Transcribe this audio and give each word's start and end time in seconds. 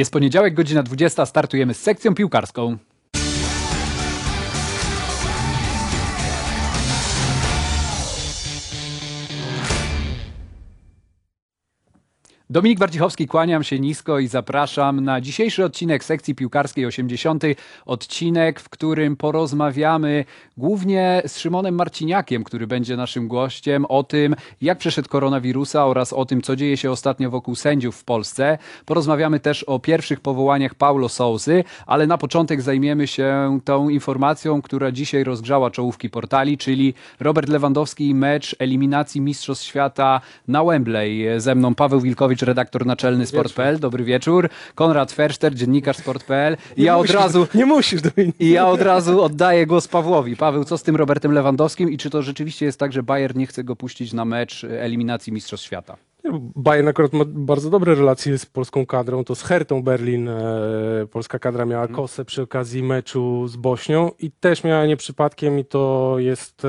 Jest 0.00 0.12
poniedziałek, 0.12 0.54
godzina 0.54 0.82
20, 0.82 1.26
startujemy 1.26 1.74
z 1.74 1.82
sekcją 1.82 2.14
piłkarską. 2.14 2.78
Dominik 12.50 12.78
Warcichowski, 12.78 13.26
kłaniam 13.26 13.64
się 13.64 13.80
nisko 13.80 14.18
i 14.18 14.26
zapraszam 14.26 15.00
na 15.00 15.20
dzisiejszy 15.20 15.64
odcinek 15.64 16.04
sekcji 16.04 16.34
piłkarskiej 16.34 16.86
80. 16.86 17.44
Odcinek, 17.86 18.60
w 18.60 18.68
którym 18.68 19.16
porozmawiamy 19.16 20.24
głównie 20.56 21.22
z 21.26 21.38
Szymonem 21.38 21.74
Marciniakiem, 21.74 22.44
który 22.44 22.66
będzie 22.66 22.96
naszym 22.96 23.28
gościem, 23.28 23.84
o 23.84 24.02
tym, 24.02 24.36
jak 24.60 24.78
przeszedł 24.78 25.08
koronawirusa 25.08 25.86
oraz 25.86 26.12
o 26.12 26.24
tym, 26.24 26.42
co 26.42 26.56
dzieje 26.56 26.76
się 26.76 26.90
ostatnio 26.90 27.30
wokół 27.30 27.54
sędziów 27.54 27.96
w 27.96 28.04
Polsce. 28.04 28.58
Porozmawiamy 28.86 29.40
też 29.40 29.62
o 29.62 29.78
pierwszych 29.78 30.20
powołaniach 30.20 30.74
Paulo 30.74 31.08
Sousy, 31.08 31.64
ale 31.86 32.06
na 32.06 32.18
początek 32.18 32.62
zajmiemy 32.62 33.06
się 33.06 33.58
tą 33.64 33.88
informacją, 33.88 34.62
która 34.62 34.92
dzisiaj 34.92 35.24
rozgrzała 35.24 35.70
czołówki 35.70 36.10
portali, 36.10 36.58
czyli 36.58 36.94
Robert 37.20 37.48
Lewandowski 37.48 38.08
i 38.08 38.14
mecz 38.14 38.56
eliminacji 38.58 39.20
Mistrzostw 39.20 39.64
Świata 39.64 40.20
na 40.48 40.64
Wembley. 40.64 41.40
Ze 41.40 41.54
mną 41.54 41.74
Paweł 41.74 42.00
Wilkowicz, 42.00 42.39
redaktor 42.42 42.86
naczelny 42.86 43.26
Sport.pl. 43.26 43.78
Dobry 43.78 44.04
wieczór. 44.04 44.48
Konrad 44.74 45.12
Ferszter, 45.12 45.54
dziennikarz 45.54 45.96
Sport.pl. 45.96 46.56
I 46.76 46.82
ja 46.82 46.96
od 46.96 47.02
musisz, 47.02 47.16
razu... 47.16 47.46
Nie 47.54 47.66
musisz, 47.66 48.02
Dominik. 48.02 48.40
I 48.40 48.50
ja 48.50 48.68
od 48.68 48.82
razu 48.82 49.22
oddaję 49.22 49.66
głos 49.66 49.88
Pawłowi. 49.88 50.36
Paweł, 50.36 50.64
co 50.64 50.78
z 50.78 50.82
tym 50.82 50.96
Robertem 50.96 51.32
Lewandowskim 51.32 51.90
i 51.90 51.98
czy 51.98 52.10
to 52.10 52.22
rzeczywiście 52.22 52.66
jest 52.66 52.78
tak, 52.78 52.92
że 52.92 53.02
Bayern 53.02 53.38
nie 53.38 53.46
chce 53.46 53.64
go 53.64 53.76
puścić 53.76 54.12
na 54.12 54.24
mecz 54.24 54.64
eliminacji 54.64 55.32
Mistrzostw 55.32 55.66
Świata? 55.66 55.96
Bayern 56.56 56.88
akurat 56.88 57.12
ma 57.12 57.24
bardzo 57.26 57.70
dobre 57.70 57.94
relacje 57.94 58.38
z 58.38 58.46
polską 58.46 58.86
kadrą, 58.86 59.24
to 59.24 59.34
z 59.34 59.42
Hertą 59.42 59.82
Berlin. 59.82 60.28
E, 60.28 60.42
polska 61.10 61.38
kadra 61.38 61.64
miała 61.66 61.82
Mhm. 61.82 61.96
kosę 61.96 62.24
przy 62.24 62.42
okazji 62.42 62.82
meczu 62.82 63.48
z 63.48 63.56
Bośnią 63.56 64.10
i 64.18 64.30
też 64.30 64.64
miała 64.64 64.86
nie 64.86 64.96
przypadkiem 64.96 65.58
i 65.58 65.64
to 65.64 66.14
jest, 66.18 66.64
e, 66.64 66.68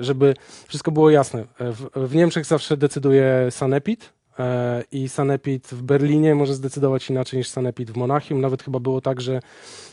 żeby 0.00 0.34
wszystko 0.68 0.90
było 0.90 1.10
jasne. 1.10 1.40
E, 1.58 1.72
W, 1.72 1.90
w 1.96 2.14
Niemczech 2.14 2.44
zawsze 2.46 2.76
decyduje 2.76 3.46
Sanepid 3.50 4.12
i 4.92 5.08
Sanepid 5.08 5.66
w 5.66 5.82
Berlinie 5.82 6.34
może 6.34 6.54
zdecydować 6.54 7.10
inaczej 7.10 7.38
niż 7.38 7.48
Sanepid 7.48 7.90
w 7.90 7.96
Monachium. 7.96 8.40
Nawet 8.40 8.62
chyba 8.62 8.80
było 8.80 9.00
tak, 9.00 9.20
że 9.20 9.40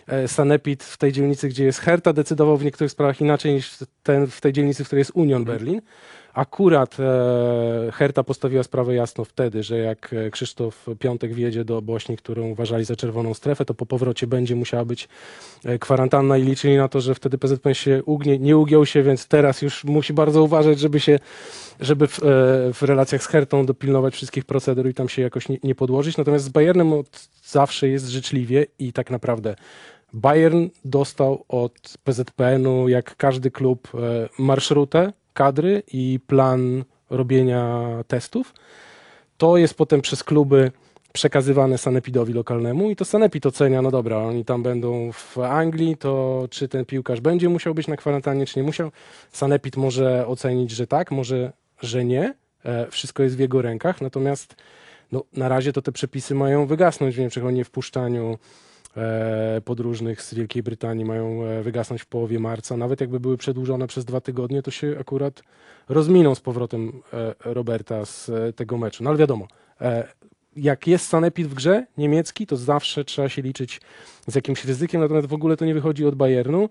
e, 0.07 0.27
Sanepid 0.27 0.83
w 0.83 0.97
tej 0.97 1.11
dzielnicy, 1.11 1.49
gdzie 1.49 1.65
jest 1.65 1.79
Herta, 1.79 2.13
decydował 2.13 2.57
w 2.57 2.63
niektórych 2.65 2.91
sprawach 2.91 3.21
inaczej 3.21 3.53
niż 3.53 3.77
ten 4.03 4.27
w 4.27 4.41
tej 4.41 4.53
dzielnicy, 4.53 4.83
w 4.83 4.87
której 4.87 5.01
jest 5.01 5.11
Union 5.13 5.41
Mhm. 5.41 5.57
Berlin. 5.57 5.81
Akurat 6.35 6.97
e, 6.99 7.91
Herta 7.91 8.23
postawiła 8.23 8.63
sprawę 8.63 8.95
jasno 8.95 9.25
wtedy, 9.25 9.63
że 9.63 9.77
jak 9.77 10.13
e, 10.13 10.31
Krzysztof 10.31 10.85
Piątek 10.99 11.33
wjedzie 11.33 11.65
do 11.65 11.81
Bośni, 11.81 12.17
którą 12.17 12.47
uważali 12.47 12.85
za 12.85 12.95
czerwoną 12.95 13.33
strefę, 13.33 13.65
to 13.65 13.73
po 13.73 13.85
powrocie 13.85 14.27
będzie 14.27 14.55
musiała 14.55 14.85
być 14.85 15.07
e, 15.65 15.79
kwarantanna 15.79 16.37
i 16.37 16.43
liczyli 16.43 16.77
na 16.77 16.87
to, 16.87 17.01
że 17.01 17.15
wtedy 17.15 17.37
PZPN 17.37 17.73
się 17.73 18.03
ugnie. 18.05 18.39
Nie 18.39 18.57
ugiął 18.57 18.85
się, 18.85 19.03
więc 19.03 19.27
teraz 19.27 19.61
już 19.61 19.83
musi 19.83 20.13
bardzo 20.13 20.43
uważać, 20.43 20.79
żeby 20.79 20.99
się, 20.99 21.19
żeby 21.79 22.07
w, 22.07 22.19
w 22.73 22.81
relacjach 22.81 23.23
z 23.23 23.27
Hertą 23.27 23.65
dopilnować 23.65 24.13
wszystkich 24.13 24.45
procedur 24.45 24.89
i 24.89 24.93
tam 24.93 25.09
się 25.09 25.21
jakoś 25.21 25.49
nie, 25.49 25.57
nie 25.63 25.75
podłożyć. 25.75 26.17
Natomiast 26.17 26.45
z 26.45 26.49
Bayernem 26.49 26.93
od 26.93 27.29
zawsze 27.43 27.87
jest 27.87 28.07
życzliwie 28.07 28.65
i 28.79 28.93
tak 28.93 29.11
naprawdę 29.11 29.55
Bayern 30.13 30.67
dostał 30.85 31.43
od 31.47 31.93
PZPN-u, 32.03 32.87
jak 32.87 33.15
każdy 33.15 33.51
klub, 33.51 33.91
marszrutę 34.39 35.13
kadry 35.35 35.83
i 35.93 36.19
plan 36.27 36.83
robienia 37.09 37.85
testów. 38.07 38.53
To 39.37 39.57
jest 39.57 39.73
potem 39.73 40.01
przez 40.01 40.23
kluby 40.23 40.71
przekazywane 41.13 41.77
sanepidowi 41.77 42.33
lokalnemu 42.33 42.89
i 42.91 42.95
to 42.95 43.05
sanepid 43.05 43.45
ocenia, 43.45 43.81
no 43.81 43.91
dobra, 43.91 44.17
oni 44.17 44.45
tam 44.45 44.63
będą 44.63 45.11
w 45.11 45.37
Anglii, 45.37 45.97
to 45.97 46.47
czy 46.51 46.67
ten 46.67 46.85
piłkarz 46.85 47.21
będzie 47.21 47.49
musiał 47.49 47.73
być 47.73 47.87
na 47.87 47.97
kwarantannie, 47.97 48.45
czy 48.45 48.59
nie 48.59 48.63
musiał. 48.63 48.91
Sanepid 49.31 49.77
może 49.77 50.27
ocenić, 50.27 50.71
że 50.71 50.87
tak, 50.87 51.11
może, 51.11 51.53
że 51.81 52.05
nie. 52.05 52.33
E, 52.65 52.87
Wszystko 52.91 53.23
jest 53.23 53.35
w 53.35 53.39
jego 53.39 53.61
rękach, 53.61 54.01
natomiast 54.01 54.55
no, 55.11 55.23
na 55.33 55.49
razie 55.49 55.73
to 55.73 55.81
te 55.81 55.91
przepisy 55.91 56.35
mają 56.35 56.65
wygasnąć 56.65 57.15
w 57.15 57.19
Niemczech 57.19 57.45
o 57.45 57.51
niewpuszczaniu 57.51 58.37
podróżnych 59.65 60.21
z 60.21 60.33
Wielkiej 60.33 60.63
Brytanii 60.63 61.05
mają 61.05 61.43
e, 61.43 61.63
wygasnąć 61.63 62.01
w 62.01 62.05
połowie 62.05 62.39
marca. 62.39 62.77
Nawet 62.77 63.01
jakby 63.01 63.19
były 63.19 63.37
przedłużone 63.37 63.87
przez 63.87 64.05
dwa 64.05 64.21
tygodnie, 64.21 64.61
to 64.61 64.71
się 64.71 64.95
akurat 64.99 65.43
rozminą 65.89 66.35
z 66.35 66.39
powrotem 66.39 67.01
e, 67.13 67.53
Roberta 67.53 68.05
z 68.05 68.29
e, 68.29 68.53
tego 68.53 68.77
meczu. 68.77 69.03
No 69.03 69.09
ale 69.09 69.19
wiadomo, 69.19 69.47
e, 69.81 70.07
jak 70.55 70.87
jest 70.87 71.07
sanepid 71.07 71.47
w 71.47 71.53
grze 71.53 71.85
niemiecki, 71.97 72.47
to 72.47 72.57
zawsze 72.57 73.05
trzeba 73.05 73.29
się 73.29 73.41
liczyć 73.41 73.81
z 74.27 74.35
jakimś 74.35 74.65
ryzykiem, 74.65 75.01
natomiast 75.01 75.27
w 75.27 75.33
ogóle 75.33 75.57
to 75.57 75.65
nie 75.65 75.73
wychodzi 75.73 76.05
od 76.05 76.15
Bayernu. 76.15 76.69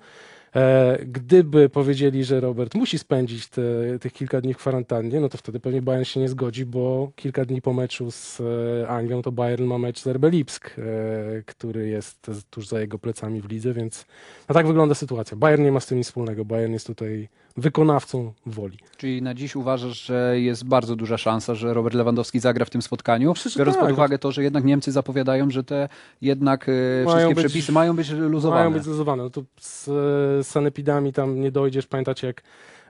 E, 0.57 0.99
Gdyby 1.07 1.69
powiedzieli, 1.69 2.25
że 2.25 2.41
Robert 2.41 2.75
musi 2.75 2.99
spędzić 2.99 3.49
te, 3.49 3.63
tych 4.01 4.13
kilka 4.13 4.41
dni 4.41 4.55
w 4.55 4.57
kwarantannie, 4.57 5.21
no 5.21 5.29
to 5.29 5.39
wtedy 5.39 5.61
pewnie 5.61 5.83
Bayern 5.83 6.05
się 6.05 6.21
nie 6.21 6.29
zgodzi, 6.29 6.67
bo 6.67 7.13
kilka 7.17 7.45
dni 7.45 7.63
po 7.63 7.73
meczu 7.73 8.11
z 8.11 8.41
e, 8.41 8.89
Anglią 8.89 9.23
to 9.23 9.33
Bayern 9.33 9.65
ma 9.65 9.79
mecz 9.79 10.01
z 10.01 10.07
RB 10.07 10.25
Lipsk, 10.31 10.71
e, 10.79 11.43
który 11.47 11.89
jest 11.89 12.31
tuż 12.51 12.69
za 12.69 12.81
jego 12.81 12.99
plecami 12.99 13.41
w 13.41 13.51
lidze, 13.51 13.73
więc 13.73 14.07
no 14.49 14.55
tak 14.55 14.67
wygląda 14.67 14.95
sytuacja. 14.95 15.37
Bayern 15.37 15.63
nie 15.63 15.73
ma 15.73 15.81
z 15.81 15.87
tym 15.87 15.99
nic 15.99 16.07
wspólnego. 16.07 16.45
Bayern 16.45 16.73
jest 16.73 16.87
tutaj 16.87 17.29
wykonawcą 17.57 18.33
woli. 18.47 18.79
Czyli 18.97 19.23
na 19.23 19.35
dziś 19.35 19.57
uważasz, 19.57 20.03
że 20.07 20.41
jest 20.41 20.65
bardzo 20.65 20.97
duża 20.97 21.19
szansa, 21.19 21.55
że 21.55 21.75
Robert 21.75 21.95
Lewandowski 21.95 22.41
zagra 22.41 22.65
w 22.65 22.71
tym 22.71 22.83
spotkaniu, 22.83 23.35
Przecież 23.35 23.59
biorąc 23.59 23.77
tak. 23.77 23.85
pod 23.87 23.93
uwagę 23.93 24.19
to, 24.19 24.33
że 24.33 24.43
jednak 24.43 24.65
Niemcy 24.65 24.93
zapowiadają, 24.93 25.51
że 25.51 25.65
te 25.65 25.89
jednak 26.23 26.69
e, 26.69 26.73
Mają 27.05 27.17
wszystkie 27.17 27.35
być- 27.35 27.45
przepisy 27.45 27.73
mają 27.73 27.97
być 27.97 28.11
luzowane. 28.11 28.61
Mają 28.61 28.73
być 28.73 28.83
zluzowane. 28.83 29.23
No 29.23 29.31
to 29.31 29.43
z 29.61 30.47
sanepidami 30.47 31.13
tam 31.13 31.41
nie 31.41 31.51
dojdziesz. 31.51 31.87
Pamiętacie, 31.87 32.27
jak 32.27 32.43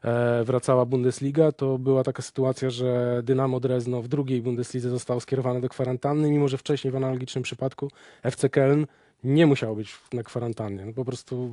e, 0.05 0.45
wracała 0.45 0.85
Bundesliga, 0.87 1.53
to 1.53 1.79
była 1.79 2.05
taka 2.05 2.23
sytuacja, 2.23 2.71
że 2.71 3.21
Dynamo 3.25 3.61
Drezno 3.61 4.03
w 4.03 4.09
drugiej 4.09 4.43
Bundeslidze 4.43 4.91
zostało 4.91 5.21
skierowane 5.21 5.61
do 5.61 5.69
kwarantanny, 5.69 6.31
mimo 6.31 6.49
że 6.49 6.59
wcześniej 6.59 6.93
w 6.93 6.97
analogicznym 6.97 7.43
przypadku 7.45 7.91
FC 8.23 8.49
Köln 8.49 8.87
nie 9.25 9.47
musiał 9.47 9.77
być 9.77 9.95
na 10.13 10.23
kwarantannie. 10.23 10.87
No 10.87 10.93
po 10.93 11.05
prostu 11.05 11.51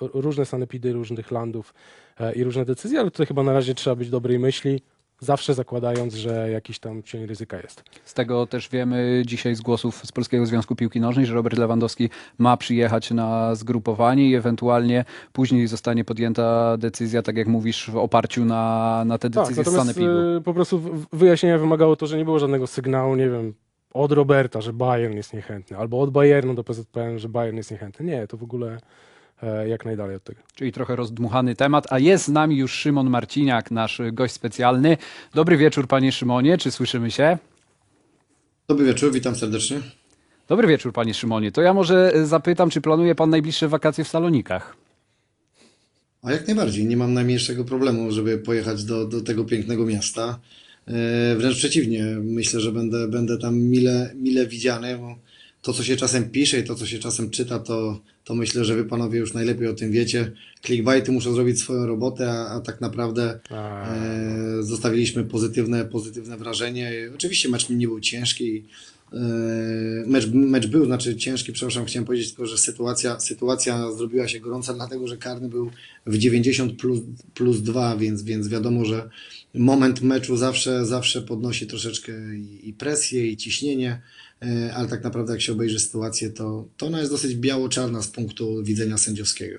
różne 0.00 0.46
sanepidy 0.46 0.92
różnych 0.92 1.30
landów 1.30 1.74
e, 2.20 2.32
i 2.32 2.44
różne 2.44 2.64
decyzje, 2.64 3.00
ale 3.00 3.10
tutaj 3.10 3.26
chyba 3.26 3.42
na 3.42 3.52
razie 3.52 3.74
trzeba 3.74 3.96
być 3.96 4.10
dobrej 4.10 4.38
myśli, 4.38 4.80
zawsze 5.20 5.54
zakładając, 5.54 6.14
że 6.14 6.50
jakiś 6.50 6.78
tam 6.78 7.02
cień 7.02 7.26
ryzyka 7.26 7.56
jest. 7.56 7.82
Z 8.04 8.14
tego 8.14 8.46
też 8.46 8.68
wiemy 8.68 9.22
dzisiaj 9.26 9.54
z 9.54 9.60
głosów 9.60 10.02
z 10.04 10.12
Polskiego 10.12 10.46
Związku 10.46 10.76
Piłki 10.76 11.00
Nożnej, 11.00 11.26
że 11.26 11.34
Robert 11.34 11.58
Lewandowski 11.58 12.10
ma 12.38 12.56
przyjechać 12.56 13.10
na 13.10 13.54
zgrupowanie 13.54 14.30
i 14.30 14.34
ewentualnie 14.34 15.04
później 15.32 15.66
zostanie 15.66 16.04
podjęta 16.04 16.76
decyzja, 16.76 17.22
tak 17.22 17.36
jak 17.36 17.46
mówisz, 17.46 17.90
w 17.90 17.96
oparciu 17.96 18.44
na, 18.44 19.04
na 19.06 19.18
te 19.18 19.30
decyzje 19.30 19.54
z 19.54 19.56
Tak, 19.56 19.66
natomiast 19.66 19.96
Sanepidu. 19.96 20.36
e, 20.36 20.40
po 20.40 20.54
prostu 20.54 20.80
wyjaśnienia 21.12 21.58
wymagało 21.58 21.96
to, 21.96 22.06
że 22.06 22.16
nie 22.16 22.24
było 22.24 22.38
żadnego 22.38 22.66
sygnału, 22.66 23.16
nie 23.16 23.30
wiem, 23.30 23.54
od 23.94 24.12
Roberta, 24.12 24.60
że 24.60 24.72
Bayern 24.72 25.16
jest 25.16 25.34
niechętny, 25.34 25.76
albo 25.76 26.00
od 26.00 26.10
Bayernu 26.10 26.54
do 26.54 26.64
PZPN, 26.64 27.18
że 27.18 27.28
Bayern 27.28 27.56
jest 27.56 27.70
niechętny. 27.70 28.06
Nie, 28.06 28.26
to 28.26 28.36
w 28.36 28.42
ogóle 28.42 28.80
e, 29.42 29.68
jak 29.68 29.84
najdalej 29.84 30.16
od 30.16 30.24
tego. 30.24 30.40
Czyli 30.54 30.72
trochę 30.72 30.96
rozdmuchany 30.96 31.54
temat, 31.54 31.92
a 31.92 31.98
jest 31.98 32.24
z 32.24 32.28
nami 32.28 32.56
już 32.56 32.72
Szymon 32.72 33.10
Marciniak, 33.10 33.70
nasz 33.70 34.00
gość 34.12 34.34
specjalny. 34.34 34.96
Dobry 35.34 35.56
wieczór, 35.56 35.86
panie 35.86 36.12
Szymonie, 36.12 36.58
czy 36.58 36.70
słyszymy 36.70 37.10
się? 37.10 37.38
Dobry 38.68 38.86
wieczór, 38.86 39.12
witam 39.12 39.36
serdecznie. 39.36 39.80
Dobry 40.48 40.68
wieczór, 40.68 40.92
panie 40.92 41.14
Szymonie. 41.14 41.52
To 41.52 41.62
ja 41.62 41.74
może 41.74 42.12
e, 42.14 42.26
zapytam, 42.26 42.70
czy 42.70 42.80
planuje 42.80 43.14
pan 43.14 43.30
najbliższe 43.30 43.68
wakacje 43.68 44.04
w 44.04 44.08
Salonikach? 44.08 44.76
A 46.22 46.32
jak 46.32 46.46
najbardziej, 46.46 46.86
nie 46.86 46.96
mam 46.96 47.14
najmniejszego 47.14 47.64
problemu, 47.64 48.10
żeby 48.10 48.38
pojechać 48.38 48.84
do, 48.84 49.06
do 49.06 49.20
tego 49.20 49.44
pięknego 49.44 49.86
miasta. 49.86 50.38
E, 50.88 51.36
Wręcz 51.36 51.56
przeciwnie, 51.56 52.04
myślę, 52.22 52.60
że 52.60 52.72
będę, 52.72 53.08
będę 53.08 53.38
tam 53.38 53.58
mile, 53.58 54.14
mile 54.16 54.46
widziany. 54.46 54.98
Bo 54.98 55.18
to, 55.62 55.72
co 55.72 55.82
się 55.84 55.96
czasem 55.96 56.30
pisze 56.30 56.58
i 56.58 56.64
to, 56.64 56.74
co 56.74 56.86
się 56.86 56.98
czasem 56.98 57.30
czyta, 57.30 57.58
to, 57.58 58.00
to 58.24 58.34
myślę, 58.34 58.64
że 58.64 58.74
wy 58.76 58.84
panowie 58.84 59.18
już 59.18 59.34
najlepiej 59.34 59.68
o 59.68 59.74
tym 59.74 59.92
wiecie. 59.92 60.32
Clickbaity 60.66 61.12
muszą 61.12 61.34
zrobić 61.34 61.60
swoją 61.60 61.86
robotę, 61.86 62.30
a, 62.30 62.46
a 62.48 62.60
tak 62.60 62.80
naprawdę 62.80 63.40
e, 63.50 64.62
zostawiliśmy 64.62 65.24
pozytywne, 65.24 65.84
pozytywne 65.84 66.36
wrażenie. 66.36 66.92
Oczywiście 67.14 67.48
mecz 67.48 67.68
nie 67.68 67.86
był 67.88 68.00
ciężki. 68.00 68.64
e, 69.12 69.18
Mecz, 70.06 70.26
mecz 70.32 70.66
był, 70.66 70.84
znaczy 70.86 71.16
ciężki, 71.16 71.52
przepraszam, 71.52 71.84
chciałem 71.84 72.06
powiedzieć 72.06 72.28
tylko, 72.28 72.46
że 72.46 72.58
sytuacja, 72.58 73.20
sytuacja 73.20 73.92
zrobiła 73.92 74.28
się 74.28 74.40
gorąca, 74.40 74.74
dlatego 74.74 75.08
że 75.08 75.16
karny 75.16 75.48
był 75.48 75.70
w 76.06 76.18
90 76.18 76.80
plus, 76.80 77.00
plus 77.34 77.62
2, 77.62 77.96
więc, 77.96 78.22
więc 78.22 78.48
wiadomo, 78.48 78.84
że 78.84 79.08
moment 79.54 80.02
meczu 80.02 80.36
zawsze, 80.36 80.86
zawsze 80.86 81.22
podnosi 81.22 81.66
troszeczkę 81.66 82.12
i, 82.62 82.72
presję, 82.78 83.26
i 83.26 83.36
ciśnienie, 83.36 84.00
e, 84.42 84.74
ale 84.74 84.88
tak 84.88 85.04
naprawdę 85.04 85.32
jak 85.32 85.42
się 85.42 85.52
obejrzy 85.52 85.80
sytuację, 85.80 86.30
to, 86.30 86.64
to 86.76 86.86
ona 86.86 86.98
jest 86.98 87.12
dosyć 87.12 87.34
biało-czarna 87.34 88.02
z 88.02 88.08
punktu 88.08 88.62
widzenia 88.62 88.98
sędziowskiego. 88.98 89.58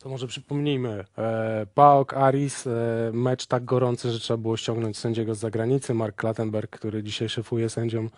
To 0.00 0.08
może 0.08 0.26
przypomnijmy, 0.26 1.04
e, 1.18 1.66
PAOK 1.74 2.14
Aris, 2.14 2.66
e, 2.66 2.70
mecz 3.12 3.46
tak 3.46 3.64
gorący, 3.64 4.10
że 4.12 4.20
trzeba 4.20 4.36
było 4.36 4.56
ściągnąć 4.56 4.98
sędziego 4.98 5.34
z 5.34 5.38
zagranicy, 5.38 5.94
Mark 5.94 6.16
Klattenberg, 6.16 6.78
który 6.78 7.02
dzisiaj 7.02 7.28
szefuje 7.28 7.68
sędziom 7.68 8.10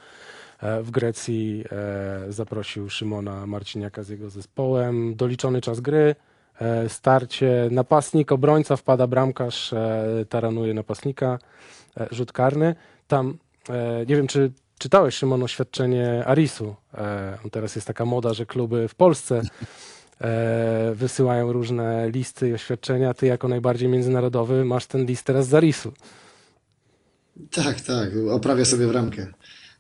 e, 0.61 0.83
w 0.83 0.91
Grecji 0.91 1.65
e, 1.73 2.33
zaprosił 2.33 2.91
Szymona 2.91 3.47
Marciniaka 3.47 4.03
z 4.03 4.09
jego 4.09 4.31
zespołem. 4.31 5.17
Doliczony 5.17 5.61
czas 5.61 5.81
gry, 5.81 6.15
starcie, 6.89 7.69
napastnik, 7.71 8.33
obrońca, 8.33 8.77
wpada 8.77 9.07
bramkarz, 9.07 9.73
e, 9.73 10.25
taranuje 10.29 10.75
napastnika, 10.75 11.39
e, 11.97 12.09
rzut 12.11 12.33
karny. 12.33 12.75
Tam, 13.09 13.39
e, 13.69 14.07
nie 14.07 14.17
wiem 14.17 14.27
czy 14.27 14.53
czytałeś 14.79 15.15
Szymon 15.15 15.43
oświadczenie 15.43 16.25
Arisu. 16.27 16.75
E, 16.95 17.39
teraz 17.51 17.75
jest 17.75 17.87
taka 17.87 18.05
moda, 18.05 18.35
że 18.35 18.47
kluby 18.47 18.89
w 18.89 18.95
Polsce 18.95 19.43
e, 20.21 20.93
wysyłają 20.95 21.53
różne 21.53 22.11
listy 22.11 22.49
i 22.49 22.53
oświadczenia. 22.55 23.15
Ty 23.15 23.27
jako 23.27 23.49
najbardziej 23.49 23.89
międzynarodowy 23.89 24.65
masz 24.65 24.87
ten 24.87 25.07
list 25.07 25.25
teraz 25.25 25.49
z 25.49 25.55
Arisu. 25.55 25.93
Tak, 27.51 27.81
tak, 27.81 28.11
oprawię 28.31 28.65
sobie 28.65 28.87
w 28.87 28.91
ramkę. 28.91 29.27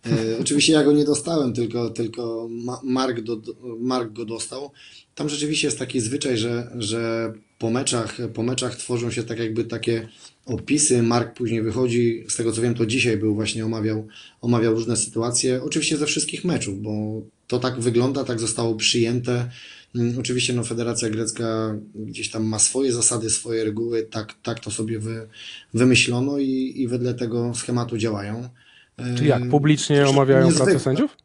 E, 0.06 0.40
oczywiście 0.40 0.72
ja 0.72 0.84
go 0.84 0.92
nie 0.92 1.04
dostałem, 1.04 1.52
tylko, 1.52 1.90
tylko 1.90 2.48
Ma- 2.50 2.80
Mark, 2.84 3.20
do, 3.20 3.36
Mark 3.78 4.12
go 4.12 4.24
dostał. 4.24 4.70
Tam 5.16 5.28
rzeczywiście 5.28 5.66
jest 5.66 5.78
taki 5.78 6.00
zwyczaj, 6.00 6.38
że, 6.38 6.70
że 6.78 7.32
po 7.58 7.70
meczach, 7.70 8.16
po 8.34 8.42
meczach 8.42 8.76
tworzą 8.76 9.10
się 9.10 9.22
tak 9.22 9.38
jakby 9.38 9.64
takie 9.64 10.08
opisy. 10.46 11.02
Mark 11.02 11.34
później 11.34 11.62
wychodzi, 11.62 12.24
z 12.28 12.36
tego 12.36 12.52
co 12.52 12.62
wiem, 12.62 12.74
to 12.74 12.86
dzisiaj 12.86 13.16
był 13.16 13.34
właśnie 13.34 13.66
omawiał, 13.66 14.06
omawiał 14.40 14.74
różne 14.74 14.96
sytuacje, 14.96 15.62
oczywiście 15.62 15.96
ze 15.96 16.06
wszystkich 16.06 16.44
meczów, 16.44 16.82
bo 16.82 17.22
to 17.46 17.58
tak 17.58 17.80
wygląda, 17.80 18.24
tak 18.24 18.40
zostało 18.40 18.74
przyjęte. 18.74 19.50
Mm, 19.94 20.18
Oczywiście 20.18 20.52
no, 20.52 20.64
Federacja 20.64 21.10
Grecka 21.10 21.76
gdzieś 21.94 22.30
tam 22.30 22.44
ma 22.44 22.58
swoje 22.58 22.92
zasady, 22.92 23.30
swoje 23.30 23.64
reguły, 23.64 24.02
tak, 24.02 24.34
tak 24.42 24.60
to 24.60 24.70
sobie 24.70 24.98
wy, 24.98 25.28
wymyślono 25.74 26.38
i, 26.38 26.72
i 26.76 26.88
wedle 26.88 27.14
tego 27.14 27.54
schematu 27.54 27.98
działają. 27.98 28.48
Czy 29.18 29.26
jak? 29.26 29.48
Publicznie 29.48 29.96
Troszkę 29.96 30.16
omawiają 30.16 30.52
pracę 30.52 30.80
sędziów? 30.80 31.16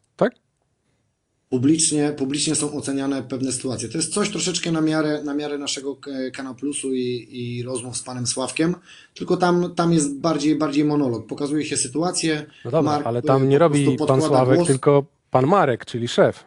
Tak? 1.52 1.60
Publicznie, 1.60 2.14
publicznie 2.18 2.56
są 2.56 2.74
oceniane 2.74 3.24
pewne 3.24 3.52
sytuacje. 3.52 3.90
To 3.90 3.98
jest 3.98 4.14
coś 4.14 4.30
troszeczkę 4.30 4.72
na 4.72 4.82
miarę, 4.82 5.24
na 5.24 5.34
miarę 5.34 5.58
naszego 5.58 5.96
K- 5.96 6.12
Kanał 6.34 6.56
Plusu 6.56 6.94
i, 6.94 7.28
i 7.32 7.64
rozmów 7.64 7.98
z 7.98 8.04
panem 8.04 8.28
Sławkiem, 8.28 8.76
tylko 9.14 9.38
tam, 9.38 9.76
tam 9.76 9.94
jest 9.94 10.20
bardziej, 10.20 10.56
bardziej 10.56 10.86
monolog. 10.86 11.28
Pokazuje 11.28 11.66
się 11.66 11.78
sytuację. 11.78 12.46
No 12.66 12.72
dobra, 12.72 12.92
Mark, 12.92 13.08
ale 13.08 13.22
tam 13.22 13.50
nie 13.50 13.58
robi 13.58 13.98
pan 14.08 14.22
Sławek, 14.22 14.56
głos. 14.56 14.68
tylko 14.68 15.06
pan 15.32 15.48
Marek, 15.48 15.86
czyli 15.86 16.08
szef. 16.08 16.44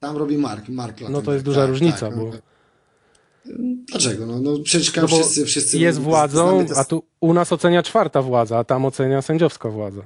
Tam 0.00 0.16
robi 0.16 0.38
Mark, 0.38 0.68
Mark 0.68 1.00
No 1.08 1.22
to 1.22 1.32
jest 1.32 1.44
duża 1.44 1.60
tak, 1.60 1.70
różnica, 1.70 2.08
tak, 2.08 2.18
bo, 2.18 2.24
no. 2.24 2.32
Dlaczego? 3.86 4.26
No, 4.26 4.40
no 4.40 4.58
przecież 4.64 4.96
no 4.96 5.06
wszyscy, 5.06 5.44
wszyscy 5.44 5.78
jest 5.78 5.98
władzą, 5.98 6.66
a 6.76 6.84
tu 6.84 7.02
u 7.20 7.34
nas 7.34 7.52
ocenia 7.52 7.82
czwarta 7.82 8.22
władza, 8.22 8.58
a 8.58 8.64
tam 8.64 8.84
ocenia 8.84 9.22
sędziowska 9.22 9.68
władza. 9.68 10.02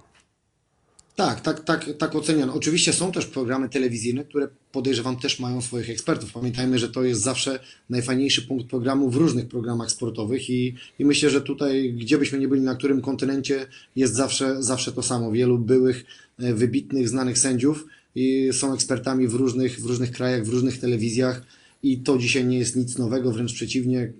Tak, 1.17 1.41
tak, 1.41 1.65
tak, 1.65 1.91
tak 1.99 2.15
oceniano. 2.15 2.55
Oczywiście 2.55 2.93
są 2.93 3.13
też 3.13 3.27
programy 3.27 3.69
telewizyjne, 3.69 4.25
które 4.25 4.49
podejrzewam 4.73 5.17
też 5.17 5.41
mają 5.41 5.63
swoich 5.63 5.91
ekspertów. 5.91 6.33
Pamiętajmy, 6.33 6.79
że 6.79 6.89
to 6.89 7.05
jest 7.05 7.21
zawsze 7.21 7.59
najfajniejszy 7.91 8.43
punkt 8.43 8.67
programu 8.67 9.11
w 9.11 9.17
różnych 9.17 9.49
programach 9.49 9.91
sportowych 9.91 10.51
i, 10.51 10.75
i 10.99 11.05
myślę, 11.05 11.31
że 11.31 11.41
tutaj, 11.41 11.93
gdzie 11.93 12.19
byśmy 12.19 12.39
nie 12.39 12.49
byli, 12.49 12.61
na 12.61 12.75
którym 12.75 13.01
kontynencie, 13.01 13.67
jest 13.97 14.15
zawsze, 14.15 14.63
zawsze 14.63 14.93
to 14.93 15.03
samo. 15.03 15.33
Wielu 15.33 15.59
byłych, 15.59 16.05
e, 16.39 16.55
wybitnych, 16.55 17.09
znanych 17.09 17.39
sędziów 17.39 17.87
i 18.15 18.51
są 18.53 18.75
ekspertami 18.75 19.29
w 19.29 19.35
różnych, 19.35 19.81
w 19.81 19.87
różnych 19.87 20.13
krajach, 20.13 20.45
w 20.45 20.49
różnych 20.49 20.81
telewizjach. 20.81 21.43
I 21.83 21.99
to 21.99 22.19
dzisiaj 22.19 22.45
nie 22.45 22.59
jest 22.59 22.77
nic 22.77 22.99
nowego, 22.99 23.33
wręcz 23.33 23.55
przeciwnie, 23.55 24.13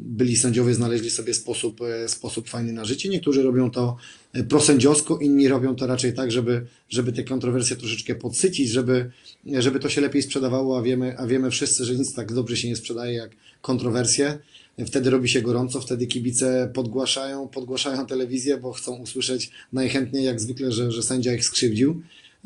byli 0.00 0.36
sędziowie 0.36 0.74
znaleźli 0.74 1.10
sobie 1.10 1.34
sposób, 1.34 1.80
e, 1.82 2.08
sposób 2.08 2.48
fajny 2.48 2.72
na 2.72 2.84
życie. 2.84 3.08
Niektórzy 3.08 3.42
robią 3.42 3.70
to 3.70 3.96
e, 4.32 4.44
prosędziowsko, 4.44 5.18
inni 5.18 5.48
robią 5.48 5.76
to 5.76 5.86
raczej 5.86 6.14
tak, 6.14 6.32
żeby, 6.32 6.66
żeby 6.88 7.12
te 7.12 7.24
kontrowersje 7.24 7.76
troszeczkę 7.76 8.14
podsycić, 8.14 8.68
żeby, 8.68 9.10
żeby 9.46 9.80
to 9.80 9.88
się 9.88 10.00
lepiej 10.00 10.22
sprzedawało, 10.22 10.78
a 10.78 10.82
wiemy, 10.82 11.18
a 11.18 11.26
wiemy 11.26 11.50
wszyscy, 11.50 11.84
że 11.84 11.94
nic 11.94 12.14
tak 12.14 12.32
dobrze 12.32 12.56
się 12.56 12.68
nie 12.68 12.76
sprzedaje 12.76 13.14
jak 13.14 13.30
kontrowersje. 13.60 14.38
Wtedy 14.86 15.10
robi 15.10 15.28
się 15.28 15.42
gorąco, 15.42 15.80
wtedy 15.80 16.06
kibice 16.06 16.70
podgłaszają, 16.74 17.48
podgłaszają 17.48 18.06
telewizję, 18.06 18.58
bo 18.58 18.72
chcą 18.72 18.96
usłyszeć 18.96 19.50
najchętniej 19.72 20.24
jak 20.24 20.40
zwykle, 20.40 20.72
że, 20.72 20.92
że 20.92 21.02
sędzia 21.02 21.34
ich 21.34 21.44
skrzywdził. 21.44 22.02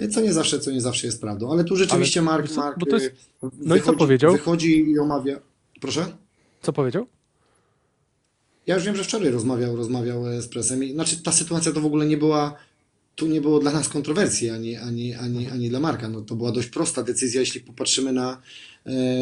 Co 0.08 0.20
nie 0.20 0.32
zawsze, 0.32 0.60
co 0.60 0.70
nie 0.70 0.80
zawsze 0.80 1.06
jest 1.06 1.20
prawdą. 1.20 1.52
Ale 1.52 1.64
tu 1.64 1.76
rzeczywiście 1.76 2.20
Ale 2.20 2.24
Mark, 2.26 2.56
Mark 2.56 2.78
bo 2.78 2.86
to 2.86 2.96
jest- 2.96 3.06
y, 3.06 3.48
no 3.60 3.76
i 3.76 3.82
co 3.82 3.92
powiedział? 3.92 4.32
wychodzi 4.32 4.90
i 4.90 4.98
omawia. 4.98 5.40
Proszę? 5.80 6.06
Co 6.62 6.72
powiedział? 6.72 7.06
Ja 8.66 8.74
już 8.74 8.84
wiem, 8.84 8.96
że 8.96 9.04
wczoraj 9.04 9.30
rozmawiał, 9.30 9.76
rozmawiał 9.76 10.28
e, 10.28 10.42
z 10.42 10.48
presem. 10.48 10.84
I, 10.84 10.92
znaczy, 10.92 11.22
ta 11.22 11.32
sytuacja 11.32 11.72
to 11.72 11.80
w 11.80 11.86
ogóle 11.86 12.06
nie 12.06 12.16
była, 12.16 12.54
tu 13.14 13.26
nie 13.26 13.40
było 13.40 13.58
dla 13.58 13.72
nas 13.72 13.88
kontrowersji, 13.88 14.50
ani, 14.50 14.76
ani, 14.76 15.14
ani, 15.14 15.48
ani 15.50 15.68
dla 15.70 15.80
Marka. 15.80 16.08
No, 16.08 16.20
to 16.20 16.34
była 16.34 16.52
dość 16.52 16.68
prosta 16.68 17.02
decyzja, 17.02 17.40
jeśli 17.40 17.60
popatrzymy 17.60 18.12
na, 18.12 18.42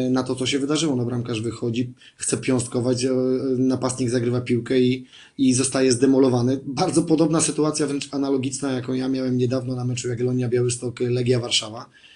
na 0.09 0.23
to, 0.23 0.35
co 0.35 0.45
się 0.45 0.59
wydarzyło. 0.59 0.95
No, 0.95 1.05
bramkarz 1.05 1.41
wychodzi, 1.41 1.93
chce 2.17 2.37
piąstkować, 2.37 3.05
e, 3.05 3.11
napastnik 3.57 4.09
zagrywa 4.09 4.41
piłkę 4.41 4.79
i, 4.79 5.05
i 5.37 5.53
zostaje 5.53 5.91
zdemolowany. 5.91 6.59
Bardzo 6.65 7.03
podobna 7.03 7.41
sytuacja, 7.41 7.87
wręcz 7.87 8.13
analogiczna, 8.13 8.71
jaką 8.71 8.93
ja 8.93 9.09
miałem 9.09 9.37
niedawno 9.37 9.75
na 9.75 9.85
meczu 9.85 10.09
Jagiellonia 10.09 10.49
Białystok 10.49 10.99
Legia 10.99 11.39
Warszawa 11.39 11.81
e, 11.81 12.08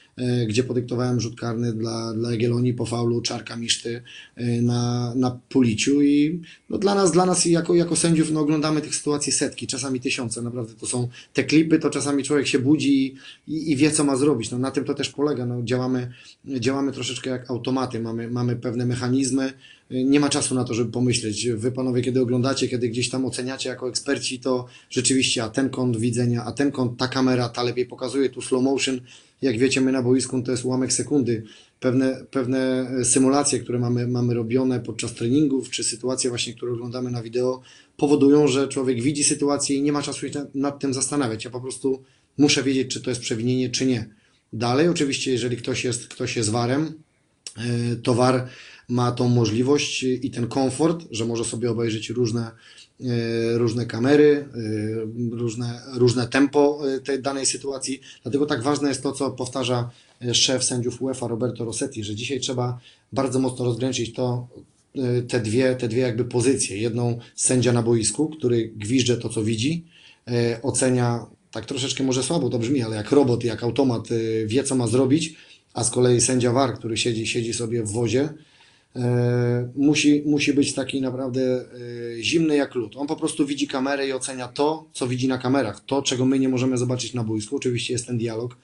gdzie 0.48 0.64
podyktowałem 0.64 1.20
rzut 1.20 1.40
karny 1.40 1.74
dla, 1.74 2.14
dla 2.14 2.32
Jagiellonii 2.32 2.74
po 2.74 2.86
faulu 2.86 3.22
Czarka 3.22 3.56
Miszty 3.56 4.02
e, 4.36 4.62
na, 4.62 5.14
na 5.16 5.40
Policiu 5.50 6.02
i 6.02 6.42
no 6.70 6.78
dla 6.78 6.96
nas, 6.96 7.12
dla 7.12 7.26
nas 7.26 7.46
jako, 7.46 7.76
jako 7.76 7.96
sędziów 7.96 8.32
no 8.32 8.40
oglądamy 8.40 8.82
tych 8.82 8.96
sytuacji 8.96 9.32
setki, 9.32 9.68
czasami 9.68 10.00
tysiące, 10.00 10.42
naprawdę 10.42 10.74
to 10.74 10.88
są 10.88 11.08
te 11.34 11.44
klipy, 11.44 11.80
to 11.80 11.90
czasami 11.90 12.24
człowiek 12.24 12.48
się 12.48 12.60
budzi 12.60 13.16
i, 13.48 13.72
i 13.72 13.76
wie 13.76 13.92
co 13.92 14.04
ma 14.04 14.16
zrobić, 14.16 14.52
no 14.52 14.60
na 14.60 14.72
tym 14.72 14.84
to 14.84 14.94
też 14.94 15.10
polega, 15.10 15.46
no 15.46 15.64
działamy, 15.64 16.12
działamy 16.46 16.92
troszeczkę 16.92 17.30
jak 17.30 17.52
automaty, 17.52 18.00
mamy, 18.00 18.32
mamy 18.32 18.56
pewne 18.56 18.86
mechanizmy, 18.86 19.54
nie 19.90 20.20
ma 20.20 20.30
czasu 20.30 20.56
na 20.56 20.64
to, 20.64 20.74
żeby 20.74 20.92
pomyśleć. 20.92 21.50
Wy 21.50 21.72
panowie, 21.72 22.02
kiedy 22.02 22.22
oglądacie, 22.22 22.68
kiedy 22.68 22.90
gdzieś 22.90 23.10
tam 23.10 23.26
oceniacie 23.26 23.70
jako 23.70 23.90
eksperci, 23.90 24.40
to 24.40 24.66
rzeczywiście, 24.90 25.44
a 25.44 25.50
ten 25.50 25.70
kąt 25.70 25.98
widzenia, 25.98 26.46
a 26.46 26.52
ten 26.52 26.72
kąt, 26.72 27.00
ta 27.00 27.08
kamera, 27.08 27.50
ta 27.50 27.64
lepiej 27.64 27.86
pokazuje, 27.86 28.30
tu 28.30 28.42
slow 28.42 28.64
motion, 28.64 29.00
jak 29.42 29.58
wiecie, 29.58 29.82
my 29.82 29.92
na 29.92 30.02
boisku 30.02 30.42
to 30.42 30.52
jest 30.52 30.66
ułamek 30.66 30.94
sekundy. 30.94 31.44
Pewne, 31.80 32.26
pewne 32.32 32.88
symulacje, 33.04 33.60
które 33.60 33.80
mamy, 33.80 34.08
mamy 34.08 34.34
robione 34.34 34.80
podczas 34.80 35.14
treningów, 35.14 35.70
czy 35.70 35.84
sytuacje 35.84 36.30
właśnie, 36.30 36.54
które 36.54 36.72
oglądamy 36.72 37.12
na 37.12 37.24
wideo, 37.24 37.62
powodują, 37.98 38.48
że 38.48 38.68
człowiek 38.68 39.02
widzi 39.02 39.24
sytuację 39.24 39.78
i 39.78 39.82
nie 39.82 39.92
ma 39.92 40.02
czasu 40.02 40.30
się 40.30 40.46
nad, 40.56 40.80
tym 40.80 40.94
zastanawiać. 40.94 41.46
Ja 41.46 41.52
po 41.52 41.62
prostu 41.62 42.04
muszę 42.38 42.64
wiedzieć, 42.64 42.94
czy 42.94 43.02
to 43.02 43.10
jest 43.10 43.22
przewinienie, 43.22 43.70
czy 43.70 43.86
nie. 43.86 44.10
Dalej, 44.54 44.88
oczywiście, 44.88 45.32
jeżeli 45.32 45.58
ktoś 45.58 45.84
jest, 45.84 46.08
ktoś 46.08 46.36
jest 46.36 46.50
warem, 46.50 46.94
e, 47.58 47.96
to 47.96 48.14
war 48.14 48.48
ma 48.90 49.12
tą 49.12 49.30
możliwość 49.30 50.04
i 50.04 50.32
ten 50.32 50.48
komfort, 50.48 51.06
że 51.12 51.26
może 51.26 51.46
sobie 51.46 51.72
obejrzeć 51.72 52.10
różne, 52.10 52.52
e, 53.02 53.58
różne 53.58 53.86
kamery, 53.86 54.46
e, 55.32 55.36
różne, 55.36 55.82
różne 55.94 56.28
tempo 56.28 56.82
e, 56.96 57.00
tej 57.00 57.22
danej 57.22 57.46
sytuacji. 57.46 58.02
Dlatego 58.24 58.46
tak 58.46 58.64
ważne 58.64 58.90
jest 58.90 59.04
to, 59.04 59.12
co 59.12 59.32
powtarza 59.32 59.90
szef 60.34 60.64
sędziów 60.64 61.02
UEFA 61.02 61.28
Roberto 61.28 61.66
Rossetti, 61.66 62.04
że 62.04 62.16
dzisiaj 62.16 62.40
trzeba 62.40 62.80
bardzo 63.14 63.40
mocno 63.40 63.66
rozgraniczyć 63.66 64.14
to, 64.14 64.48
te 65.28 65.40
dwie, 65.40 65.76
te 65.76 65.88
dwie 65.88 66.02
jakby 66.02 66.26
pozycje. 66.26 66.78
Jedną 66.78 67.20
sędzia 67.36 67.74
na 67.74 67.84
boisku, 67.84 68.30
który 68.30 68.72
gwizdże 68.76 69.18
to, 69.18 69.30
co 69.30 69.44
widzi, 69.44 69.86
ocenia 70.62 71.26
tak 71.52 71.66
troszeczkę 71.66 72.04
może 72.04 72.24
słabo 72.24 72.50
to 72.50 72.60
brzmi, 72.60 72.82
ale 72.82 72.96
jak 72.96 73.12
robot, 73.12 73.44
jak 73.44 73.64
automat 73.64 74.08
wie, 74.46 74.64
co 74.64 74.76
ma 74.76 74.88
zrobić, 74.88 75.36
a 75.74 75.84
z 75.84 75.90
kolei 75.90 76.22
sędzia 76.22 76.52
VAR, 76.52 76.78
który 76.78 76.98
siedzi, 76.98 77.28
siedzi 77.28 77.54
sobie 77.54 77.84
w 77.84 77.92
wozie, 77.92 78.30
musi, 79.76 80.24
musi 80.26 80.54
być 80.54 80.74
taki 80.74 81.02
naprawdę 81.02 81.42
e, 81.42 82.24
zimny 82.24 82.56
jak 82.56 82.76
lód. 82.76 82.96
On 82.98 83.08
po 83.08 83.16
prostu 83.16 83.46
widzi 83.46 83.68
kamerę 83.68 84.08
i 84.08 84.14
ocenia 84.14 84.48
to, 84.48 84.86
co 84.94 85.08
widzi 85.08 85.28
na 85.28 85.38
kamerach, 85.38 85.86
to, 85.86 86.02
czego 86.02 86.26
my 86.26 86.40
nie 86.40 86.50
możemy 86.50 86.78
zobaczyć 86.78 87.14
na 87.14 87.24
boisku. 87.24 87.56
Oczywiście 87.56 87.94
jest 87.94 88.08
ten 88.08 88.18
dialog. 88.18 88.58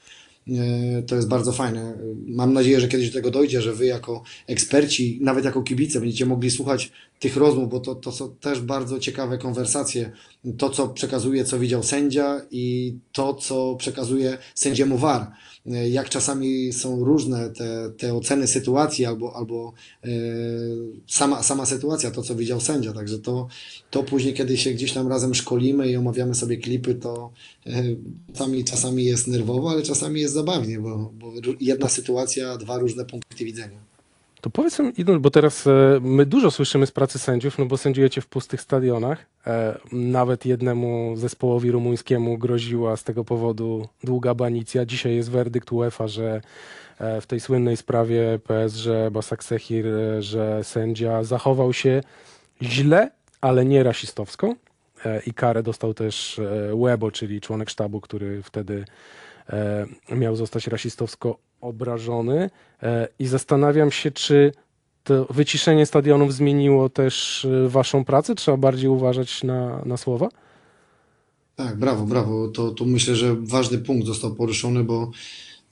E, 0.48 1.02
To 1.04 1.16
jest 1.16 1.28
bardzo 1.28 1.52
fajne. 1.52 1.98
Mam 2.28 2.54
nadzieję, 2.54 2.80
że 2.80 2.88
kiedyś 2.88 3.08
do 3.10 3.14
tego 3.14 3.32
dojdzie, 3.32 3.62
że 3.62 3.74
Wy 3.74 3.86
jako 3.86 4.24
eksperci, 4.48 5.20
nawet 5.22 5.46
jako 5.46 5.64
kibice, 5.64 6.00
będziecie 6.00 6.26
mogli 6.26 6.52
słuchać 6.52 6.92
tych 7.20 7.38
rozmów, 7.38 7.70
bo 7.70 7.80
to, 7.80 7.96
to 7.96 8.12
są 8.12 8.36
też 8.36 8.62
bardzo 8.62 9.00
ciekawe 9.00 9.38
konwersacje. 9.38 10.12
To, 10.58 10.70
co 10.70 10.88
przekazuje, 10.88 11.46
co 11.46 11.60
widział 11.60 11.84
sędzia 11.84 12.42
i 12.52 12.94
to, 13.12 13.34
co 13.34 13.76
przekazuje 13.76 14.38
sędziemu 14.56 14.98
VAR. 14.98 15.32
E, 15.66 15.90
Jak 15.90 16.10
czasami 16.10 16.74
są 16.74 17.04
różne 17.04 17.50
te, 17.50 17.92
te 17.98 18.14
oceny 18.14 18.48
sytuacji 18.48 19.06
albo, 19.06 19.36
albo 19.36 19.74
e, 20.04 20.10
sama, 21.08 21.44
sama 21.44 21.66
sytuacja, 21.66 22.12
to, 22.12 22.24
co 22.24 22.36
widział 22.36 22.62
sędzia. 22.62 22.94
Także 22.94 23.20
to, 23.20 23.48
to 23.92 24.04
później, 24.04 24.34
kiedy 24.34 24.58
się 24.58 24.72
gdzieś 24.72 24.94
tam 24.94 25.08
razem 25.08 25.36
szkolimy 25.36 25.90
i 25.90 25.96
omawiamy 25.96 26.36
sobie 26.36 26.58
klipy, 26.58 26.96
to 26.96 27.32
e, 27.66 27.84
czasami, 28.34 28.64
czasami 28.64 29.06
jest 29.06 29.28
nerwowo, 29.28 29.70
ale 29.70 29.84
czasami 29.84 30.22
jest 30.22 30.34
zabawnie, 30.34 30.80
bo, 30.80 31.12
bo 31.14 31.34
jedna 31.60 31.90
sytuacja, 31.90 32.58
dwa 32.58 32.78
różne 32.78 33.06
punkty 33.06 33.46
widzenia. 33.46 33.89
To 34.42 34.50
powiedz 34.50 34.80
mi, 34.80 34.94
bo 35.20 35.30
teraz 35.30 35.68
e, 35.68 36.00
my 36.02 36.26
dużo 36.26 36.52
słyszymy 36.52 36.86
z 36.86 36.92
pracy 36.92 37.20
sędziów, 37.20 37.58
no 37.58 37.66
bo 37.66 37.78
sędziujecie 37.78 38.22
w 38.22 38.28
pustych 38.28 38.62
stadionach. 38.62 39.26
E, 39.48 39.78
nawet 39.92 40.46
jednemu 40.46 41.14
zespołowi 41.18 41.72
rumuńskiemu 41.72 42.38
groziła 42.38 42.98
z 42.98 43.04
tego 43.04 43.26
powodu 43.26 43.88
długa 44.04 44.34
banicja. 44.34 44.86
Dzisiaj 44.86 45.16
jest 45.16 45.32
werdykt 45.32 45.72
UEFA, 45.72 46.08
że 46.08 46.42
e, 47.00 47.22
w 47.22 47.28
tej 47.28 47.40
słynnej 47.40 47.78
sprawie 47.78 48.40
PSG 48.44 48.88
Basak 49.12 49.44
Sehir, 49.44 49.86
że 50.20 50.64
sędzia 50.64 51.24
zachował 51.24 51.74
się 51.74 52.04
źle, 52.62 53.12
ale 53.42 53.66
nie 53.66 53.84
rasistowsko. 53.84 54.56
I 55.26 55.34
karę 55.34 55.64
dostał 55.64 55.94
też 55.94 56.42
Łebo, 56.74 57.12
czyli 57.12 57.42
członek 57.42 57.70
sztabu, 57.70 58.02
który 58.02 58.44
wtedy 58.44 58.86
miał 60.10 60.36
zostać 60.36 60.68
rasistowsko 60.68 61.38
obrażony. 61.62 62.50
E, 62.84 63.08
I 63.20 63.28
zastanawiam 63.28 63.92
się, 63.92 64.12
czy 64.12 64.52
to 65.04 65.26
wyciszenie 65.30 65.86
stadionów 65.86 66.34
zmieniło 66.34 66.90
też 66.90 67.46
e, 67.46 67.70
waszą 67.70 68.06
pracę? 68.06 68.36
Trzeba 68.36 68.58
bardziej 68.58 68.90
uważać 68.90 69.44
na, 69.44 69.82
na 69.86 69.98
słowa? 69.98 70.30
Tak, 71.56 71.78
brawo, 71.78 72.06
brawo. 72.06 72.48
To, 72.48 72.72
to 72.72 72.86
myślę, 72.86 73.16
że 73.16 73.36
ważny 73.36 73.78
punkt 73.78 74.08
został 74.08 74.36
poruszony, 74.36 74.84
bo 74.84 75.12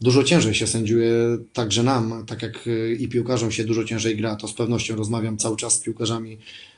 dużo 0.01 0.23
ciężej 0.23 0.53
się 0.53 0.67
sędziuje 0.67 1.13
także 1.53 1.83
nam, 1.83 2.25
tak 2.27 2.41
jak 2.41 2.67
y, 2.67 2.97
i 2.99 3.07
piłkarzom 3.07 3.51
się 3.51 3.63
dużo 3.63 3.83
ciężej 3.83 4.17
gra. 4.17 4.35
To 4.35 4.47
z 4.47 4.53
pewnością 4.53 4.95
rozmawiam 4.95 5.37
cały 5.37 5.57
czas 5.57 5.73
z 5.73 5.79
piłkarzami 5.79 6.37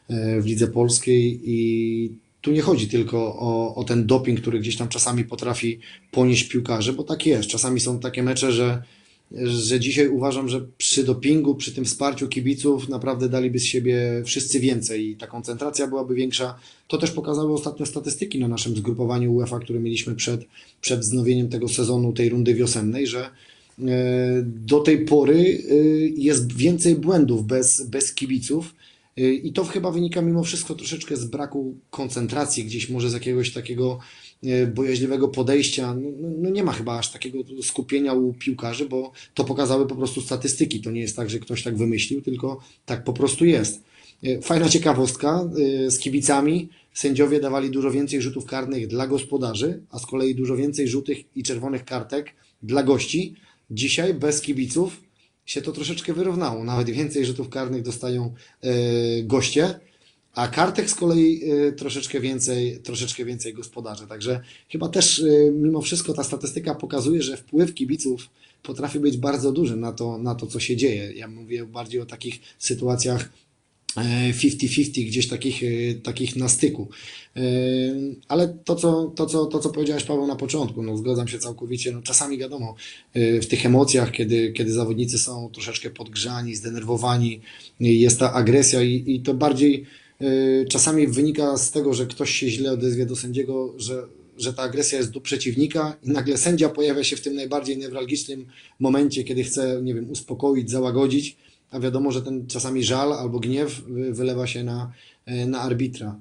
e, 0.10 0.42
w 0.42 0.46
lidze 0.46 0.68
polskiej 0.68 1.42
i 1.44 2.12
tu 2.42 2.52
nie 2.52 2.62
chodzi 2.62 2.88
tylko 2.88 3.36
o, 3.40 3.76
o 3.76 3.84
ten 3.84 4.08
doping, 4.08 4.42
który 4.42 4.60
gdzieś 4.60 4.78
tam 4.78 4.88
czasami 4.88 5.24
potrafi 5.24 5.80
ponieść 6.12 6.44
piłkarze, 6.44 6.94
bo 6.94 7.04
tak 7.04 7.26
jest. 7.26 7.50
Czasami 7.50 7.80
są 7.80 8.00
takie 8.00 8.24
mecze, 8.24 8.52
że, 8.52 8.84
że 9.32 9.80
dzisiaj 9.80 10.08
uważam, 10.08 10.50
że 10.50 10.62
przy 10.78 11.04
dopingu, 11.04 11.56
przy 11.56 11.72
tym 11.74 11.86
wsparciu 11.86 12.28
kibiców 12.28 12.90
naprawdę 12.90 13.30
daliby 13.30 13.60
z 13.60 13.64
siebie 13.64 14.22
wszyscy 14.26 14.60
więcej 14.60 15.10
i 15.10 15.16
ta 15.16 15.28
koncentracja 15.28 15.88
byłaby 15.88 16.16
większa. 16.16 16.56
To 16.88 16.98
też 16.98 17.12
pokazały 17.12 17.54
ostatnio 17.54 17.86
statystyki 17.86 18.40
na 18.40 18.48
naszym 18.48 18.76
zgrupowaniu 18.76 19.34
UEFA, 19.34 19.60
które 19.60 19.80
mieliśmy 19.80 20.16
przed, 20.16 20.42
przed 20.82 21.00
wznowieniem 21.00 21.50
tego 21.50 21.68
sezonu, 21.68 22.14
tej 22.14 22.30
rundy 22.30 22.54
wiosennej, 22.54 23.08
że 23.08 23.20
e, 23.20 24.44
do 24.46 24.80
tej 24.80 25.06
pory 25.06 25.64
e, 25.70 25.76
jest 26.16 26.54
więcej 26.54 26.96
błędów 26.96 27.48
bez, 27.48 27.82
bez 27.82 28.14
kibiców. 28.14 28.76
E, 29.18 29.34
I 29.34 29.54
to 29.54 29.64
chyba 29.64 29.92
wynika 29.92 30.22
mimo 30.22 30.44
wszystko 30.44 30.76
troszeczkę 30.76 31.18
z 31.18 31.26
braku 31.26 31.76
koncentracji, 31.90 32.66
gdzieś 32.66 32.90
może 32.90 33.10
z 33.10 33.14
jakiegoś 33.14 33.54
takiego 33.54 34.00
bojaźliwego 34.74 35.28
podejścia. 35.28 35.96
No, 35.96 36.10
no, 36.20 36.28
no 36.38 36.50
nie 36.50 36.64
ma 36.64 36.72
chyba 36.72 36.98
aż 37.00 37.12
takiego 37.12 37.40
skupienia 37.62 38.14
u 38.14 38.34
piłkarzy, 38.34 38.86
bo 38.86 39.12
to 39.34 39.44
pokazały 39.44 39.88
po 39.88 39.96
prostu 39.96 40.22
statystyki. 40.22 40.82
To 40.82 40.92
nie 40.92 41.02
jest 41.02 41.16
tak, 41.16 41.30
że 41.30 41.40
ktoś 41.40 41.64
tak 41.64 41.78
wymyślił, 41.78 42.22
tylko 42.22 42.60
tak 42.86 43.04
po 43.04 43.14
prostu 43.14 43.46
jest. 43.46 43.84
E, 44.24 44.42
Fajna 44.42 44.70
ciekawostka 44.70 45.50
e, 45.86 45.92
z 45.92 46.00
kibicami. 46.00 46.70
Sędziowie 46.94 47.40
dawali 47.40 47.70
dużo 47.70 47.92
więcej 47.92 48.22
rzutów 48.22 48.46
karnych 48.46 48.88
dla 48.88 49.08
gospodarzy, 49.08 49.82
a 49.92 50.00
z 50.00 50.06
kolei 50.06 50.36
dużo 50.36 50.56
więcej 50.56 50.88
żółtych 50.88 51.18
i 51.36 51.44
czerwonych 51.44 51.86
kartek 51.86 52.32
dla 52.64 52.84
gości. 52.84 53.36
Dzisiaj 53.72 54.14
bez 54.14 54.42
kibiców 54.42 55.02
się 55.46 55.62
to 55.62 55.72
troszeczkę 55.72 56.14
wyrównało. 56.14 56.64
Nawet 56.64 56.90
więcej 56.90 57.26
rzutów 57.26 57.50
karnych 57.50 57.82
dostają 57.82 58.34
e, 58.62 58.70
goście, 59.24 59.80
a 60.34 60.48
kartek 60.48 60.90
z 60.90 60.96
kolei 60.96 61.42
e, 61.44 61.72
troszeczkę 61.72 62.20
więcej, 62.20 62.80
troszeczkę 62.80 63.26
więcej 63.26 63.54
gospodarze. 63.54 64.08
Także 64.08 64.42
chyba 64.70 64.90
też 64.90 65.20
e, 65.20 65.52
mimo 65.52 65.82
wszystko 65.82 66.14
ta 66.14 66.24
statystyka 66.24 66.76
pokazuje, 66.76 67.24
że 67.24 67.38
wpływ 67.38 67.74
kibiców 67.74 68.30
potrafi 68.64 69.00
być 69.00 69.18
bardzo 69.18 69.52
duży 69.52 69.76
na 69.76 69.92
to, 69.92 70.18
na 70.18 70.36
to 70.36 70.48
co 70.48 70.60
się 70.60 70.76
dzieje. 70.76 71.14
Ja 71.14 71.28
mówię 71.28 71.66
bardziej 71.66 72.02
o 72.02 72.06
takich 72.06 72.40
sytuacjach 72.60 73.30
e, 73.98 74.34
50-50, 74.34 75.08
gdzieś 75.08 75.28
takich, 75.28 75.64
e, 75.64 75.96
takich 75.96 76.36
na 76.36 76.50
styku. 76.50 76.88
E, 77.36 77.42
Ale 78.28 78.58
to 78.66 78.76
co, 78.76 79.14
to, 79.16 79.26
co, 79.26 79.46
to, 79.46 79.60
co 79.60 79.70
powiedziałeś 79.70 80.04
Paweł 80.04 80.28
na 80.28 80.36
początku, 80.36 80.84
no 80.84 80.98
zgadzam 80.98 81.28
się 81.28 81.40
całkowicie. 81.40 81.92
No, 81.92 82.02
czasami 82.02 82.38
wiadomo, 82.38 82.76
e, 83.14 83.42
w 83.42 83.48
tych 83.48 83.66
emocjach, 83.66 84.12
kiedy, 84.12 84.52
kiedy 84.52 84.72
zawodnicy 84.72 85.20
są 85.20 85.50
troszeczkę 85.54 85.90
podgrzani, 85.90 86.56
zdenerwowani, 86.56 87.42
e, 87.82 87.86
jest 87.86 88.20
ta 88.20 88.34
agresja 88.34 88.84
i, 88.84 89.04
i 89.08 89.20
to 89.20 89.34
bardziej 89.34 89.76
e, 89.84 89.86
czasami 90.70 91.08
wynika 91.08 91.58
z 91.58 91.72
tego, 91.72 91.94
że 91.94 92.06
ktoś 92.06 92.32
się 92.32 92.50
źle 92.50 92.72
odezwie 92.72 93.06
do 93.06 93.16
sędziego, 93.16 93.74
że, 93.78 94.04
że 94.38 94.54
ta 94.54 94.62
agresja 94.64 94.98
jest 94.98 95.12
do 95.12 95.22
przeciwnika 95.22 95.96
i 96.04 96.10
nagle 96.10 96.38
sędzia 96.38 96.70
pojawia 96.70 97.04
się 97.04 97.16
w 97.16 97.22
tym 97.22 97.36
najbardziej 97.36 97.78
newralgicznym 97.78 98.46
momencie, 98.80 99.24
kiedy 99.24 99.44
chce, 99.44 99.80
nie 99.84 99.94
wiem, 99.94 100.10
uspokoić, 100.12 100.72
załagodzić, 100.72 101.38
a 101.72 101.80
wiadomo, 101.80 102.12
że 102.12 102.22
ten 102.22 102.48
czasami 102.48 102.84
żal 102.84 103.14
albo 103.14 103.40
gniew 103.40 103.82
wy- 103.82 104.14
wylewa 104.14 104.48
się 104.48 104.64
na, 104.64 104.92
e, 105.26 105.46
na 105.46 105.62
arbitra. 105.62 106.20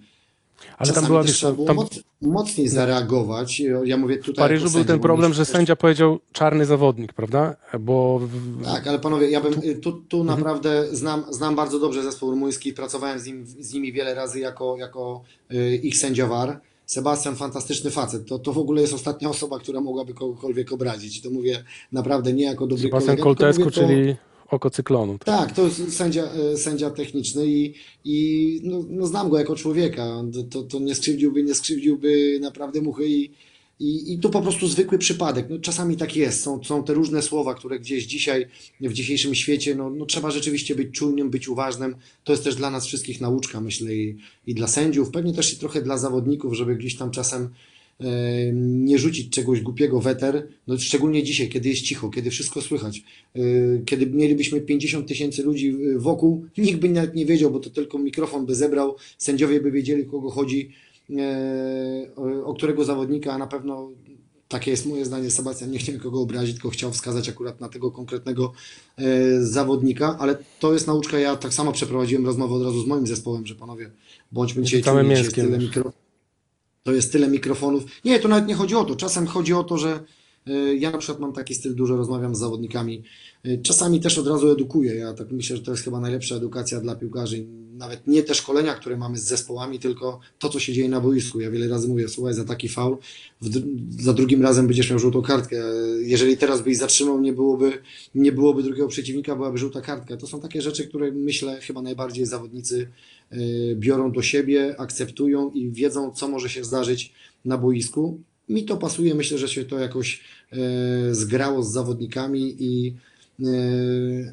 Ale 0.79 0.93
tam 0.93 1.07
była, 1.07 1.23
wiesz, 1.23 1.37
trzeba 1.37 1.53
co, 1.53 1.57
było 1.57 1.67
tam 1.67 1.77
moc, 1.77 2.01
mocniej 2.23 2.69
zareagować. 2.69 3.63
Ja 3.85 3.97
mówię 3.97 4.19
w 4.19 4.25
tutaj 4.25 4.45
Paryżu 4.45 4.65
jako 4.67 4.77
był 4.79 4.85
ten 4.85 5.01
problem, 5.01 5.35
że 5.35 5.45
sędzia 5.45 5.77
powiedział 5.77 6.19
czarny 6.33 6.67
zawodnik, 6.67 7.13
prawda? 7.13 7.57
Bo 7.81 8.19
w- 8.19 8.65
Tak, 8.65 8.87
ale 8.87 8.99
panowie, 8.99 9.31
ja 9.31 9.41
bym 9.41 9.53
y, 9.65 9.75
tu, 9.75 9.93
tu 9.93 10.21
Mhm. 10.21 10.39
naprawdę 10.39 10.87
znam, 10.93 11.25
znam 11.31 11.57
bardzo 11.57 11.79
dobrze 11.79 12.03
zespół 12.03 12.31
rumuński, 12.31 12.73
pracowałem 12.73 13.19
z, 13.19 13.27
nim, 13.27 13.47
z 13.47 13.73
nimi 13.73 13.93
wiele 13.93 14.15
razy 14.15 14.41
jako, 14.41 14.77
jako 14.79 15.23
y, 15.53 15.77
ich 15.77 15.97
sędzia 15.97 16.27
VAR. 16.27 16.61
Sebastian, 16.87 17.37
fantastyczny 17.37 17.91
facet. 17.91 18.27
To, 18.27 18.39
to 18.39 18.53
w 18.53 18.59
ogóle 18.59 18.81
jest 18.81 18.95
ostatnia 18.95 19.31
osoba, 19.31 19.59
która 19.59 19.81
mogłaby 19.81 20.15
kogokolwiek 20.15 20.73
obrazić. 20.73 21.19
I 21.19 21.23
to 21.23 21.31
mówię 21.31 21.65
naprawdę 21.93 22.33
nie 22.33 22.45
jako 22.45 22.67
dobry 22.67 22.85
Sebastian 22.85 23.17
kolega, 23.17 23.23
Koltesku, 23.25 23.65
to- 23.65 23.71
czyli 23.71 24.17
oko 24.51 24.71
cyklonu. 24.71 25.19
Tak? 25.19 25.27
Tak, 25.27 25.57
to 25.57 25.71
sędzia, 25.91 26.25
e, 26.25 26.57
sędzia 26.57 26.91
techniczny 26.91 27.47
i, 27.47 27.75
i 28.05 28.61
no, 28.65 28.85
no 28.91 29.07
znam 29.07 29.31
go 29.31 29.39
jako 29.39 29.57
człowieka. 29.57 30.23
To, 30.51 30.63
to, 30.63 30.79
nie 30.79 30.95
skrzywdziłby, 30.95 31.43
nie 31.43 31.55
skrzywdziłby 31.55 32.39
naprawdę 32.41 32.83
muchy 32.83 33.09
i, 33.09 33.31
i, 33.81 34.13
i 34.13 34.19
to 34.19 34.29
po 34.29 34.43
prostu 34.43 34.69
zwykły 34.69 34.99
przypadek. 34.99 35.47
No, 35.51 35.59
czasami 35.59 35.97
tak 35.97 36.17
jest. 36.17 36.43
Są, 36.43 36.65
są 36.65 36.85
te 36.85 36.95
różne 36.95 37.23
słowa, 37.23 37.55
które 37.55 37.81
gdzieś 37.81 38.07
dzisiaj, 38.07 38.47
w 38.81 38.93
dzisiejszym 38.93 39.35
świecie, 39.35 39.75
no, 39.75 39.91
no 39.91 40.07
trzeba 40.07 40.31
rzeczywiście 40.31 40.75
być 40.75 40.95
czujnym, 40.95 41.31
być 41.31 41.49
uważnym. 41.49 41.97
To 42.25 42.33
jest 42.33 42.45
też 42.45 42.57
dla 42.57 42.71
nas 42.71 42.87
wszystkich 42.87 43.21
nauczka, 43.21 43.61
myślę, 43.61 43.95
i, 43.95 44.17
i 44.47 44.55
dla 44.55 44.67
sędziów, 44.67 45.11
pewnie 45.11 45.35
też 45.35 45.53
i 45.53 45.57
trochę 45.57 45.83
dla 45.83 45.99
zawodników, 45.99 46.55
żeby 46.55 46.77
gdzieś 46.77 46.97
tam 46.97 47.11
czasem 47.11 47.49
nie 48.55 48.99
rzucić 48.99 49.31
czegoś 49.31 49.61
głupiego 49.61 50.01
weter, 50.01 50.49
no 50.67 50.79
szczególnie 50.79 51.23
dzisiaj, 51.23 51.49
kiedy 51.49 51.69
jest 51.69 51.83
cicho, 51.83 52.11
kiedy 52.11 52.31
wszystko 52.31 52.63
słychać, 52.63 53.03
kiedy 53.87 54.07
mielibyśmy 54.07 54.61
50 54.61 55.09
tysięcy 55.09 55.43
ludzi 55.43 55.77
wokół, 55.97 56.45
nikt 56.59 56.81
by 56.81 56.89
nawet 56.89 57.15
nie 57.15 57.27
wiedział, 57.27 57.51
bo 57.51 57.61
to 57.61 57.71
tylko 57.71 57.99
mikrofon 57.99 58.47
by 58.47 58.55
zebrał, 58.55 58.97
sędziowie 59.19 59.61
by 59.61 59.71
wiedzieli, 59.71 60.07
kogo 60.07 60.31
chodzi, 60.31 60.71
e, 61.17 62.11
o, 62.45 62.55
którego 62.55 62.85
zawodnika, 62.85 63.33
a 63.33 63.39
na 63.39 63.47
pewno 63.47 63.91
takie 64.49 64.71
jest 64.71 64.87
moje 64.87 65.05
zdanie, 65.05 65.31
Sebastian 65.31 65.71
nie 65.71 65.79
chciał 65.79 65.95
nikogo 65.95 66.21
obrazić, 66.21 66.55
tylko 66.55 66.71
chciał 66.71 66.93
wskazać 66.93 67.29
akurat 67.29 67.61
na 67.61 67.69
tego 67.69 67.91
konkretnego 67.91 68.53
e, 68.99 69.05
zawodnika, 69.45 70.17
ale 70.19 70.39
to 70.61 70.73
jest 70.73 70.87
nauczka, 70.87 71.19
ja 71.19 71.37
tak 71.37 71.55
samo 71.55 71.73
przeprowadziłem 71.73 72.27
rozmowę 72.27 72.55
od 72.55 72.63
razu 72.63 72.83
z 72.83 72.87
moim 72.87 73.07
zespołem, 73.07 73.47
że 73.47 73.55
panowie, 73.55 73.91
bądźmy 74.33 74.63
dzisiaj 74.63 74.83
czujni, 74.83 74.99
dzisiaj 75.01 75.11
jest 75.11 75.37
mięskiem 75.37 75.47
tyle 75.47 75.85
już. 75.85 76.08
To 76.89 76.93
jest 76.95 77.13
tyle 77.13 77.29
mikrofonów. 77.29 77.85
Nie, 78.05 78.21
to 78.21 78.29
nawet 78.29 78.49
nie 78.49 78.55
chodzi 78.55 78.75
o 78.75 78.85
to. 78.85 78.97
Czasem 78.97 79.27
chodzi 79.27 79.55
o 79.55 79.65
to, 79.65 79.79
że 79.79 80.01
ja 80.79 80.91
na 80.91 80.99
przykład 80.99 81.21
mam 81.21 81.33
taki 81.33 81.55
styl, 81.55 81.75
dużo 81.75 81.97
rozmawiam 81.97 82.35
z 82.35 82.39
zawodnikami. 82.39 83.03
Y, 83.47 83.61
Czasami 83.63 84.01
też 84.01 84.19
od 84.19 84.27
razu 84.27 84.53
edukuję. 84.53 84.95
Ja 84.95 85.15
tak 85.15 85.31
myślę, 85.31 85.57
że 85.57 85.63
to 85.63 85.71
jest 85.71 85.85
chyba 85.85 86.01
najlepsza 86.01 86.35
edukacja 86.37 86.81
dla 86.81 86.97
piłkarzy. 86.97 87.47
Nawet 87.73 88.07
nie 88.07 88.23
te 88.23 88.35
szkolenia, 88.35 88.75
które 88.75 88.97
mamy 88.97 89.19
z 89.19 89.25
zespołami, 89.25 89.79
tylko 89.79 90.21
to, 90.39 90.49
co 90.49 90.61
się 90.61 90.73
dzieje 90.73 90.89
na 90.89 91.01
boisku. 91.01 91.41
Ja 91.41 91.51
wiele 91.51 91.69
razy 91.69 91.89
mówię, 91.89 92.09
słuchaj, 92.09 92.35
za 92.35 92.45
taki 92.45 92.69
faul, 92.69 92.97
za 93.91 94.13
drugim 94.13 94.43
razem 94.43 94.67
będziesz 94.67 94.91
miał 94.91 94.99
żółtą 94.99 95.23
kartkę. 95.23 95.57
Jeżeli 96.01 96.37
teraz 96.37 96.63
byś 96.63 96.77
zatrzymał, 96.77 97.21
nie 97.21 97.33
byłoby, 97.33 97.73
nie 98.15 98.33
byłoby 98.33 98.63
drugiego 98.63 98.89
przeciwnika, 98.89 99.37
byłaby 99.37 99.59
żółta 99.59 99.81
kartka. 99.81 100.17
To 100.17 100.27
są 100.27 100.41
takie 100.41 100.63
rzeczy, 100.63 100.89
które 100.89 101.13
myślę 101.13 101.61
chyba 101.61 101.83
najbardziej 101.83 102.27
zawodnicy 102.27 102.89
biorą 103.75 104.13
do 104.13 104.23
siebie, 104.23 104.75
akceptują 104.79 105.51
i 105.51 105.71
wiedzą, 105.71 106.13
co 106.13 106.29
może 106.29 106.49
się 106.49 106.65
zdarzyć 106.65 107.13
na 107.45 107.59
boisku. 107.59 108.21
Mi 108.49 108.65
to 108.65 108.77
pasuje, 108.77 109.15
myślę, 109.15 109.39
że 109.39 109.49
się 109.49 109.65
to 109.65 109.79
jakoś 109.79 110.21
e, 110.21 110.38
zgrało 111.11 111.63
z 111.63 111.73
zawodnikami 111.73 112.57
i 112.59 112.95
e, 113.45 113.45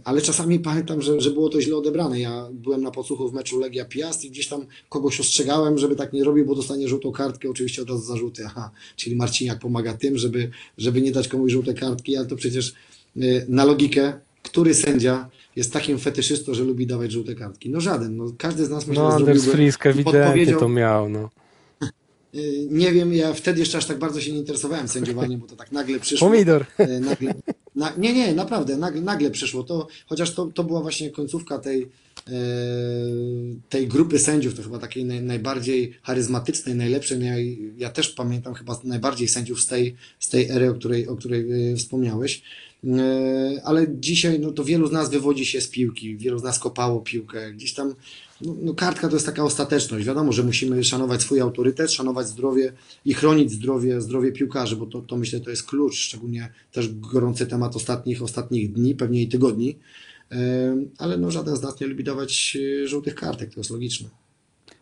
ale 0.04 0.22
czasami 0.22 0.60
pamiętam, 0.60 1.02
że, 1.02 1.22
że 1.22 1.32
było 1.32 1.50
to 1.50 1.62
źle 1.62 1.76
odebrane. 1.76 2.20
Ja 2.20 2.48
byłem 2.52 2.82
na 2.82 2.92
podsłuchu 2.92 3.30
w 3.30 3.34
meczu 3.34 3.60
Legia 3.60 3.86
Piast 3.86 4.26
i 4.26 4.32
gdzieś 4.32 4.48
tam 4.48 4.66
kogoś 4.90 5.20
ostrzegałem, 5.20 5.78
żeby 5.78 5.96
tak 5.96 6.14
nie 6.14 6.24
robił, 6.24 6.46
bo 6.46 6.56
dostanie 6.56 6.88
żółtą 6.88 7.12
kartkę, 7.12 7.50
oczywiście 7.50 7.82
od 7.82 7.90
razu 7.90 8.04
zarzuty. 8.04 8.44
Aha, 8.46 8.72
czyli 8.96 9.16
Marciniak 9.16 9.60
pomaga 9.60 9.94
tym, 9.94 10.18
żeby, 10.18 10.50
żeby 10.78 11.02
nie 11.02 11.12
dać 11.12 11.28
komuś 11.28 11.52
żółtej 11.52 11.76
kartki, 11.76 12.18
ale 12.18 12.26
to 12.26 12.36
przecież 12.36 12.74
e, 13.18 13.22
na 13.50 13.66
logikę, 13.66 14.14
który 14.44 14.74
sędzia 14.74 15.30
jest 15.56 15.74
takim 15.74 16.00
fetyszystą, 16.00 16.54
że 16.54 16.64
lubi 16.64 16.88
dawać 16.88 17.12
żółte 17.12 17.36
kartki? 17.36 17.70
No 17.70 17.82
żaden. 17.82 18.18
No, 18.18 18.32
każdy 18.38 18.66
z 18.66 18.70
nas 18.70 18.88
myślę, 18.88 19.04
No, 19.04 19.12
że 19.20 19.26
zrobiłby 19.26 19.52
Frisk 19.52 19.86
ewidentnie 19.86 20.54
to 20.54 20.70
miał, 20.70 21.10
no. 21.10 21.30
Y, 22.36 22.68
nie 22.70 22.92
wiem, 22.92 23.14
ja 23.14 23.34
wtedy 23.34 23.60
jeszcze 23.60 23.78
aż 23.78 23.86
tak 23.86 24.00
bardzo 24.00 24.22
się 24.22 24.32
nie 24.32 24.40
interesowałem 24.40 24.88
sędziowaniem, 24.88 25.40
bo 25.40 25.48
to 25.48 25.56
tak 25.56 25.72
nagle 25.72 26.00
przyszło. 26.00 26.28
Pomidor. 26.28 26.66
E, 26.78 27.00
Nagle, 27.00 27.34
na, 27.76 27.94
nie, 27.98 28.14
nie, 28.14 28.34
naprawdę, 28.34 28.78
nagle, 28.78 29.02
nagle 29.02 29.32
przyszło 29.32 29.64
to, 29.64 29.88
chociaż 30.06 30.34
to, 30.34 30.46
to 30.46 30.64
była 30.64 30.82
właśnie 30.82 31.10
końcówka 31.10 31.60
tej, 31.60 31.82
e, 31.82 32.32
tej 33.70 33.88
grupy 33.88 34.20
sędziów, 34.20 34.56
to 34.56 34.64
chyba 34.64 34.80
takiej 34.80 35.06
naj, 35.06 35.22
najbardziej 35.22 35.94
charyzmatycznej, 36.02 36.76
najlepszej. 36.76 37.20
No 37.20 37.26
Ja, 37.78 37.90
też 37.90 38.10
pamiętam 38.10 38.54
chyba 38.54 38.82
najbardziej 38.84 39.28
sędziów 39.28 39.62
z 39.62 39.68
tej, 39.68 39.96
z 40.20 40.30
tej 40.30 40.50
ery, 40.50 40.70
o 40.70 40.74
której, 40.74 41.08
o 41.08 41.16
której 41.16 41.76
wspomniałeś. 41.78 42.42
Ale 43.64 43.88
dzisiaj 44.00 44.40
no, 44.40 44.52
to 44.52 44.64
wielu 44.64 44.88
z 44.88 44.92
nas 44.92 45.10
wywodzi 45.10 45.46
się 45.46 45.62
z 45.62 45.68
piłki, 45.68 46.18
wielu 46.18 46.40
z 46.40 46.44
nas 46.44 46.60
kopało 46.60 47.02
piłkę. 47.02 47.54
Gdzieś 47.54 47.74
tam 47.74 47.96
no, 48.42 48.56
no, 48.62 48.74
kartka 48.74 49.08
to 49.08 49.16
jest 49.16 49.26
taka 49.26 49.44
ostateczność. 49.44 50.06
Wiadomo, 50.06 50.32
że 50.32 50.44
musimy 50.44 50.84
szanować 50.84 51.22
swój 51.22 51.42
autorytet, 51.42 51.92
szanować 51.92 52.28
zdrowie 52.28 52.74
i 53.06 53.14
chronić 53.14 53.52
zdrowie, 53.52 54.02
zdrowie 54.02 54.32
piłkarzy, 54.32 54.76
bo 54.76 54.86
to, 54.86 55.02
to 55.02 55.18
myślę, 55.18 55.40
to 55.40 55.50
jest 55.50 55.64
klucz, 55.64 55.96
szczególnie 55.96 56.54
też 56.72 57.00
gorący 57.00 57.48
temat 57.48 57.76
ostatnich, 57.76 58.22
ostatnich 58.22 58.74
dni, 58.74 58.96
pewnie 58.96 59.22
i 59.22 59.28
tygodni. 59.28 59.80
Ale 60.98 61.18
no, 61.18 61.32
żaden 61.32 61.56
z 61.56 61.62
nas 61.62 61.80
nie 61.80 61.88
lubi 61.88 62.04
dawać 62.04 62.58
e, 62.84 62.88
żółtych 62.88 63.16
kartek, 63.16 63.54
to 63.54 63.60
jest 63.60 63.70
logiczne. 63.70 64.10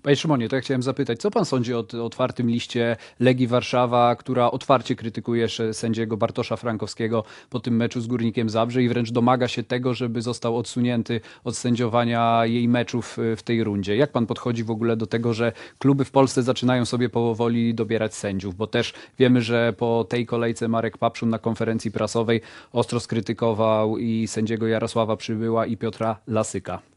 Panie 0.03 0.15
Szymonie, 0.15 0.50
to 0.50 0.55
ja 0.55 0.62
chciałem 0.62 0.83
zapytać, 0.83 1.22
co 1.22 1.31
pan 1.31 1.45
sądzi 1.45 1.74
o 1.74 1.86
otwartym 2.03 2.50
liście 2.50 2.95
Legii 3.19 3.48
Warszawa, 3.48 4.15
która 4.15 4.51
otwarcie 4.51 4.95
krytykuje 4.95 5.48
sędziego 5.72 6.17
Bartosza 6.17 6.57
Frankowskiego 6.57 7.24
po 7.50 7.60
tym 7.60 7.75
meczu 7.75 8.01
z 8.01 8.07
Górnikiem 8.07 8.50
Zabrze 8.50 8.83
i 8.83 8.89
wręcz 8.89 9.12
domaga 9.12 9.48
się 9.48 9.63
tego, 9.63 9.93
żeby 9.93 10.22
został 10.22 10.57
odsunięty 10.57 11.22
od 11.43 11.57
sędziowania 11.57 12.45
jej 12.45 12.67
meczów 12.67 13.19
y, 13.19 13.36
w 13.36 13.43
tej 13.43 13.63
rundzie. 13.63 13.95
Jak 13.95 14.12
pan 14.12 14.25
podchodzi 14.25 14.63
w 14.63 14.72
ogóle 14.72 14.98
do 14.98 15.07
tego, 15.07 15.33
że 15.33 15.51
kluby 15.79 16.05
w 16.05 16.12
Polsce 16.12 16.43
zaczynają 16.43 16.86
sobie 16.86 17.10
powoli 17.10 17.74
dobierać 17.74 18.15
sędziów? 18.15 18.55
Bo 18.55 18.67
też 18.67 18.93
wiemy, 19.19 19.41
że 19.41 19.74
po 19.77 20.05
tej 20.10 20.25
kolejce 20.25 20.67
Marek 20.67 20.98
Papszun 20.98 21.29
na 21.29 21.39
konferencji 21.39 21.91
prasowej 21.91 22.41
ostro 22.72 23.00
skrytykował 23.00 23.98
i 23.98 24.27
sędziego 24.27 24.67
Jarosława 24.67 25.17
Przybyła 25.17 25.65
i 25.65 25.77
Piotra 25.77 26.19
Lasyka. 26.27 26.92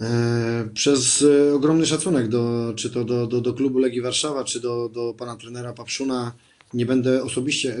E, 0.00 0.68
Przez 0.74 1.22
e, 1.22 1.54
ogromny 1.54 1.86
szacunek 1.86 2.28
do, 2.28 2.72
czy 2.76 2.90
to 2.90 3.04
do, 3.04 3.26
do, 3.26 3.40
do 3.40 3.54
klubu 3.54 3.78
Legii 3.78 4.00
Warszawa, 4.00 4.44
czy 4.44 4.60
do, 4.60 4.88
do 4.88 5.14
pana 5.18 5.36
trenera 5.36 5.72
Papszuna. 5.72 6.32
Nie 6.74 6.86
będę 6.86 7.22
osobiście 7.22 7.74
e, 7.74 7.78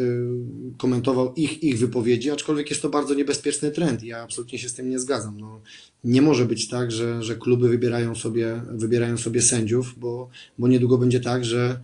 komentował 0.78 1.34
ich, 1.34 1.62
ich 1.62 1.78
wypowiedzi, 1.78 2.30
aczkolwiek 2.30 2.70
jest 2.70 2.82
to 2.82 2.88
bardzo 2.88 3.14
niebezpieczny 3.14 3.70
trend. 3.70 4.02
Ja 4.02 4.22
absolutnie 4.22 4.58
się 4.58 4.68
z 4.68 4.74
tym 4.74 4.90
nie 4.90 4.98
zgadzam. 4.98 5.40
No, 5.40 5.60
nie 6.04 6.22
może 6.22 6.44
być 6.44 6.68
tak, 6.68 6.92
że, 6.92 7.22
że 7.22 7.36
kluby 7.36 7.68
wybierają 7.68 8.14
sobie, 8.14 8.62
wybierają 8.72 9.16
sobie 9.16 9.42
sędziów, 9.42 9.94
bo, 9.98 10.28
bo 10.58 10.68
niedługo 10.68 10.98
będzie 10.98 11.20
tak, 11.20 11.44
że 11.44 11.80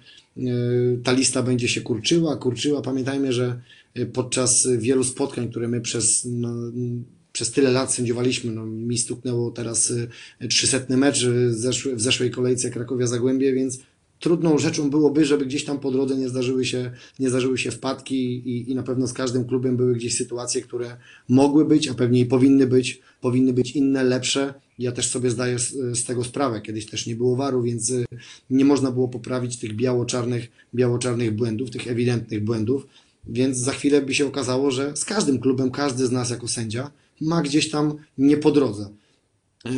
ta 1.04 1.12
lista 1.12 1.42
będzie 1.42 1.68
się 1.68 1.80
kurczyła, 1.80 2.36
kurczyła. 2.36 2.82
Pamiętajmy, 2.82 3.32
że 3.32 3.60
podczas 4.12 4.68
wielu 4.78 5.04
spotkań, 5.04 5.50
które 5.50 5.68
my 5.68 5.80
przez 5.80 6.28
no, 6.30 6.54
przez 7.40 7.50
tyle 7.50 7.70
lat 7.70 7.94
sędziowaliśmy. 7.94 8.52
No, 8.52 8.66
mi 8.66 8.98
stuknęło 8.98 9.50
teraz 9.50 9.90
y, 9.90 10.08
300 10.48 10.96
mecz 10.96 11.22
y, 11.22 11.54
zeszły, 11.54 11.96
w 11.96 12.00
zeszłej 12.00 12.30
kolejce 12.30 12.70
Krakowia 12.70 13.06
Zagłębie, 13.06 13.52
więc 13.52 13.78
trudną 14.18 14.58
rzeczą 14.58 14.90
byłoby, 14.90 15.24
żeby 15.24 15.46
gdzieś 15.46 15.64
tam 15.64 15.78
po 15.78 15.90
drodze 15.90 16.16
nie 16.16 16.28
zdarzyły 16.28 16.64
się, 16.64 16.90
nie 17.18 17.28
zdarzyły 17.28 17.58
się 17.58 17.70
wpadki 17.70 18.16
i, 18.16 18.70
i 18.70 18.74
na 18.74 18.82
pewno 18.82 19.06
z 19.06 19.12
każdym 19.12 19.44
klubem 19.44 19.76
były 19.76 19.94
gdzieś 19.94 20.16
sytuacje, 20.16 20.62
które 20.62 20.96
mogły 21.28 21.64
być, 21.64 21.88
a 21.88 21.94
pewnie 21.94 22.20
i 22.20 22.26
powinny 22.26 22.66
być, 22.66 23.00
powinny 23.20 23.52
być 23.52 23.70
inne, 23.70 24.04
lepsze. 24.04 24.54
Ja 24.78 24.92
też 24.92 25.08
sobie 25.08 25.30
zdaję 25.30 25.58
z, 25.58 25.72
z 25.98 26.04
tego 26.04 26.24
sprawę. 26.24 26.60
Kiedyś 26.60 26.86
też 26.86 27.06
nie 27.06 27.16
było 27.16 27.36
waru, 27.36 27.62
więc 27.62 27.90
y, 27.90 28.04
nie 28.50 28.64
można 28.64 28.90
było 28.90 29.08
poprawić 29.08 29.56
tych 29.56 29.76
biało-czarnych, 29.76 30.48
biało-czarnych 30.74 31.36
błędów, 31.36 31.70
tych 31.70 31.88
ewidentnych 31.88 32.44
błędów. 32.44 32.86
Więc 33.26 33.56
za 33.56 33.72
chwilę 33.72 34.02
by 34.02 34.14
się 34.14 34.26
okazało, 34.26 34.70
że 34.70 34.96
z 34.96 35.04
każdym 35.04 35.38
klubem, 35.38 35.70
każdy 35.70 36.06
z 36.06 36.10
nas 36.10 36.30
jako 36.30 36.48
sędzia 36.48 36.90
ma 37.20 37.42
gdzieś 37.42 37.70
tam 37.70 37.94
nie 38.18 38.36
po 38.36 38.50
drodze. 38.50 38.88
Yy, 39.64 39.70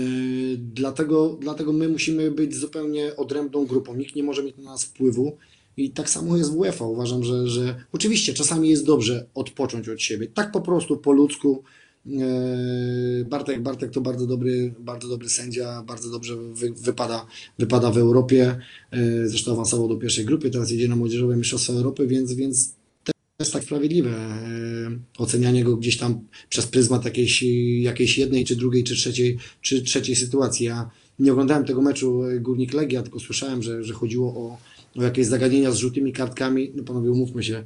Dlatego, 0.59 1.39
dlatego 1.41 1.73
my 1.73 1.89
musimy 1.89 2.31
być 2.31 2.57
zupełnie 2.57 3.17
odrębną 3.17 3.67
grupą. 3.67 3.95
Nikt 3.95 4.17
nie 4.17 4.23
może 4.23 4.43
mieć 4.43 4.57
na 4.57 4.63
nas 4.63 4.85
wpływu. 4.85 5.37
I 5.77 5.91
tak 5.91 6.11
samo 6.11 6.37
jest 6.37 6.53
w 6.53 6.57
UEFA. 6.57 6.85
Uważam, 6.85 7.25
że, 7.25 7.49
że 7.49 7.85
oczywiście 7.93 8.35
czasami 8.35 8.69
jest 8.69 8.87
dobrze 8.87 9.27
odpocząć 9.35 9.89
od 9.89 10.01
siebie. 10.03 10.27
Tak 10.27 10.53
po 10.53 10.61
prostu, 10.61 10.97
po 10.97 11.13
ludzku. 11.13 11.63
Yy, 12.07 13.25
Bartek, 13.31 13.63
Bartek 13.63 13.91
to 13.91 14.01
bardzo 14.01 14.27
dobry, 14.27 14.75
bardzo 14.79 15.09
dobry 15.09 15.29
sędzia, 15.29 15.83
bardzo 15.87 16.11
dobrze 16.11 16.37
wy, 16.37 16.73
wypada, 16.73 17.27
wypada 17.59 17.91
w 17.91 17.99
Europie. 17.99 18.59
Yy, 18.93 19.29
Zresztą 19.29 19.53
awansował 19.53 19.89
do 19.89 19.97
pierwszej 19.97 20.25
grupy, 20.25 20.51
teraz 20.51 20.71
jedzie 20.71 20.89
na 20.89 20.97
Młodzieżowe 20.97 21.37
Mistrzostwa 21.37 21.73
Europy, 21.73 22.07
więc, 22.07 22.33
więc 22.33 22.75
jest 23.43 23.53
tak 23.53 23.65
sprawiedliwe. 23.65 24.11
e, 24.11 24.43
Ocenianie 25.19 25.65
go 25.65 25.77
gdzieś 25.77 25.97
tam 25.97 26.21
przez 26.49 26.67
pryzmat 26.67 27.05
jakiejś, 27.05 27.45
jakiejś 27.81 28.19
jednej, 28.19 28.45
czy 28.45 28.57
drugiej, 28.57 28.85
czy 28.85 28.95
trzeciej, 28.95 29.39
czy 29.61 29.83
trzeciej 29.83 30.17
sytuacji. 30.17 30.67
Ja 30.67 30.91
nie 31.19 31.33
oglądałem 31.33 31.65
tego 31.65 31.83
meczu 31.83 32.25
e, 32.25 32.41
Górnik 32.41 32.75
Legia, 32.75 33.03
tylko 33.03 33.21
słyszałem, 33.21 33.63
że, 33.63 33.85
że 33.85 33.95
chodziło 33.95 34.29
o, 34.29 34.59
o 34.97 35.03
jakieś 35.03 35.27
zagadnienia 35.27 35.71
z 35.71 35.77
żółtymi 35.77 36.13
kartkami. 36.13 36.73
No 36.75 36.83
panowie, 36.83 37.11
umówmy 37.11 37.43
się, 37.43 37.65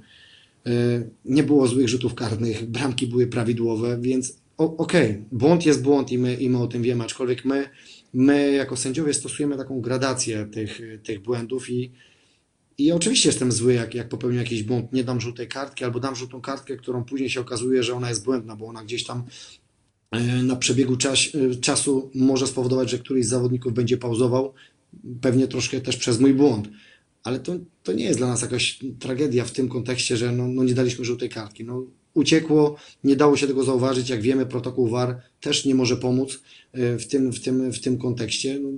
e, 0.66 1.08
nie 1.24 1.42
było 1.42 1.68
złych 1.68 1.88
rzutów 1.88 2.14
karnych, 2.14 2.66
bramki 2.66 3.06
były 3.06 3.26
prawidłowe, 3.26 3.98
więc 4.00 4.36
okej, 4.56 5.24
błąd 5.32 5.66
jest 5.66 5.82
błąd 5.82 6.12
i 6.12 6.18
my, 6.18 6.34
i 6.34 6.50
my 6.50 6.58
o 6.58 6.66
tym 6.66 6.82
wiemy, 6.82 7.04
aczkolwiek 7.04 7.44
my, 7.44 7.68
my 8.14 8.52
jako 8.52 8.76
sędziowie 8.76 9.14
stosujemy 9.14 9.56
taką 9.56 9.80
gradację 9.80 10.46
tych, 10.52 10.80
tych 11.02 11.22
błędów 11.22 11.70
i, 11.70 11.90
i 12.78 12.92
oczywiście 12.92 13.28
jestem 13.28 13.52
zły, 13.52 13.74
jak, 13.74 13.94
jak 13.94 14.08
popełnię 14.08 14.38
jakiś 14.38 14.62
błąd, 14.62 14.92
nie 14.92 15.04
dam 15.04 15.20
żółtej 15.20 15.48
kartki, 15.48 15.84
albo 15.84 16.00
dam 16.00 16.16
żółtą 16.16 16.40
kartkę, 16.40 16.76
którą 16.76 17.04
później 17.04 17.30
się 17.30 17.40
okazuje, 17.40 17.82
że 17.82 17.94
ona 17.94 18.08
jest 18.08 18.24
błędna, 18.24 18.56
bo 18.56 18.66
ona 18.66 18.84
gdzieś 18.84 19.04
tam 19.04 19.22
e, 20.10 20.42
na 20.42 20.56
przebiegu 20.56 20.96
czas, 20.96 21.18
e, 21.18 21.54
czasu 21.54 22.10
może 22.14 22.46
spowodować, 22.46 22.90
że 22.90 22.98
któryś 22.98 23.26
z 23.26 23.28
zawodników 23.28 23.72
będzie 23.72 23.96
pauzował, 23.96 24.54
pewnie 25.20 25.48
troszkę 25.48 25.80
też 25.80 25.96
przez 25.96 26.20
mój 26.20 26.34
błąd. 26.34 26.68
Ale 27.22 27.40
to, 27.40 27.52
to 27.82 27.92
nie 27.92 28.04
jest 28.04 28.18
dla 28.18 28.28
nas 28.28 28.42
jakaś 28.42 28.78
tragedia 28.98 29.44
w 29.44 29.50
tym 29.50 29.68
kontekście, 29.68 30.16
że 30.16 30.32
no, 30.32 30.48
no 30.48 30.64
nie 30.64 30.74
daliśmy 30.74 31.04
żółtej 31.04 31.28
kartki. 31.28 31.64
No, 31.64 31.86
uciekło, 32.14 32.76
nie 33.04 33.16
dało 33.16 33.36
się 33.36 33.46
tego 33.46 33.64
zauważyć. 33.64 34.08
Jak 34.08 34.22
wiemy, 34.22 34.46
protokół 34.46 34.88
VAR 34.88 35.20
też 35.40 35.64
nie 35.64 35.74
może 35.74 35.96
pomóc 35.96 36.42
e, 36.72 36.98
w 36.98 37.06
tym, 37.06 37.32
w 37.32 37.40
tym, 37.40 37.72
w 37.72 37.80
tym 37.80 37.98
kontekście. 37.98 38.58
No, 38.60 38.68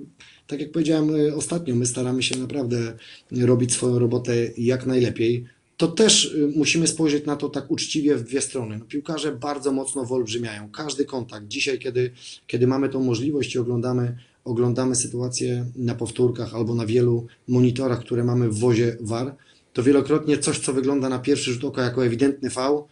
tak 0.49 0.61
jak 0.61 0.71
powiedziałem 0.71 1.15
e, 1.15 1.35
ostatnio, 1.35 1.75
my 1.75 1.85
staramy 1.85 2.23
się 2.23 2.37
naprawdę 2.37 2.93
robić 3.31 3.73
swoją 3.73 3.99
robotę 3.99 4.33
jak 4.57 4.85
najlepiej. 4.85 5.45
To 5.77 5.87
też 5.87 6.25
y, 6.25 6.51
musimy 6.55 6.87
spojrzeć 6.87 7.25
na 7.25 7.35
to 7.35 7.49
tak 7.49 7.71
uczciwie 7.71 8.15
w 8.15 8.23
dwie 8.23 8.41
strony. 8.41 8.77
No, 8.77 8.85
piłkarze 8.85 9.31
bardzo 9.31 9.71
mocno 9.71 10.05
wyolbrzymiają 10.05 10.69
każdy 10.71 11.05
kontakt. 11.05 11.47
Dzisiaj, 11.47 11.79
kiedy, 11.79 12.11
kiedy 12.47 12.67
mamy 12.67 12.89
tą 12.89 13.03
możliwość 13.03 13.55
i 13.55 13.59
oglądamy, 13.59 14.17
oglądamy 14.45 14.95
sytuację 14.95 15.65
na 15.75 15.95
powtórkach 15.95 16.55
albo 16.55 16.75
na 16.75 16.85
wielu 16.85 17.27
monitorach, 17.47 17.99
które 17.99 18.23
mamy 18.23 18.49
w 18.49 18.59
wozie 18.59 18.97
VAR, 18.99 19.35
to 19.73 19.83
wielokrotnie 19.83 20.37
coś, 20.37 20.59
co 20.59 20.73
wygląda 20.73 21.09
na 21.09 21.19
pierwszy 21.19 21.53
rzut 21.53 21.63
oka 21.63 21.83
jako 21.83 22.05
ewidentny 22.05 22.49
fał, 22.49 22.87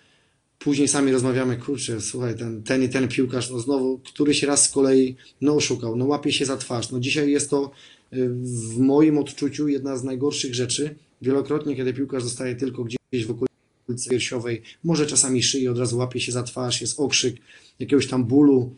później 0.59 0.87
sami 0.87 1.11
rozmawiamy, 1.11 1.57
kurczę, 1.57 2.01
słuchaj, 2.01 2.37
ten, 2.37 2.63
ten 2.63 2.83
i 2.83 2.89
ten 2.89 3.07
piłkarz, 3.07 3.49
no 3.49 3.59
znowu 3.59 3.99
któryś 3.99 4.43
raz 4.43 4.63
z 4.63 4.69
kolei 4.69 5.15
no 5.41 5.55
oszukał, 5.55 5.95
no 5.95 6.05
łapie 6.05 6.31
się 6.31 6.45
za 6.45 6.57
twarz. 6.57 6.91
No 6.91 6.99
dzisiaj 6.99 7.31
jest 7.31 7.49
to 7.49 7.71
y, 8.13 8.29
w 8.29 8.77
moim 8.77 9.17
odczuciu 9.17 9.67
jedna 9.67 9.97
z 9.97 10.03
najgorszych 10.03 10.55
rzeczy. 10.55 10.95
Wielokrotnie, 11.21 11.75
kiedy 11.75 11.93
piłkarz 11.93 12.23
zostaje 12.23 12.55
tylko 12.55 12.83
gdzieś 12.83 13.25
w 13.25 13.31
okolicy 13.31 14.09
piersiowej, 14.09 14.61
może 14.83 15.05
czasami 15.05 15.43
szyi, 15.43 15.67
od 15.67 15.77
razu 15.77 15.97
łapie 15.97 16.19
się 16.19 16.31
za 16.31 16.43
twarz, 16.43 16.81
jest 16.81 16.99
okrzyk 16.99 17.35
jakiegoś 17.79 18.07
tam 18.07 18.25
bólu. 18.25 18.75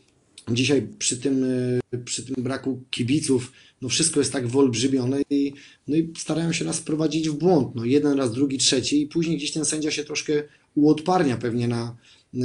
Dzisiaj 0.52 0.88
przy 1.00 1.18
tym, 1.18 1.44
y, 1.44 1.80
przy 2.06 2.26
tym 2.26 2.44
braku 2.44 2.84
kibiców, 2.92 3.52
no 3.82 3.90
wszystko 3.90 4.20
jest 4.20 4.34
tak 4.34 4.48
wyolbrzymione 4.48 5.22
i, 5.30 5.54
no 5.88 5.96
i 5.96 6.10
starają 6.18 6.54
się 6.54 6.66
nas 6.66 6.80
wprowadzić 6.80 7.30
w 7.30 7.34
błąd. 7.34 7.76
No 7.76 7.86
jeden 7.86 8.18
raz, 8.18 8.34
drugi, 8.34 8.58
trzeci 8.58 9.02
i 9.02 9.08
później 9.08 9.38
gdzieś 9.38 9.52
ten 9.52 9.66
sędzia 9.66 9.92
się 9.92 10.04
troszkę 10.04 10.44
uodparnia 10.76 11.38
pewnie 11.38 11.68
na, 11.68 11.96
y, 12.34 12.40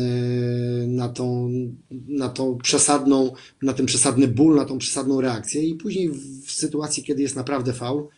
na 0.86 1.08
tą, 1.08 1.50
na 2.08 2.28
tą 2.28 2.58
przesadną, 2.58 3.32
na 3.62 3.72
ten 3.72 3.86
przesadny 3.86 4.28
ból, 4.28 4.56
na 4.56 4.64
tą 4.64 4.78
przesadną 4.78 5.20
reakcję 5.20 5.62
i 5.62 5.74
później 5.74 6.10
w, 6.10 6.52
sytuacji, 6.52 7.02
kiedy 7.02 7.22
jest 7.22 7.36
naprawdę 7.36 7.72
faul, 7.72 8.08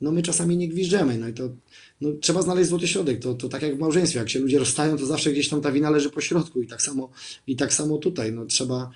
no 0.00 0.12
my 0.12 0.22
czasami 0.22 0.56
nie 0.56 0.68
gwiżdżemy, 0.68 1.18
no 1.18 1.28
i 1.28 1.32
to 1.32 1.48
no, 2.00 2.12
trzeba 2.20 2.42
znaleźć 2.42 2.70
złoty 2.70 2.88
środek, 2.88 3.20
to, 3.20 3.34
to 3.34 3.48
tak 3.48 3.62
jak 3.62 3.76
w 3.76 3.78
małżeństwie, 3.78 4.18
jak 4.18 4.30
się 4.30 4.38
ludzie 4.38 4.58
rozstają, 4.58 4.96
to 4.96 5.06
zawsze 5.06 5.32
gdzieś 5.32 5.48
tam 5.48 5.60
ta 5.60 5.72
wina 5.72 5.90
leży 5.90 6.10
po 6.10 6.20
środku 6.20 6.62
i 6.62 6.66
tak 6.66 6.82
samo, 6.82 7.10
i 7.46 7.56
tak 7.56 7.72
samo 7.74 7.98
tutaj, 7.98 8.32
no 8.32 8.46
trzeba, 8.46 8.90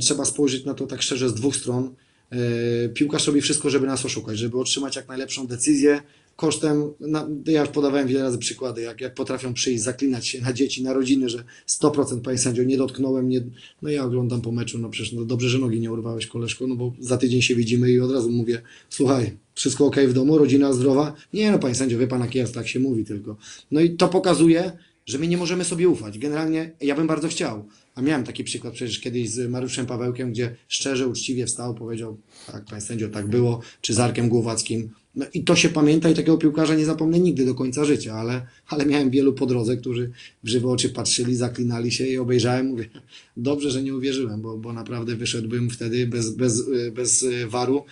trzeba 0.00 0.24
spojrzeć 0.24 0.64
na 0.64 0.74
to 0.74 0.86
tak 0.86 1.02
szczerze 1.02 1.28
z 1.28 1.34
dwóch 1.34 1.56
stron, 1.56 1.94
E, 2.30 2.88
Piłkarz 2.88 3.26
robi 3.26 3.40
wszystko, 3.40 3.70
żeby 3.70 3.86
nas 3.86 4.04
oszukać, 4.04 4.38
żeby 4.38 4.58
otrzymać 4.58 4.96
jak 4.96 5.08
najlepszą 5.08 5.46
decyzję, 5.46 6.02
kosztem, 6.36 6.92
na, 7.00 7.28
ja 7.46 7.60
już 7.60 7.70
podawałem 7.70 8.08
wiele 8.08 8.22
razy 8.22 8.38
przykłady, 8.38 8.82
jak, 8.82 9.00
jak 9.00 9.14
potrafią 9.14 9.54
przyjść, 9.54 9.82
zaklinać 9.82 10.26
się 10.26 10.40
na 10.40 10.52
dzieci, 10.52 10.82
na 10.82 10.92
rodziny, 10.92 11.28
że 11.28 11.44
100% 11.68 12.20
panie 12.20 12.38
sędzio, 12.38 12.62
nie 12.62 12.76
dotknąłem, 12.76 13.28
nie, 13.28 13.40
no 13.82 13.88
ja 13.88 14.04
oglądam 14.04 14.40
po 14.40 14.52
meczu, 14.52 14.78
no 14.78 14.88
przecież 14.88 15.12
no 15.12 15.24
dobrze, 15.24 15.48
że 15.48 15.58
nogi 15.58 15.80
nie 15.80 15.92
urwałeś 15.92 16.26
koleżko, 16.26 16.66
no 16.66 16.76
bo 16.76 16.92
za 17.00 17.18
tydzień 17.18 17.42
się 17.42 17.54
widzimy 17.54 17.90
i 17.90 18.00
od 18.00 18.12
razu 18.12 18.30
mówię, 18.30 18.62
słuchaj, 18.90 19.36
wszystko 19.54 19.86
ok 19.86 19.96
w 19.96 20.12
domu, 20.12 20.38
rodzina 20.38 20.72
zdrowa? 20.72 21.14
Nie 21.32 21.52
no 21.52 21.58
panie 21.58 21.74
sędzio, 21.74 21.98
wie 21.98 22.06
pan 22.06 22.20
jak 22.20 22.34
jest, 22.34 22.54
tak 22.54 22.68
się 22.68 22.80
mówi 22.80 23.04
tylko. 23.04 23.36
No 23.70 23.80
i 23.80 23.90
to 23.90 24.08
pokazuje, 24.08 24.72
że 25.06 25.18
my 25.18 25.28
nie 25.28 25.36
możemy 25.36 25.64
sobie 25.64 25.88
ufać. 25.88 26.18
Generalnie 26.18 26.72
ja 26.80 26.94
bym 26.94 27.06
bardzo 27.06 27.28
chciał, 27.28 27.64
a 27.94 28.02
miałem 28.02 28.24
taki 28.24 28.44
przykład 28.44 28.74
przecież 28.74 29.00
kiedyś 29.00 29.30
z 29.30 29.50
Mariuszem 29.50 29.86
Pawełkiem, 29.86 30.30
gdzie 30.32 30.56
szczerze, 30.68 31.08
uczciwie 31.08 31.46
wstał, 31.46 31.74
powiedział, 31.74 32.16
tak, 32.52 32.64
panie 32.64 32.80
sędzio, 32.80 33.08
tak 33.08 33.26
było, 33.26 33.60
czy 33.80 33.94
z 33.94 33.98
Arkiem 33.98 34.28
Głowackim. 34.28 34.90
No 35.14 35.26
i 35.34 35.44
to 35.44 35.56
się 35.56 35.68
pamięta 35.68 36.08
i 36.08 36.14
takiego 36.14 36.38
piłkarza 36.38 36.74
nie 36.74 36.84
zapomnę 36.84 37.20
nigdy 37.20 37.46
do 37.46 37.54
końca 37.54 37.84
życia, 37.84 38.14
ale, 38.14 38.46
ale 38.68 38.86
miałem 38.86 39.10
wielu 39.10 39.32
po 39.32 39.46
drodze, 39.46 39.76
którzy 39.76 40.10
w 40.44 40.48
żywe 40.48 40.68
oczy 40.68 40.90
patrzyli, 40.90 41.36
zaklinali 41.36 41.92
się 41.92 42.06
i 42.06 42.18
obejrzałem, 42.18 42.66
mówię, 42.66 42.88
dobrze, 43.36 43.70
że 43.70 43.82
nie 43.82 43.94
uwierzyłem, 43.94 44.40
bo, 44.40 44.58
bo 44.58 44.72
naprawdę 44.72 45.16
wyszedłbym 45.16 45.70
wtedy 45.70 46.06
bez, 46.06 46.30
bez, 46.30 46.62
bez 46.92 47.26
waru 47.46 47.84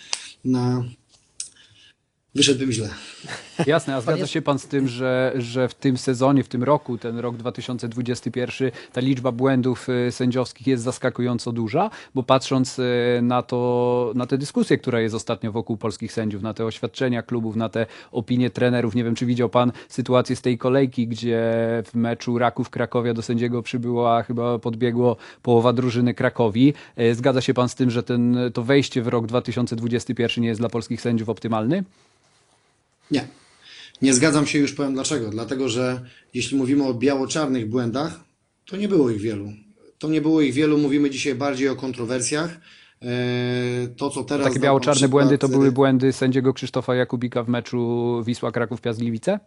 na... 0.44 0.84
Wyszedłbym 2.34 2.72
źle. 2.72 2.90
Jasne, 3.66 3.94
a 3.94 4.00
zgadza 4.00 4.26
się 4.26 4.42
pan 4.42 4.58
z 4.58 4.66
tym, 4.66 4.88
że, 4.88 5.32
że 5.36 5.68
w 5.68 5.74
tym 5.74 5.98
sezonie, 5.98 6.44
w 6.44 6.48
tym 6.48 6.64
roku, 6.64 6.98
ten 6.98 7.18
rok 7.18 7.36
2021, 7.36 8.70
ta 8.92 9.00
liczba 9.00 9.32
błędów 9.32 9.88
y, 9.88 10.12
sędziowskich 10.12 10.66
jest 10.66 10.82
zaskakująco 10.82 11.52
duża, 11.52 11.90
bo 12.14 12.22
patrząc 12.22 12.78
y, 12.78 12.84
na 13.22 13.42
to, 13.42 14.12
na 14.14 14.26
tę 14.26 14.38
dyskusję, 14.38 14.78
która 14.78 15.00
jest 15.00 15.14
ostatnio 15.14 15.52
wokół 15.52 15.76
polskich 15.76 16.12
sędziów, 16.12 16.42
na 16.42 16.54
te 16.54 16.64
oświadczenia 16.64 17.22
klubów, 17.22 17.56
na 17.56 17.68
te 17.68 17.86
opinie 18.12 18.50
trenerów, 18.50 18.94
nie 18.94 19.04
wiem, 19.04 19.14
czy 19.14 19.26
widział 19.26 19.48
pan 19.48 19.72
sytuację 19.88 20.36
z 20.36 20.42
tej 20.42 20.58
kolejki, 20.58 21.08
gdzie 21.08 21.42
w 21.86 21.94
meczu 21.94 22.38
Raków 22.38 22.70
Krakowia 22.70 23.14
do 23.14 23.22
sędziego 23.22 23.62
przybyła, 23.62 24.22
chyba 24.22 24.58
podbiegło 24.58 25.16
połowa 25.42 25.72
drużyny 25.72 26.14
Krakowi. 26.14 26.74
Y, 27.00 27.14
Zgadza 27.14 27.40
się 27.40 27.54
pan 27.54 27.68
z 27.68 27.74
tym, 27.74 27.90
że 27.90 28.02
ten, 28.02 28.38
to 28.54 28.62
wejście 28.62 29.02
w 29.02 29.08
rok 29.08 29.26
2021 29.26 30.42
nie 30.42 30.48
jest 30.48 30.60
dla 30.60 30.68
polskich 30.68 31.00
sędziów 31.00 31.28
optymalny? 31.28 31.84
Nie. 33.10 33.37
Nie 34.02 34.14
zgadzam 34.14 34.46
się, 34.46 34.58
już 34.58 34.72
powiem 34.72 34.94
dlaczego. 34.94 35.30
Dlatego, 35.30 35.68
że 35.68 36.00
jeśli 36.34 36.56
mówimy 36.56 36.84
o 36.84 36.94
biało-czarnych 36.94 37.68
błędach, 37.68 38.20
to 38.66 38.76
nie 38.76 38.88
było 38.88 39.10
ich 39.10 39.20
wielu. 39.20 39.52
To 39.98 40.08
nie 40.08 40.20
było 40.20 40.40
ich 40.40 40.54
wielu, 40.54 40.78
mówimy 40.78 41.10
dzisiaj 41.10 41.34
bardziej 41.34 41.68
o 41.68 41.76
kontrowersjach. 41.76 42.60
Eee, 43.02 43.88
To, 43.96 44.10
co 44.10 44.24
teraz. 44.24 44.46
Takie 44.46 44.60
biało-czarne 44.60 44.94
przykład, 44.94 45.10
błędy 45.10 45.38
to 45.38 45.46
e, 45.46 45.50
były 45.50 45.72
błędy 45.72 46.12
sędziego 46.12 46.52
Krzysztofa 46.52 46.94
Jakubika 46.94 47.42
w 47.42 47.48
meczu 47.48 48.22
Wisła 48.26 48.52
Kraków 48.52 48.80
Piast-Gliwice? 48.80 49.38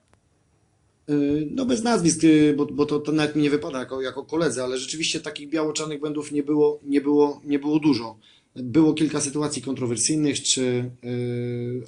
Yy, 1.07 1.47
No 1.51 1.65
bez 1.65 1.83
nazwisk, 1.83 2.19
bo, 2.57 2.65
bo 2.65 2.85
to, 2.85 2.99
to 2.99 3.11
nawet 3.11 3.35
mi 3.35 3.43
nie 3.43 3.49
wypada 3.49 3.79
jako, 3.79 4.01
jako 4.01 4.23
koledzy, 4.25 4.63
ale 4.63 4.77
rzeczywiście 4.77 5.19
takich 5.19 5.49
biało-czarnych 5.49 5.99
błędów 5.99 6.31
nie 6.31 6.43
było, 6.43 6.79
nie 6.83 7.01
było, 7.01 7.41
nie 7.45 7.59
było 7.59 7.79
dużo. 7.79 8.17
Było 8.55 8.93
kilka 8.93 9.21
sytuacji 9.21 9.61
kontrowersyjnych, 9.61 10.43
czy, 10.43 10.91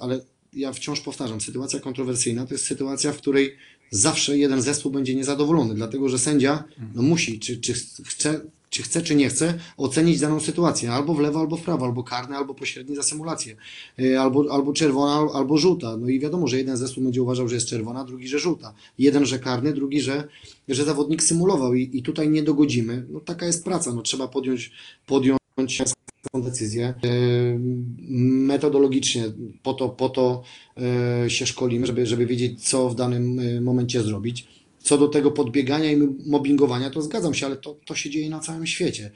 ale 0.00 0.20
ja 0.56 0.72
wciąż 0.72 1.00
powtarzam, 1.00 1.40
sytuacja 1.40 1.80
kontrowersyjna 1.80 2.46
to 2.46 2.54
jest 2.54 2.66
sytuacja, 2.66 3.12
w 3.12 3.16
której 3.16 3.56
zawsze 3.90 4.38
jeden 4.38 4.62
zespół 4.62 4.92
będzie 4.92 5.14
niezadowolony, 5.14 5.74
dlatego 5.74 6.08
że 6.08 6.18
sędzia 6.18 6.64
no, 6.94 7.02
musi, 7.02 7.40
czy, 7.40 7.60
czy 7.60 7.74
chce, 8.04 8.40
czy 8.70 8.82
chce, 8.82 9.02
czy 9.02 9.14
nie 9.14 9.28
chce, 9.28 9.58
ocenić 9.76 10.20
daną 10.20 10.40
sytuację, 10.40 10.92
albo 10.92 11.14
w 11.14 11.20
lewo, 11.20 11.40
albo 11.40 11.56
w 11.56 11.62
prawo, 11.62 11.86
albo 11.86 12.04
karne, 12.04 12.36
albo 12.36 12.54
pośrednie 12.54 12.96
za 12.96 13.02
symulację, 13.02 13.56
Yy, 13.98 14.20
albo, 14.20 14.44
albo 14.50 14.72
czerwona, 14.72 15.32
albo 15.34 15.58
żółta. 15.58 15.96
No 15.96 16.08
i 16.08 16.20
wiadomo, 16.20 16.48
że 16.48 16.58
jeden 16.58 16.76
zespół 16.76 17.04
będzie 17.04 17.22
uważał, 17.22 17.48
że 17.48 17.54
jest 17.54 17.66
czerwona, 17.66 18.04
drugi, 18.04 18.28
że 18.28 18.38
żółta. 18.38 18.74
Jeden, 18.98 19.26
że 19.26 19.38
karny, 19.38 19.72
drugi, 19.72 20.00
że, 20.00 20.28
że 20.68 20.84
zawodnik 20.84 21.22
symulował 21.22 21.74
i, 21.74 21.90
i 21.92 22.02
tutaj 22.02 22.28
nie 22.28 22.42
dogodzimy. 22.42 23.06
No 23.10 23.20
taka 23.20 23.46
jest 23.46 23.64
praca, 23.64 23.92
no 23.92 24.02
trzeba 24.02 24.28
podjąć, 24.28 24.72
podjąć 25.06 25.82
tą 26.32 26.42
decyzję. 26.42 26.94
Yy, 27.02 27.58
Metodologicznie 28.46 29.24
po 29.62 29.74
to, 29.74 29.88
po 29.88 30.08
to 30.08 30.42
yy, 31.22 31.30
się 31.30 31.46
szkolimy, 31.46 31.86
żeby, 31.86 32.06
żeby 32.06 32.26
wiedzieć, 32.26 32.68
co 32.68 32.88
w 32.88 32.94
danym 32.94 33.36
yy, 33.36 33.60
momencie 33.60 34.02
zrobić. 34.02 34.46
Co 34.78 34.98
do 34.98 35.08
tego 35.08 35.30
podbiegania 35.30 35.92
i 35.92 35.96
mobbingowania, 36.26 36.90
to 36.90 37.02
zgadzam 37.02 37.34
się, 37.34 37.46
ale 37.46 37.56
to, 37.56 37.76
to 37.86 37.94
się 37.94 38.10
dzieje 38.10 38.30
na 38.30 38.40
całym 38.40 38.66
świecie. 38.66 39.10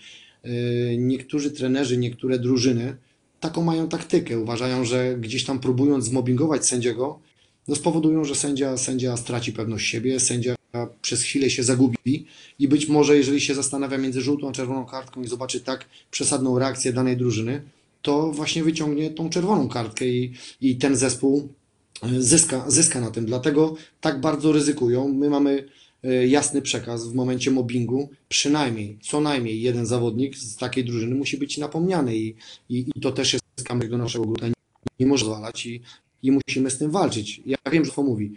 Niektórzy 0.98 1.50
trenerzy, 1.50 1.98
niektóre 1.98 2.38
drużyny 2.38 2.96
taką 3.40 3.64
mają 3.64 3.88
taktykę. 3.88 4.38
Uważają, 4.38 4.84
że 4.84 5.16
gdzieś 5.20 5.44
tam 5.44 5.58
próbując 5.58 6.04
zmobbingować 6.04 6.66
sędziego, 6.66 7.20
no 7.68 7.74
spowodują, 7.74 8.24
że 8.24 8.34
sędzia, 8.34 8.76
sędzia 8.76 9.16
straci 9.16 9.52
pewność 9.52 9.86
siebie, 9.86 10.20
sędzia 10.20 10.57
przez 11.02 11.22
chwilę 11.22 11.50
się 11.50 11.62
zagubi 11.62 12.26
i 12.58 12.68
być 12.68 12.88
może 12.88 13.16
jeżeli 13.16 13.40
się 13.40 13.54
zastanawia 13.54 13.98
między 13.98 14.20
żółtą 14.20 14.48
a 14.48 14.52
czerwoną 14.52 14.86
kartką 14.86 15.22
i 15.22 15.28
zobaczy 15.28 15.60
tak 15.60 15.86
przesadną 16.10 16.58
reakcję 16.58 16.92
danej 16.92 17.16
drużyny, 17.16 17.62
to 18.02 18.32
właśnie 18.32 18.64
wyciągnie 18.64 19.10
tą 19.10 19.30
czerwoną 19.30 19.68
kartkę 19.68 20.06
i, 20.06 20.32
i 20.60 20.76
ten 20.76 20.96
zespół 20.96 21.48
e, 22.02 22.22
zyska, 22.22 22.64
zyska 22.70 23.00
na 23.00 23.10
tym. 23.10 23.26
Dlatego 23.26 23.74
tak 24.00 24.20
bardzo 24.20 24.52
ryzykują. 24.52 25.08
My 25.08 25.30
mamy 25.30 25.68
e, 26.04 26.26
jasny 26.26 26.62
przekaz 26.62 27.08
w 27.08 27.14
momencie 27.14 27.50
mobbingu. 27.50 28.10
Przynajmniej, 28.28 28.98
co 29.02 29.20
najmniej 29.20 29.62
jeden 29.62 29.86
zawodnik 29.86 30.36
z 30.36 30.56
takiej 30.56 30.84
drużyny 30.84 31.14
musi 31.14 31.38
być 31.38 31.58
napomniany 31.58 32.16
i, 32.16 32.34
i, 32.68 32.86
i 32.96 33.00
to 33.00 33.12
też 33.12 33.32
jest 33.32 33.44
kamyk 33.64 33.90
do 33.90 33.98
naszego 33.98 34.24
grupa. 34.24 34.46
Nie, 34.48 34.54
nie 35.00 35.06
może 35.06 35.24
zwalać 35.24 35.66
i, 35.66 35.80
i 36.22 36.32
musimy 36.32 36.70
z 36.70 36.78
tym 36.78 36.90
walczyć. 36.90 37.40
Ja 37.46 37.56
wiem, 37.72 37.84
że 37.84 37.92
to 37.92 38.02
mówi. 38.02 38.32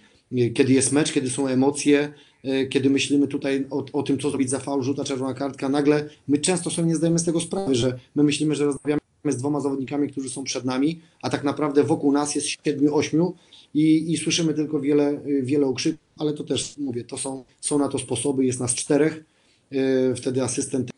Kiedy 0.53 0.73
jest 0.73 0.91
mecz, 0.91 1.11
kiedy 1.11 1.29
są 1.29 1.47
emocje, 1.47 2.13
e, 2.43 2.65
kiedy 2.65 2.89
myślimy 2.89 3.27
tutaj 3.27 3.65
o, 3.69 3.85
o 3.93 4.03
tym, 4.03 4.19
co 4.19 4.29
zrobić 4.29 4.49
za 4.49 4.59
faul, 4.59 4.83
żółta, 4.83 5.03
czerwona 5.03 5.33
kartka, 5.33 5.69
nagle 5.69 6.09
my 6.27 6.37
często 6.37 6.69
sobie 6.69 6.87
nie 6.87 6.95
zdajemy 6.95 7.19
z 7.19 7.23
tego 7.23 7.39
sprawy, 7.39 7.75
że 7.75 7.99
my 8.15 8.23
myślimy, 8.23 8.55
że 8.55 8.65
rozmawiamy 8.65 9.01
z 9.29 9.37
dwoma 9.37 9.59
zawodnikami, 9.59 10.09
którzy 10.09 10.29
są 10.29 10.43
przed 10.43 10.65
nami, 10.65 11.01
a 11.21 11.29
tak 11.29 11.43
naprawdę 11.43 11.83
wokół 11.83 12.11
nas 12.11 12.35
jest 12.35 12.47
siedmiu, 12.47 12.95
ośmiu 12.95 13.33
i, 13.73 14.11
i 14.11 14.17
słyszymy 14.17 14.53
tylko 14.53 14.79
wiele, 14.79 15.21
wiele 15.43 15.65
okrzyków, 15.65 15.99
ale 16.17 16.33
to 16.33 16.43
też 16.43 16.77
mówię, 16.77 17.03
to 17.03 17.17
są, 17.17 17.43
są 17.61 17.77
na 17.77 17.87
to 17.87 17.99
sposoby, 17.99 18.45
jest 18.45 18.59
nas 18.59 18.75
czterech, 18.75 19.23
e, 19.71 20.15
wtedy 20.15 20.43
asystent 20.43 20.91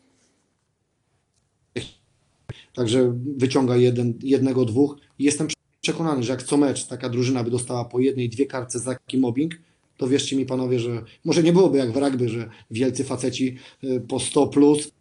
Także 2.74 3.14
wyciąga 3.36 3.76
jeden, 3.76 4.14
jednego, 4.22 4.64
dwóch. 4.64 4.96
Jestem 5.18 5.48
przekonany, 5.84 6.22
że 6.22 6.32
jak 6.32 6.42
co 6.42 6.56
mecz 6.56 6.86
taka 6.86 7.08
drużyna 7.08 7.44
by 7.44 7.50
dostała 7.50 7.84
po 7.84 8.00
jednej, 8.00 8.28
dwie 8.28 8.46
kartce 8.46 8.78
za 8.78 8.94
taki 8.94 9.18
mobbing, 9.18 9.54
to 9.96 10.08
wierzcie 10.08 10.36
mi 10.36 10.46
panowie, 10.46 10.78
że 10.78 11.02
może 11.24 11.42
nie 11.42 11.52
byłoby 11.52 11.78
jak 11.78 11.92
w 11.92 11.96
rugby, 11.96 12.28
że 12.28 12.50
wielcy 12.70 13.04
faceci 13.04 13.58
y, 13.84 14.00
po 14.00 14.20
100 14.20 14.46
plus. 14.46 14.92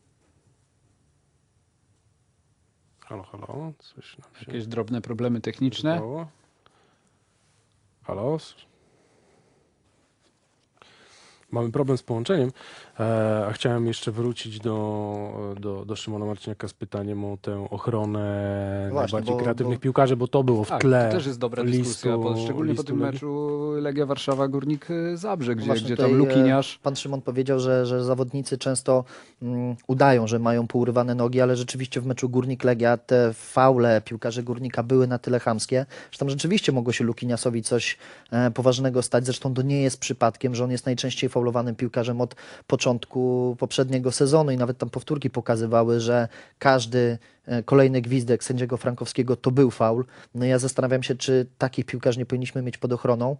Halo, 2.99 3.23
halo, 3.23 3.73
coś 3.79 4.17
nam 4.17 4.29
się 4.35 4.45
Jakieś 4.47 4.67
drobne 4.67 5.01
problemy 5.01 5.41
techniczne. 5.41 5.99
Halo? 5.99 6.27
Mamy 11.53 11.71
problem 11.71 11.97
z 11.97 12.03
połączeniem, 12.03 12.51
e, 12.99 13.45
a 13.49 13.51
chciałem 13.53 13.87
jeszcze 13.87 14.11
wrócić 14.11 14.59
do, 14.59 15.55
do, 15.59 15.85
do 15.85 15.95
Szymona 15.95 16.25
Marciniaka 16.25 16.67
z 16.67 16.73
pytaniem 16.73 17.25
o 17.25 17.37
tę 17.41 17.67
ochronę 17.69 18.87
Właśnie, 18.91 19.15
najbardziej 19.15 19.35
bo- 19.35 19.41
kreatywnych 19.43 19.77
bo- 19.77 19.81
piłkarzy, 19.83 20.15
bo 20.17 20.27
to 20.27 20.43
było 20.43 20.63
w 20.63 20.69
Tak, 20.69 20.81
tle. 20.81 21.07
to 21.11 21.17
też 21.17 21.25
jest 21.25 21.39
dobra 21.39 21.63
listu- 21.63 21.77
dyskusja, 21.83 22.17
bo 22.17 22.37
szczególnie 22.37 22.75
po 22.75 22.83
tym 22.83 22.99
Legii. 22.99 23.13
meczu 23.13 23.59
Legia 23.81 24.05
Warszawa 24.05 24.47
Górnik 24.47 24.91
y, 24.91 25.17
Zabrze, 25.17 25.55
gdzie, 25.55 25.65
Właśnie 25.65 25.85
gdzie 25.85 25.97
tam 25.97 26.11
e, 26.11 26.13
Lukiniarz. 26.13 26.79
Pan 26.83 26.95
Szymon 26.95 27.21
powiedział, 27.21 27.59
że, 27.59 27.85
że 27.85 28.03
zawodnicy 28.03 28.57
często 28.57 29.03
mm, 29.41 29.75
udają, 29.87 30.27
że 30.27 30.39
mają 30.39 30.67
pourywane 30.67 31.15
nogi, 31.15 31.41
ale 31.41 31.55
rzeczywiście 31.55 32.01
w 32.01 32.05
meczu 32.05 32.29
Górnik 32.29 32.63
Legia 32.63 32.97
te 32.97 33.33
faule 33.33 34.01
piłkarzy 34.05 34.43
Górnika 34.43 34.83
były 34.83 35.07
na 35.07 35.19
tyle 35.19 35.39
chamskie, 35.39 35.85
że 36.11 36.19
tam 36.19 36.29
rzeczywiście 36.29 36.71
mogło 36.71 36.93
się 36.93 37.03
Lukiniasowi 37.03 37.63
coś 37.63 37.97
e, 38.31 38.51
poważnego 38.51 39.01
stać. 39.01 39.25
Zresztą 39.25 39.53
to 39.53 39.61
nie 39.61 39.81
jest 39.81 39.99
przypadkiem, 39.99 40.55
że 40.55 40.63
on 40.63 40.71
jest 40.71 40.85
najczęściej 40.85 41.29
faulowanym 41.43 41.75
piłkarzem 41.75 42.21
od 42.21 42.35
początku 42.67 43.55
poprzedniego 43.59 44.11
sezonu 44.11 44.51
i 44.51 44.57
nawet 44.57 44.77
tam 44.77 44.89
powtórki 44.89 45.29
pokazywały, 45.29 45.99
że 45.99 46.27
każdy 46.59 47.17
e, 47.45 47.63
kolejny 47.63 48.01
gwizdek 48.01 48.43
sędziego 48.43 48.77
Frankowskiego 48.77 49.35
to 49.35 49.51
był 49.51 49.71
faul. 49.71 50.05
No 50.35 50.45
ja 50.45 50.59
zastanawiam 50.59 51.03
się, 51.03 51.15
czy 51.15 51.45
takich 51.57 51.85
piłkarzy 51.85 52.19
nie 52.19 52.25
powinniśmy 52.25 52.61
mieć 52.61 52.77
pod 52.77 52.93
ochroną. 52.93 53.37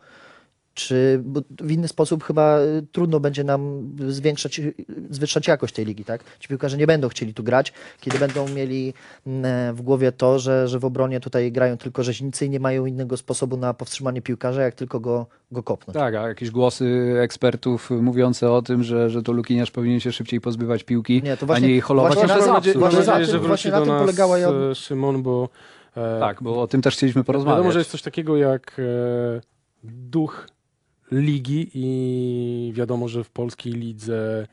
Czy 0.74 1.22
bo 1.26 1.42
w 1.62 1.72
inny 1.72 1.88
sposób 1.88 2.24
chyba 2.24 2.60
y, 2.60 2.86
trudno 2.92 3.20
będzie 3.20 3.44
nam 3.44 3.90
zwiększać, 4.08 4.60
y, 4.60 4.74
zwyższać 5.10 5.48
jakość 5.48 5.74
tej 5.76 5.86
ligi, 5.86 6.06
tak? 6.06 6.24
Ci 6.40 6.48
piłkarze 6.48 6.78
nie 6.78 6.88
będą 6.88 7.10
chcieli 7.10 7.34
tu 7.34 7.44
grać, 7.44 7.74
kiedy 8.02 8.20
będą 8.20 8.48
mieli 8.50 8.94
mm, 9.28 9.76
w 9.76 9.82
głowie 9.82 10.12
to, 10.12 10.40
że, 10.40 10.68
że 10.68 10.80
w 10.80 10.86
obronie 10.86 11.20
tutaj 11.20 11.52
grają 11.52 11.78
tylko 11.78 12.04
rzeźnicy 12.04 12.46
i 12.46 12.50
nie 12.50 12.60
mają 12.60 12.86
innego 12.86 13.18
sposobu 13.18 13.58
na 13.58 13.74
powstrzymanie 13.74 14.22
piłkarza, 14.22 14.62
jak 14.62 14.76
tylko 14.76 15.00
go, 15.00 15.26
go 15.52 15.64
kopnąć. 15.64 15.94
Tak, 15.98 16.16
a 16.16 16.28
jakieś 16.28 16.52
głosy 16.52 17.16
ekspertów 17.22 17.90
mówiące 17.92 18.52
o 18.52 18.62
tym, 18.62 18.84
że, 18.84 19.10
że 19.10 19.24
to 19.24 19.32
Lukiniarz 19.32 19.72
powinien 19.72 20.00
się 20.00 20.12
szybciej 20.12 20.42
pozbywać 20.42 20.84
piłki, 20.84 21.22
Nie, 21.24 21.38
to 21.38 21.44
a 21.44 21.46
właśnie- 21.48 21.68
nie 21.68 21.72
jej 21.74 21.82
holować. 21.82 22.14
właśnie 22.14 22.28
to 22.30 22.40
na 22.40 22.46
właśnie 22.46 22.74
na 23.06 23.16
tym- 23.18 23.26
że 23.26 23.40
właśnie 23.40 23.72
na 23.72 23.80
do 23.80 23.86
tym 23.86 23.94
nas 23.94 24.02
polegała 24.02 24.38
ja- 24.40 24.50
e, 24.50 24.76
Szymon, 24.76 25.24
bo 25.24 25.50
e, 25.98 26.20
Tak, 26.20 26.44
bo 26.44 26.62
o 26.62 26.68
tym 26.68 26.82
też 26.82 26.96
chcieliśmy 26.96 27.24
porozmawiać. 27.24 27.58
wiadomo, 27.58 27.72
że 27.72 27.80
jest 27.80 27.92
coś 27.92 28.02
takiego 28.02 28.38
jak 28.38 28.76
e, 28.80 29.42
duch 29.84 30.48
ligi 31.22 31.72
i 31.74 32.72
wiadomo, 32.76 33.08
że 33.08 33.24
w 33.24 33.30
polskiej 33.30 33.74
lidze 33.74 34.48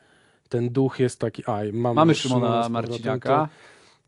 ten 0.49 0.69
duch 0.69 0.99
jest 0.99 1.19
taki. 1.19 1.43
Mamy, 1.73 1.95
Mamy 1.95 2.15
Szymona 2.15 2.47
powrotem, 2.47 2.71
Marciniaka. 2.71 3.49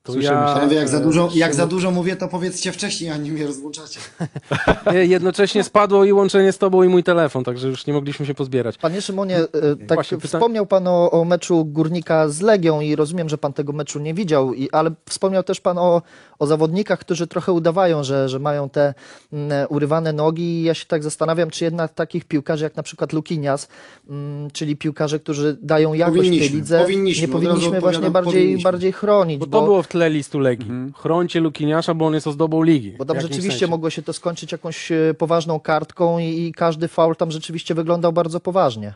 To, 0.03 0.13
Słyszymy 0.13 0.35
ja, 0.35 0.69
się. 0.69 0.75
Jak 0.75 0.89
za 0.89 0.99
dużo, 0.99 1.29
jak 1.35 1.55
za 1.55 1.67
dużo 1.67 1.91
mówię, 1.91 2.15
to 2.15 2.27
powiedzcie 2.27 2.71
wcześniej, 2.71 3.09
a 3.09 3.17
nie 3.17 3.31
mnie 3.31 3.47
rozłączacie. 3.47 3.99
Nie, 4.93 5.05
jednocześnie 5.05 5.63
spadło 5.63 6.05
i 6.05 6.13
łączenie 6.13 6.51
z 6.51 6.57
tobą 6.57 6.83
i 6.83 6.87
mój 6.87 7.03
telefon, 7.03 7.43
także 7.43 7.67
już 7.67 7.87
nie 7.87 7.93
mogliśmy 7.93 8.25
się 8.25 8.33
pozbierać. 8.33 8.77
Panie 8.77 9.01
Szymonie, 9.01 9.37
e, 9.37 9.47
tak 9.87 9.97
Właśnie 9.97 10.17
wspomniał 10.17 10.65
Pan 10.65 10.87
o, 10.87 11.11
o 11.11 11.25
meczu 11.25 11.65
Górnika 11.65 12.29
z 12.29 12.41
Legią 12.41 12.81
i 12.81 12.95
rozumiem, 12.95 13.29
że 13.29 13.37
Pan 13.37 13.53
tego 13.53 13.73
meczu 13.73 13.99
nie 13.99 14.13
widział, 14.13 14.53
i, 14.53 14.69
ale 14.71 14.91
wspomniał 15.09 15.43
też 15.43 15.61
Pan 15.61 15.77
o, 15.77 16.01
o 16.39 16.47
zawodnikach, 16.47 16.99
którzy 16.99 17.27
trochę 17.27 17.51
udawają, 17.51 18.03
że, 18.03 18.29
że 18.29 18.39
mają 18.39 18.69
te 18.69 18.93
mm, 19.33 19.67
urywane 19.69 20.13
nogi 20.13 20.43
i 20.43 20.63
ja 20.63 20.73
się 20.73 20.85
tak 20.85 21.03
zastanawiam, 21.03 21.49
czy 21.49 21.63
jednak 21.63 21.93
takich 21.93 22.25
piłkarzy 22.25 22.63
jak 22.63 22.75
na 22.75 22.83
przykład 22.83 23.13
Lukinias, 23.13 23.67
mm, 24.09 24.51
czyli 24.51 24.75
piłkarze, 24.75 25.19
którzy 25.19 25.57
dają 25.61 25.93
jakość 25.93 26.29
tej 26.29 26.49
lidze, 26.49 26.79
powinniśmy, 26.81 27.27
nie 27.27 27.33
powinniśmy 27.33 27.81
właśnie 27.81 28.09
bardziej, 28.09 28.33
powinniśmy. 28.33 28.71
bardziej 28.71 28.91
chronić, 28.91 29.39
Bo 29.39 29.45
bo, 29.45 29.59
to 29.59 29.65
było 29.65 29.83
w 29.83 29.92
tle 29.93 30.09
listu 30.09 30.39
Legii. 30.39 30.69
Mhm. 30.69 30.93
Chroncie 30.93 31.39
Lukiniasza, 31.39 31.93
bo 31.93 32.05
on 32.05 32.13
jest 32.13 32.27
ozdobą 32.27 32.63
ligi. 32.63 32.91
bo 32.97 33.05
tam 33.05 33.21
rzeczywiście 33.21 33.59
sensie. 33.59 33.67
mogło 33.67 33.89
się 33.89 34.01
to 34.01 34.13
skończyć 34.13 34.51
jakąś 34.51 34.91
e, 34.91 35.13
poważną 35.17 35.59
kartką 35.59 36.19
i, 36.19 36.23
i 36.23 36.53
każdy 36.53 36.87
faul 36.87 37.15
tam 37.15 37.31
rzeczywiście 37.31 37.75
wyglądał 37.75 38.13
bardzo 38.13 38.39
poważnie. 38.39 38.93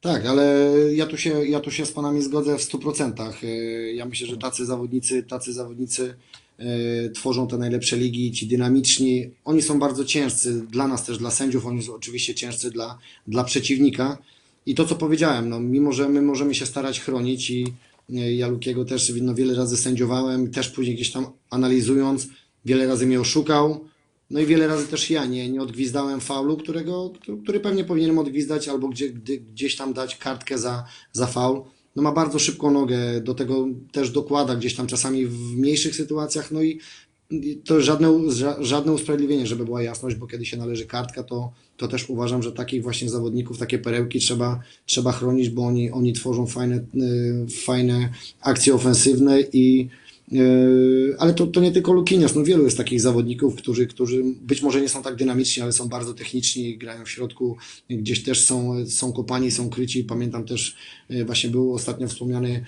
Tak, 0.00 0.26
ale 0.26 0.68
ja 0.92 1.06
tu 1.06 1.16
się, 1.16 1.46
ja 1.46 1.60
tu 1.60 1.70
się 1.70 1.86
z 1.86 1.92
panami 1.92 2.22
zgodzę 2.22 2.58
w 2.58 2.60
100%. 2.60 3.44
Y, 3.44 3.92
Ja 3.94 4.04
myślę, 4.06 4.26
że 4.26 4.36
tacy 4.36 4.66
zawodnicy, 4.66 5.22
tacy 5.22 5.52
zawodnicy 5.52 6.14
y, 6.60 7.10
tworzą 7.14 7.48
te 7.48 7.58
najlepsze 7.58 7.96
ligi, 7.96 8.32
ci 8.32 8.46
dynamiczni. 8.46 9.30
Oni 9.44 9.62
są 9.62 9.78
bardzo 9.78 10.04
ciężcy 10.04 10.66
dla 10.66 10.88
nas 10.88 11.04
też, 11.04 11.18
dla 11.18 11.30
sędziów, 11.30 11.66
oni 11.66 11.82
są 11.82 11.94
oczywiście 11.94 12.34
ciężcy 12.34 12.70
dla, 12.70 12.98
dla 13.26 13.44
przeciwnika. 13.44 14.18
I 14.66 14.74
to, 14.74 14.84
co 14.84 14.94
powiedziałem, 14.94 15.48
no, 15.48 15.60
mimo 15.60 15.92
że 15.92 16.08
my 16.08 16.22
możemy 16.22 16.54
się 16.54 16.66
starać 16.66 17.00
chronić 17.00 17.50
i 17.50 17.72
y, 18.10 18.34
ja 18.34 18.48
Lukiego 18.48 18.84
też 18.84 19.12
no, 19.22 19.34
wiele 19.34 19.54
razy 19.54 19.76
sędziowałem, 19.76 20.50
też 20.50 20.68
później 20.68 20.96
gdzieś 20.96 21.12
tam 21.12 21.26
analizując, 21.50 22.28
wiele 22.64 22.86
razy 22.86 23.06
mnie 23.06 23.20
oszukał. 23.20 23.84
No 24.30 24.40
i 24.40 24.46
wiele 24.46 24.66
razy 24.66 24.86
też 24.86 25.10
ja 25.10 25.26
nie, 25.26 25.50
nie 25.50 25.62
odgwizdałem 25.62 26.20
faulu, 26.20 26.56
którego, 26.56 27.12
który 27.42 27.60
pewnie 27.60 27.84
powinienem 27.84 28.18
odgwizdać, 28.18 28.68
albo 28.68 28.88
gdzie, 28.88 29.10
gdzieś 29.52 29.76
tam 29.76 29.92
dać 29.92 30.16
kartkę 30.16 30.58
za, 30.58 30.84
za 31.12 31.26
faul. 31.26 31.62
No 31.96 32.02
ma 32.02 32.12
bardzo 32.12 32.38
szybką 32.38 32.70
nogę, 32.70 33.20
do 33.20 33.34
tego 33.34 33.66
też 33.92 34.10
dokłada 34.10 34.56
gdzieś 34.56 34.74
tam 34.74 34.86
czasami 34.86 35.26
w 35.26 35.56
mniejszych 35.56 35.96
sytuacjach, 35.96 36.50
no 36.50 36.62
i 36.62 36.80
to 37.64 37.80
żadne, 37.80 38.08
ża- 38.08 38.62
żadne 38.62 38.92
usprawiedliwienie, 38.92 39.46
żeby 39.46 39.64
była 39.64 39.82
jasność, 39.82 40.16
bo 40.16 40.26
kiedy 40.26 40.46
się 40.46 40.56
należy 40.56 40.86
kartka, 40.86 41.22
to, 41.22 41.52
to 41.76 41.88
też 41.88 42.10
uważam, 42.10 42.42
że 42.42 42.52
takich 42.52 42.82
właśnie 42.82 43.10
zawodników, 43.10 43.58
takie 43.58 43.78
perełki 43.78 44.20
trzeba, 44.20 44.60
trzeba 44.86 45.12
chronić, 45.12 45.50
bo 45.50 45.66
oni, 45.66 45.90
oni 45.90 46.12
tworzą 46.12 46.46
fajne, 46.46 46.76
y, 46.76 47.46
fajne 47.64 48.08
akcje 48.40 48.74
ofensywne 48.74 49.40
i 49.52 49.88
Yy, 50.32 51.16
Ale 51.18 51.34
to, 51.34 51.46
to 51.46 51.60
nie 51.60 51.72
tylko 51.72 51.92
Lukinias, 51.92 52.34
no 52.34 52.44
wielu 52.44 52.64
jest 52.64 52.76
takich 52.76 53.00
zawodników, 53.00 53.54
którzy, 53.54 53.86
którzy 53.86 54.22
być 54.42 54.62
może 54.62 54.80
nie 54.80 54.88
są 54.88 55.02
tak 55.02 55.16
dynamiczni, 55.16 55.62
ale 55.62 55.72
są 55.72 55.88
bardzo 55.88 56.14
techniczni, 56.14 56.78
grają 56.78 57.04
w 57.04 57.10
środku, 57.10 57.56
gdzieś 57.90 58.22
też 58.22 58.44
są, 58.44 58.86
są 58.86 59.12
kopani, 59.12 59.50
są 59.50 59.70
kryci. 59.70 60.04
Pamiętam 60.04 60.44
też, 60.44 60.76
yy, 61.08 61.24
właśnie 61.24 61.50
był 61.50 61.74
ostatnio 61.74 62.08
wspomniany 62.08 62.64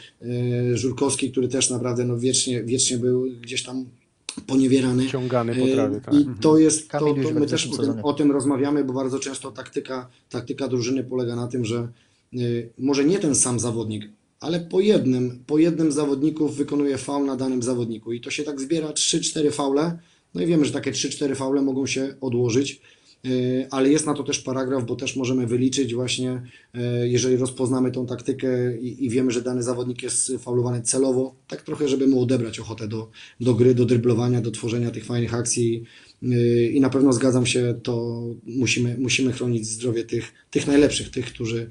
Żurkowski, 0.74 1.30
który 1.30 1.48
też 1.48 1.70
naprawdę 1.70 2.04
no 2.04 2.18
wiecznie, 2.18 2.62
wiecznie 2.62 2.98
był 2.98 3.26
gdzieś 3.42 3.62
tam 3.62 3.86
poniewierany. 4.46 5.06
Ciągany 5.06 5.54
po 5.54 5.66
trawie, 5.66 6.00
tak. 6.00 6.14
I 6.14 6.26
to 6.40 6.58
jest, 6.58 6.90
to, 6.90 6.98
to 6.98 7.14
my 7.34 7.46
też 7.46 7.66
o 7.66 7.76
tym, 7.76 8.04
o 8.04 8.12
tym 8.12 8.30
rozmawiamy, 8.30 8.84
bo 8.84 8.92
bardzo 8.92 9.18
często 9.18 9.50
taktyka, 9.50 10.08
taktyka 10.30 10.68
drużyny 10.68 11.04
polega 11.04 11.36
na 11.36 11.46
tym, 11.46 11.64
że 11.64 11.88
y, 12.34 12.70
może 12.78 13.04
nie 13.04 13.18
ten 13.18 13.34
sam 13.34 13.60
zawodnik, 13.60 14.08
ale 14.40 14.60
po 14.60 14.80
jednym, 14.80 15.42
po 15.46 15.58
jednym 15.58 15.92
zawodniku 15.92 16.48
wykonuje 16.48 16.98
faul 16.98 17.26
na 17.26 17.36
danym 17.36 17.62
zawodniku 17.62 18.12
i 18.12 18.20
to 18.20 18.30
się 18.30 18.42
tak 18.42 18.60
zbiera 18.60 18.88
3-4 18.88 19.52
faule, 19.52 19.98
no 20.34 20.42
i 20.42 20.46
wiemy, 20.46 20.64
że 20.64 20.72
takie 20.72 20.92
3-4 20.92 21.36
faule 21.36 21.62
mogą 21.62 21.86
się 21.86 22.14
odłożyć, 22.20 22.80
ale 23.70 23.90
jest 23.90 24.06
na 24.06 24.14
to 24.14 24.22
też 24.22 24.38
paragraf, 24.38 24.84
bo 24.84 24.96
też 24.96 25.16
możemy 25.16 25.46
wyliczyć 25.46 25.94
właśnie, 25.94 26.42
y, 26.74 27.08
jeżeli 27.08 27.36
rozpoznamy 27.36 27.90
tą 27.90 28.06
taktykę 28.06 28.78
i, 28.78 29.04
i 29.04 29.10
wiemy, 29.10 29.30
że 29.30 29.42
dany 29.42 29.62
zawodnik 29.62 30.02
jest 30.02 30.32
faulowany 30.38 30.82
celowo, 30.82 31.34
tak 31.48 31.62
trochę, 31.62 31.88
żeby 31.88 32.06
mu 32.06 32.22
odebrać 32.22 32.60
ochotę 32.60 32.88
do, 32.88 33.10
do 33.40 33.54
gry, 33.54 33.74
do 33.74 33.84
dryblowania, 33.84 34.40
do 34.40 34.50
tworzenia 34.50 34.90
tych 34.90 35.04
fajnych 35.04 35.34
akcji 35.34 35.84
Yy, 36.22 36.66
i 36.66 36.80
na 36.80 36.90
pewno 36.90 37.12
zgadzam 37.12 37.46
się, 37.46 37.80
to 37.82 38.22
musimy, 38.46 38.96
musimy 38.98 39.32
chronić 39.32 39.66
zdrowie 39.66 40.04
tych, 40.04 40.34
tych 40.50 40.66
najlepszych, 40.66 41.10
tych, 41.10 41.26
którzy 41.26 41.70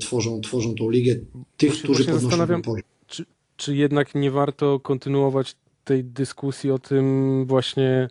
tworzą, 0.00 0.40
tworzą 0.40 0.74
tą 0.74 0.90
ligę, 0.90 1.14
tych, 1.56 1.70
Właśnie- 1.70 1.82
którzy 1.82 2.04
podnoszą 2.04 2.46
ten 2.46 2.62
poziom. 2.62 2.82
Czy, 3.06 3.24
czy 3.56 3.76
jednak 3.76 4.14
nie 4.14 4.30
warto 4.30 4.80
kontynuować 4.80 5.56
tej 5.84 6.04
dyskusji 6.04 6.70
o 6.70 6.78
tym 6.78 7.46
właśnie 7.46 8.08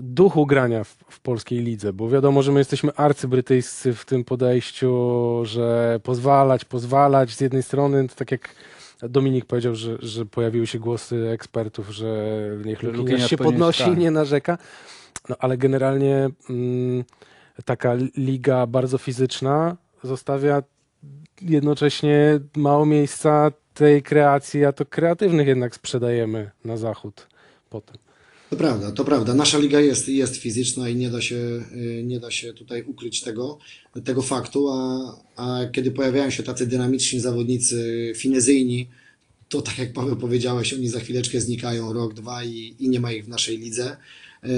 duchu 0.00 0.46
grania 0.46 0.84
w, 0.84 0.96
w 1.08 1.20
polskiej 1.20 1.58
lidze? 1.58 1.92
Bo 1.92 2.08
wiadomo, 2.08 2.42
że 2.42 2.52
my 2.52 2.58
jesteśmy 2.58 2.94
arcybrytyjscy 2.94 3.94
w 3.94 4.04
tym 4.04 4.24
podejściu, 4.24 5.40
że 5.44 6.00
pozwalać, 6.02 6.64
pozwalać 6.64 7.30
z 7.30 7.40
jednej 7.40 7.62
strony, 7.62 8.08
to 8.08 8.14
tak 8.14 8.30
jak 8.30 8.54
Dominik 9.02 9.44
powiedział, 9.44 9.74
że, 9.74 9.96
że 9.98 10.26
pojawiły 10.26 10.66
się 10.66 10.78
głosy 10.78 11.28
ekspertów, 11.28 11.90
że 11.90 12.40
niech 12.64 12.82
Lukiniarz 12.82 13.30
się 13.30 13.36
podnosi 13.36 13.84
tak. 13.84 13.94
i 13.94 13.96
nie 13.96 14.10
narzeka. 14.10 14.58
No 15.28 15.36
ale 15.38 15.56
generalnie 15.56 16.28
mm, 16.50 17.04
taka 17.64 17.94
liga 18.16 18.66
bardzo 18.66 18.98
fizyczna 18.98 19.76
zostawia 20.02 20.62
jednocześnie 21.42 22.40
mało 22.56 22.86
miejsca 22.86 23.50
tej 23.74 24.02
kreacji, 24.02 24.64
a 24.64 24.72
to 24.72 24.86
kreatywnych 24.86 25.46
jednak 25.46 25.74
sprzedajemy 25.74 26.50
na 26.64 26.76
zachód 26.76 27.26
potem. 27.70 28.05
To 28.50 28.56
prawda, 28.56 28.92
to 28.92 29.04
prawda. 29.04 29.34
Nasza 29.34 29.58
liga 29.58 29.80
jest, 29.80 30.08
jest 30.08 30.36
fizyczna 30.36 30.88
i 30.88 30.96
nie 30.96 31.10
da 31.10 31.20
się, 31.20 31.36
y, 31.36 32.02
nie 32.06 32.20
da 32.20 32.30
się 32.30 32.52
tutaj 32.52 32.82
ukryć 32.82 33.20
tego, 33.20 33.58
tego 34.04 34.22
faktu, 34.22 34.68
a, 34.68 35.16
a 35.36 35.66
kiedy 35.72 35.90
pojawiają 35.90 36.30
się 36.30 36.42
tacy 36.42 36.66
dynamiczni 36.66 37.20
zawodnicy, 37.20 38.12
finezyjni, 38.16 38.88
to 39.48 39.62
tak 39.62 39.78
jak 39.78 39.92
Paweł 39.92 40.16
powiedziałeś, 40.16 40.72
oni 40.74 40.88
za 40.88 41.00
chwileczkę 41.00 41.40
znikają 41.40 41.92
rok, 41.92 42.14
dwa 42.14 42.44
i, 42.44 42.74
i 42.78 42.88
nie 42.88 43.00
ma 43.00 43.12
ich 43.12 43.24
w 43.24 43.28
naszej 43.28 43.58
lidze. 43.58 43.96
Y, 44.44 44.48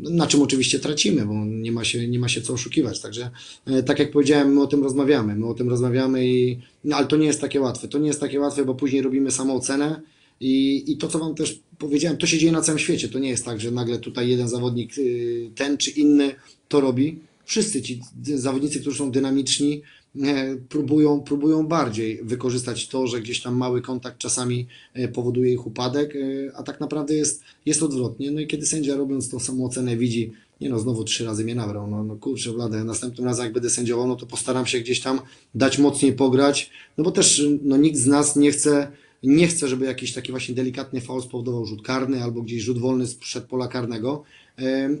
Na 0.00 0.26
czym 0.26 0.42
oczywiście 0.42 0.78
tracimy, 0.78 1.26
bo 1.26 1.44
nie 1.44 1.72
ma 1.72 1.84
się, 1.84 2.08
nie 2.08 2.18
ma 2.18 2.28
się 2.28 2.40
co 2.42 2.52
oszukiwać. 2.52 3.00
Także, 3.00 3.30
y, 3.68 3.82
tak 3.82 3.98
jak 3.98 4.10
powiedziałem, 4.10 4.54
my 4.54 4.62
o 4.62 4.66
tym 4.66 4.82
rozmawiamy. 4.82 5.34
My 5.36 5.46
o 5.46 5.54
tym 5.54 5.68
rozmawiamy, 5.68 6.26
i, 6.28 6.58
no, 6.84 6.96
ale 6.96 7.06
to 7.06 7.16
nie 7.16 7.26
jest 7.26 7.40
takie 7.40 7.60
łatwe. 7.60 7.88
To 7.88 7.98
nie 7.98 8.06
jest 8.06 8.20
takie 8.20 8.40
łatwe, 8.40 8.64
bo 8.64 8.74
później 8.74 9.02
robimy 9.02 9.30
samoocenę. 9.30 10.02
I, 10.40 10.84
I 10.92 10.96
to, 10.96 11.08
co 11.08 11.18
Wam 11.18 11.34
też 11.34 11.58
powiedziałem, 11.78 12.16
to 12.16 12.26
się 12.26 12.38
dzieje 12.38 12.52
na 12.52 12.62
całym 12.62 12.78
świecie. 12.78 13.08
To 13.08 13.18
nie 13.18 13.28
jest 13.28 13.44
tak, 13.44 13.60
że 13.60 13.70
nagle 13.70 13.98
tutaj 13.98 14.28
jeden 14.28 14.48
zawodnik, 14.48 14.98
y, 14.98 15.50
ten 15.54 15.78
czy 15.78 15.90
inny 15.90 16.34
to 16.68 16.80
robi. 16.80 17.18
Wszyscy 17.44 17.82
ci 17.82 18.00
zawodnicy, 18.24 18.80
którzy 18.80 18.98
są 18.98 19.10
dynamiczni, 19.10 19.82
e, 20.22 20.56
próbują, 20.68 21.20
próbują 21.20 21.66
bardziej 21.66 22.20
wykorzystać 22.22 22.88
to, 22.88 23.06
że 23.06 23.20
gdzieś 23.20 23.42
tam 23.42 23.56
mały 23.56 23.82
kontakt 23.82 24.18
czasami 24.18 24.66
e, 24.94 25.08
powoduje 25.08 25.52
ich 25.52 25.66
upadek, 25.66 26.16
e, 26.16 26.56
a 26.56 26.62
tak 26.62 26.80
naprawdę 26.80 27.14
jest, 27.14 27.42
jest 27.66 27.82
odwrotnie. 27.82 28.30
No 28.30 28.40
i 28.40 28.46
kiedy 28.46 28.66
sędzia 28.66 28.96
robiąc 28.96 29.30
tą 29.30 29.40
samą 29.40 29.64
ocenę 29.64 29.96
widzi, 29.96 30.32
nie 30.60 30.68
no, 30.68 30.78
znowu 30.78 31.04
trzy 31.04 31.24
razy 31.24 31.44
mnie 31.44 31.54
nabrał, 31.54 31.90
no, 31.90 32.04
no 32.04 32.16
kurczę 32.16 32.52
bladę, 32.52 32.84
następnym 32.84 33.26
razem 33.26 33.44
jak 33.44 33.54
będę 33.54 33.70
sędziował, 33.70 34.08
no 34.08 34.16
to 34.16 34.26
postaram 34.26 34.66
się 34.66 34.80
gdzieś 34.80 35.00
tam 35.00 35.20
dać 35.54 35.78
mocniej 35.78 36.12
pograć, 36.12 36.70
no 36.98 37.04
bo 37.04 37.10
też 37.10 37.42
no, 37.62 37.76
nikt 37.76 37.98
z 37.98 38.06
nas 38.06 38.36
nie 38.36 38.50
chce 38.50 38.92
nie 39.22 39.48
chcę, 39.48 39.68
żeby 39.68 39.84
jakiś 39.84 40.12
taki 40.12 40.32
właśnie 40.32 40.54
delikatny 40.54 41.00
faul 41.00 41.22
spowodował 41.22 41.66
rzut 41.66 41.82
karny 41.82 42.22
albo 42.22 42.42
gdzieś 42.42 42.62
rzut 42.62 42.78
wolny 42.78 43.06
sprzed 43.06 43.44
pola 43.44 43.68
karnego. 43.68 44.22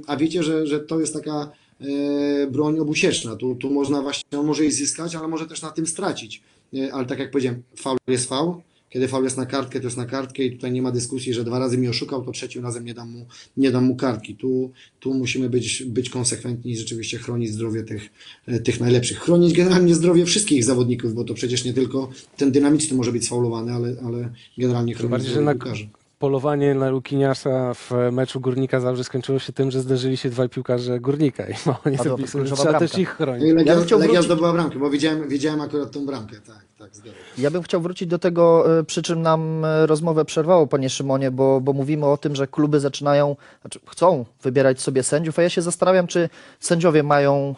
A 0.06 0.16
wiecie, 0.16 0.42
że, 0.42 0.66
że 0.66 0.80
to 0.80 1.00
jest 1.00 1.14
taka 1.14 1.52
e, 1.80 2.46
broń 2.46 2.78
obusieczna. 2.78 3.36
Tu, 3.36 3.54
tu 3.54 3.70
można 3.70 4.02
właśnie, 4.02 4.38
on 4.38 4.46
może 4.46 4.62
jej 4.62 4.72
zyskać, 4.72 5.14
ale 5.14 5.28
może 5.28 5.46
też 5.46 5.62
na 5.62 5.70
tym 5.70 5.86
stracić. 5.86 6.42
E, 6.74 6.94
Ale 6.94 7.06
tak 7.06 7.18
jak 7.18 7.30
powiedziałem, 7.30 7.62
faul 7.76 7.96
jest 8.06 8.28
faul. 8.28 8.54
Kiedy 8.90 9.08
faul 9.08 9.24
jest 9.24 9.36
na 9.36 9.46
kartkę, 9.46 9.80
to 9.80 9.86
jest 9.86 9.96
na 9.96 10.06
kartkę 10.06 10.42
i 10.42 10.52
tutaj 10.52 10.72
nie 10.72 10.82
ma 10.82 10.92
dyskusji, 10.92 11.34
że 11.34 11.44
dwa 11.44 11.58
razy 11.58 11.78
mi 11.78 11.88
oszukał, 11.88 12.24
to 12.24 12.32
trzecim 12.32 12.62
razem 12.62 12.84
nie 12.84 12.94
dam 12.94 13.10
mu, 13.10 13.26
nie 13.56 13.70
dam 13.70 13.84
mu 13.84 13.96
kartki. 13.96 14.34
Tu, 14.34 14.70
tu 15.00 15.14
musimy 15.14 15.50
być, 15.50 15.82
być 15.82 16.10
konsekwentni 16.10 16.72
i 16.72 16.76
rzeczywiście 16.76 17.18
chronić 17.18 17.52
zdrowie 17.52 17.82
tych, 17.82 18.08
e, 18.46 18.60
tych 18.60 18.80
najlepszych. 18.80 19.18
Chronić 19.18 19.54
generalnie 19.54 19.94
zdrowie 19.94 20.26
wszystkich 20.26 20.64
zawodników, 20.64 21.14
bo 21.14 21.24
to 21.24 21.34
przecież 21.34 21.64
nie 21.64 21.72
tylko 21.74 22.10
ten 22.36 22.52
dynamiczny 22.52 22.96
może 22.96 23.12
być 23.12 23.24
sfaulowany, 23.24 23.72
ale, 23.72 23.96
ale 24.04 24.32
generalnie 24.58 24.94
chronić 24.94 25.10
bardziej, 25.10 25.26
że 25.28 25.32
zdrowie 25.32 25.46
na- 25.46 25.52
piłkarzy. 25.52 25.88
Polowanie 26.18 26.74
na 26.74 26.90
Lukiniasa 26.90 27.74
w 27.74 27.90
meczu 28.12 28.40
Górnika 28.40 28.80
Zabrze 28.80 29.04
skończyło 29.04 29.38
się 29.38 29.52
tym, 29.52 29.70
że 29.70 29.80
zderzyli 29.80 30.16
się 30.16 30.30
dwaj 30.30 30.48
piłkarze 30.48 31.00
Górnika 31.00 31.48
i 31.48 31.52
oni 31.84 31.96
Padła 31.96 32.04
sobie 32.16 32.24
kluczowa 32.28 32.44
trzeba 32.56 32.70
bramka. 32.70 32.78
też 32.78 32.98
ich 32.98 33.08
chronić. 33.08 33.48
No 33.48 33.54
Legia, 33.54 33.74
Ja 33.74 33.78
Legia 33.80 33.96
wrócić- 33.98 34.22
zdobyła 34.24 34.52
bramkę, 34.52 34.78
bo 34.78 34.90
widziałem, 34.90 35.28
widziałem 35.28 35.60
akurat 35.60 35.90
tą 35.90 36.06
bramkę, 36.06 36.36
tak, 36.46 36.64
tak. 36.78 36.90
Ja 37.38 37.50
bym 37.50 37.62
chciał 37.62 37.80
wrócić 37.80 38.08
do 38.08 38.18
tego, 38.18 38.78
e, 38.78 38.84
przy 38.84 39.02
czym 39.02 39.22
nam 39.22 39.64
e, 39.64 39.86
rozmowę 39.86 40.24
przerwało, 40.24 40.66
panie 40.66 40.90
Szymonie, 40.90 41.30
bo, 41.30 41.60
bo 41.60 41.72
mówimy 41.72 42.06
o 42.06 42.16
tym, 42.16 42.36
że 42.36 42.46
kluby 42.46 42.80
zaczynają, 42.80 43.36
znaczy 43.60 43.80
chcą 43.86 44.24
wybierać 44.42 44.80
sobie 44.80 45.02
sędziów, 45.02 45.38
a 45.38 45.42
ja 45.42 45.48
się 45.50 45.62
zastanawiam, 45.62 46.06
czy 46.06 46.28
sędziowie 46.60 47.02
mają 47.02 47.54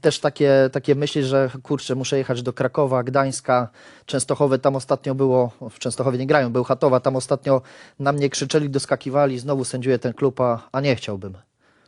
też 0.00 0.18
takie, 0.20 0.52
takie 0.72 0.94
myśli, 0.94 1.22
że 1.24 1.50
kurczę, 1.62 1.94
muszę 1.94 2.18
jechać 2.18 2.42
do 2.42 2.52
Krakowa, 2.52 3.02
Gdańska, 3.02 3.68
Częstochowy, 4.06 4.58
tam 4.58 4.76
ostatnio 4.76 5.14
było, 5.14 5.50
w 5.70 5.78
Częstochowie 5.78 6.18
nie 6.18 6.26
grają, 6.26 6.52
był 6.52 6.64
Chatowa, 6.64 7.00
tam 7.00 7.16
ostatnio 7.16 7.62
na 7.98 8.12
mnie 8.12 8.30
krzyczeli, 8.30 8.70
doskakiwali, 8.70 9.38
znowu 9.38 9.64
sędziuję 9.64 9.98
ten 9.98 10.12
klub, 10.12 10.40
a, 10.40 10.68
a 10.72 10.80
nie 10.80 10.96
chciałbym. 10.96 11.34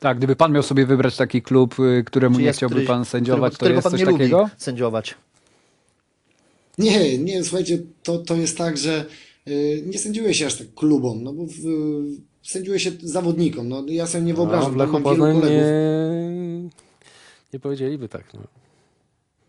Tak, 0.00 0.18
gdyby 0.18 0.36
pan 0.36 0.52
miał 0.52 0.62
sobie 0.62 0.86
wybrać 0.86 1.16
taki 1.16 1.42
klub, 1.42 1.80
y, 1.80 2.04
któremu 2.06 2.36
Czy 2.36 2.42
nie 2.42 2.52
chciałby 2.52 2.74
któryś- 2.74 2.86
pan 2.86 3.04
sędziować, 3.04 3.54
którego, 3.54 3.82
to 3.82 3.88
jest 3.88 3.96
którego 3.96 4.10
pan 4.12 4.18
nie 4.18 4.24
takiego? 4.24 4.38
lubi 4.42 4.50
sędziować. 4.56 5.14
Nie, 6.78 7.18
nie, 7.18 7.44
słuchajcie, 7.44 7.78
to, 8.02 8.18
to 8.18 8.36
jest 8.36 8.58
tak, 8.58 8.76
że 8.78 9.04
y, 9.48 9.82
nie 9.86 9.98
sędziuje 9.98 10.34
się 10.34 10.46
aż 10.46 10.54
tak 10.56 10.74
klubom, 10.74 11.22
no 11.22 11.32
bo 11.32 11.44
w, 11.46 11.52
sędziuje 12.42 12.80
się 12.80 12.90
zawodnikom. 13.02 13.68
No, 13.68 13.82
ja 13.88 14.06
sobie 14.06 14.24
nie 14.24 14.32
A 14.32 14.36
wyobrażam, 14.36 14.76
Lechu 14.76 14.92
mam 14.92 15.02
wielu 15.02 15.16
kolegów. 15.16 15.50
nie, 15.50 16.70
nie 17.52 17.60
powiedzieliby 17.60 18.08
tak. 18.08 18.34
No. 18.34 18.40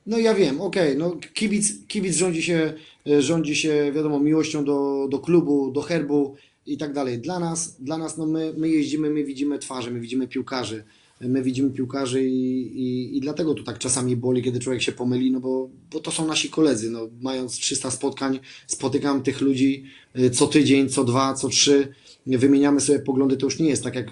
No 0.05 0.17
ja 0.17 0.33
wiem, 0.33 0.61
okej, 0.61 0.97
no 0.97 1.17
kibic, 1.33 1.87
kibic 1.87 2.15
rządzi 2.15 2.43
się, 2.43 2.73
e, 3.07 3.21
rządzi 3.21 3.55
się, 3.55 3.91
wiadomo, 3.95 4.19
miłością 4.19 4.65
do, 4.65 5.07
do 5.11 5.19
klubu, 5.19 5.71
do 5.71 5.81
herbu 5.81 6.35
i 6.65 6.77
tak 6.77 6.93
dalej. 6.93 7.19
Dla 7.19 7.39
nas, 7.39 7.81
dla 7.81 7.97
nas 7.97 8.17
no 8.17 8.25
my, 8.25 8.53
my 8.57 8.69
jeździmy, 8.69 9.09
my 9.09 9.23
widzimy 9.23 9.59
twarze, 9.59 9.91
my 9.91 9.99
widzimy 9.99 10.27
piłkarzy, 10.27 10.83
my 11.21 11.43
widzimy 11.43 11.71
piłkarzy 11.71 12.23
i, 12.23 12.61
i, 12.81 13.17
i 13.17 13.21
dlatego 13.21 13.53
to 13.53 13.63
tak 13.63 13.77
czasami 13.79 14.15
boli, 14.15 14.41
kiedy 14.41 14.59
człowiek 14.59 14.81
się 14.81 14.91
pomyli, 14.91 15.31
no 15.31 15.39
bo, 15.39 15.69
bo 15.91 15.99
to 15.99 16.11
są 16.11 16.27
nasi 16.27 16.49
koledzy, 16.49 16.89
no 16.89 17.07
mając 17.21 17.53
300 17.53 17.91
spotkań, 17.91 18.39
spotykam 18.67 19.23
tych 19.23 19.41
ludzi 19.41 19.83
e, 20.13 20.29
co 20.29 20.47
tydzień, 20.47 20.89
co 20.89 21.03
dwa, 21.03 21.33
co 21.33 21.49
trzy, 21.49 21.93
wymieniamy 22.27 22.81
sobie 22.81 22.99
poglądy, 22.99 23.37
to 23.37 23.45
już 23.45 23.59
nie 23.59 23.69
jest 23.69 23.83
tak 23.83 23.95
jak 23.95 24.07
e, 24.07 24.11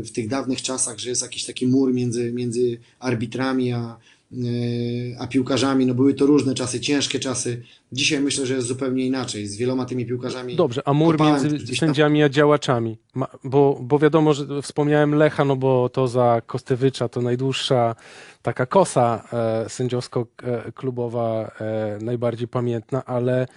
w 0.00 0.10
tych 0.12 0.28
dawnych 0.28 0.62
czasach, 0.62 0.98
że 0.98 1.08
jest 1.08 1.22
jakiś 1.22 1.44
taki 1.44 1.66
mur 1.66 1.94
między, 1.94 2.32
między 2.32 2.78
arbitrami 2.98 3.72
a, 3.72 3.96
e, 4.32 4.36
a 5.18 5.26
piłkarzami. 5.26 5.86
No 5.86 5.94
były 5.94 6.14
to 6.14 6.26
różne 6.26 6.54
czasy, 6.54 6.80
ciężkie 6.80 7.18
czasy. 7.18 7.62
Dzisiaj 7.92 8.20
myślę, 8.20 8.46
że 8.46 8.54
jest 8.54 8.66
zupełnie 8.66 9.06
inaczej. 9.06 9.46
Z 9.46 9.56
wieloma 9.56 9.84
tymi 9.84 10.06
piłkarzami. 10.06 10.56
Dobrze, 10.56 10.82
a 10.84 10.92
mur 10.92 11.20
między 11.20 11.76
sędziami 11.76 12.22
a 12.22 12.28
działaczami. 12.28 12.98
Bo, 13.44 13.78
bo 13.82 13.98
wiadomo, 13.98 14.34
że 14.34 14.62
wspomniałem 14.62 15.14
Lecha, 15.14 15.44
no 15.44 15.56
bo 15.56 15.88
to 15.88 16.08
za 16.08 16.42
Kostewycza 16.46 17.08
to 17.08 17.22
najdłuższa 17.22 17.96
taka 18.42 18.66
kosa 18.66 19.22
e, 19.32 19.68
sędziowsko-klubowa, 19.68 21.50
e, 21.60 21.98
najbardziej 22.02 22.48
pamiętna, 22.48 23.04
ale, 23.04 23.48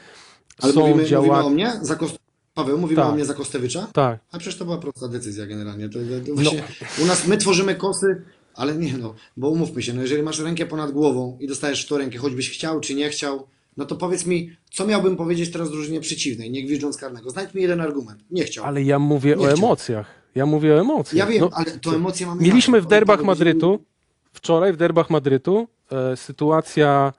Ale 0.62 0.73
są 0.73 0.79
mówimy, 0.79 1.05
działa... 1.05 1.23
mówimy 1.25 1.45
o 1.45 1.49
mnie? 1.49 1.79
Za 1.81 1.95
Kost... 1.95 2.28
Paweł, 2.59 2.77
mówimy 2.77 3.01
Tak. 3.01 3.11
o 3.11 3.15
mnie 3.15 3.25
za 3.25 3.33
Kostewicza? 3.33 3.87
Tak, 3.93 4.19
A 4.31 4.37
przecież 4.37 4.59
to 4.59 4.65
była 4.65 4.77
prosta 4.77 5.07
decyzja 5.07 5.45
generalnie. 5.45 5.89
To, 5.89 5.99
to, 5.99 6.05
to 6.25 6.31
No. 6.35 6.35
właśnie, 6.35 6.63
U 7.03 7.05
nas 7.05 7.27
my 7.27 7.37
tworzymy 7.37 7.75
kosy, 7.75 8.21
ale 8.55 8.75
nie 8.75 8.97
no, 8.97 9.15
bo 9.37 9.49
umówmy 9.49 9.81
się, 9.83 9.93
no 9.93 10.01
jeżeli 10.01 10.23
masz 10.23 10.39
rękę 10.39 10.65
ponad 10.65 10.91
głową 10.91 11.37
i 11.41 11.47
dostajesz 11.47 11.85
w 11.85 11.89
tą 11.89 11.97
rękę, 11.97 12.17
choćbyś 12.17 12.49
chciał 12.51 12.79
czy 12.79 12.95
nie 12.95 13.09
chciał, 13.09 13.47
no 13.77 13.85
to 13.85 13.95
powiedz 13.95 14.25
mi, 14.25 14.51
co 14.73 14.85
miałbym 14.87 15.15
powiedzieć 15.15 15.51
teraz 15.51 15.71
drużynie 15.71 15.99
przeciwnej, 15.99 16.51
nie 16.51 16.63
gwizdząc 16.63 16.97
karnego. 16.97 17.29
Znajdź 17.29 17.53
mi 17.53 17.61
jeden 17.61 17.81
argument. 17.81 18.19
Nie 18.31 18.43
chciał. 18.43 18.65
ale 18.65 18.83
ja 18.83 18.99
mówię 18.99 19.29
Nie 19.29 19.37
o 19.37 19.43
chciał. 19.43 19.57
emocjach. 19.57 20.07
Ja 20.35 20.45
mówię 20.45 20.75
o 20.75 20.79
emocjach. 20.81 21.17
Ja 21.17 21.25
wiem, 21.33 21.41
No, 21.41 21.49
ale 21.53 21.71
to 21.71 21.95
emocje 21.95 22.27
mamy 22.27 22.41
Mieliśmy 22.41 22.77
zawsze. 22.77 22.87
w 22.87 22.89
derbach 22.89 23.23
Madrytu, 23.23 23.79
wczoraj 24.33 24.73
w 24.73 24.77
derbach 24.77 25.09
Madrytu, 25.09 25.67
e, 25.91 26.17
sytuacja 26.17 27.13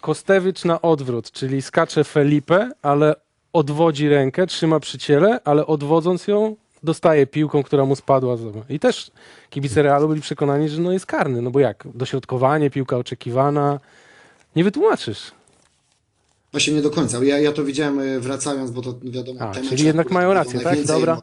Kostewicz 0.00 0.64
na 0.64 0.82
odwrót, 0.82 1.30
czyli 1.30 1.62
skacze 1.62 2.04
Felipe, 2.04 2.70
ale 2.82 3.14
odwodzi 3.52 4.08
rękę, 4.08 4.46
trzyma 4.46 4.80
przy 4.80 4.98
ciele, 4.98 5.40
ale 5.44 5.66
odwodząc 5.66 6.28
ją, 6.28 6.56
dostaje 6.82 7.26
piłką, 7.26 7.62
która 7.62 7.84
mu 7.84 7.96
spadła. 7.96 8.36
I 8.68 8.78
też 8.78 9.10
kibice 9.50 9.82
Realu 9.82 10.08
byli 10.08 10.20
przekonani, 10.20 10.68
że 10.68 10.80
no 10.80 10.92
jest 10.92 11.06
karny, 11.06 11.42
no 11.42 11.50
bo 11.50 11.60
jak? 11.60 11.84
Dośrodkowanie, 11.94 12.70
piłka 12.70 12.96
oczekiwana. 12.96 13.80
Nie 14.56 14.64
wytłumaczysz. 14.64 15.32
Właśnie 16.52 16.72
nie 16.72 16.82
do 16.82 16.90
końca. 16.90 17.24
Ja, 17.24 17.38
ja 17.38 17.52
to 17.52 17.64
widziałem 17.64 18.00
e, 18.00 18.20
wracając, 18.20 18.70
bo 18.70 18.82
to 18.82 18.94
wiadomo. 19.02 19.40
A, 19.40 19.54
czyli 19.54 19.84
jednak 19.84 20.10
mają 20.10 20.34
rację, 20.34 20.60
tak? 20.60 20.84
Dobra. 20.84 21.22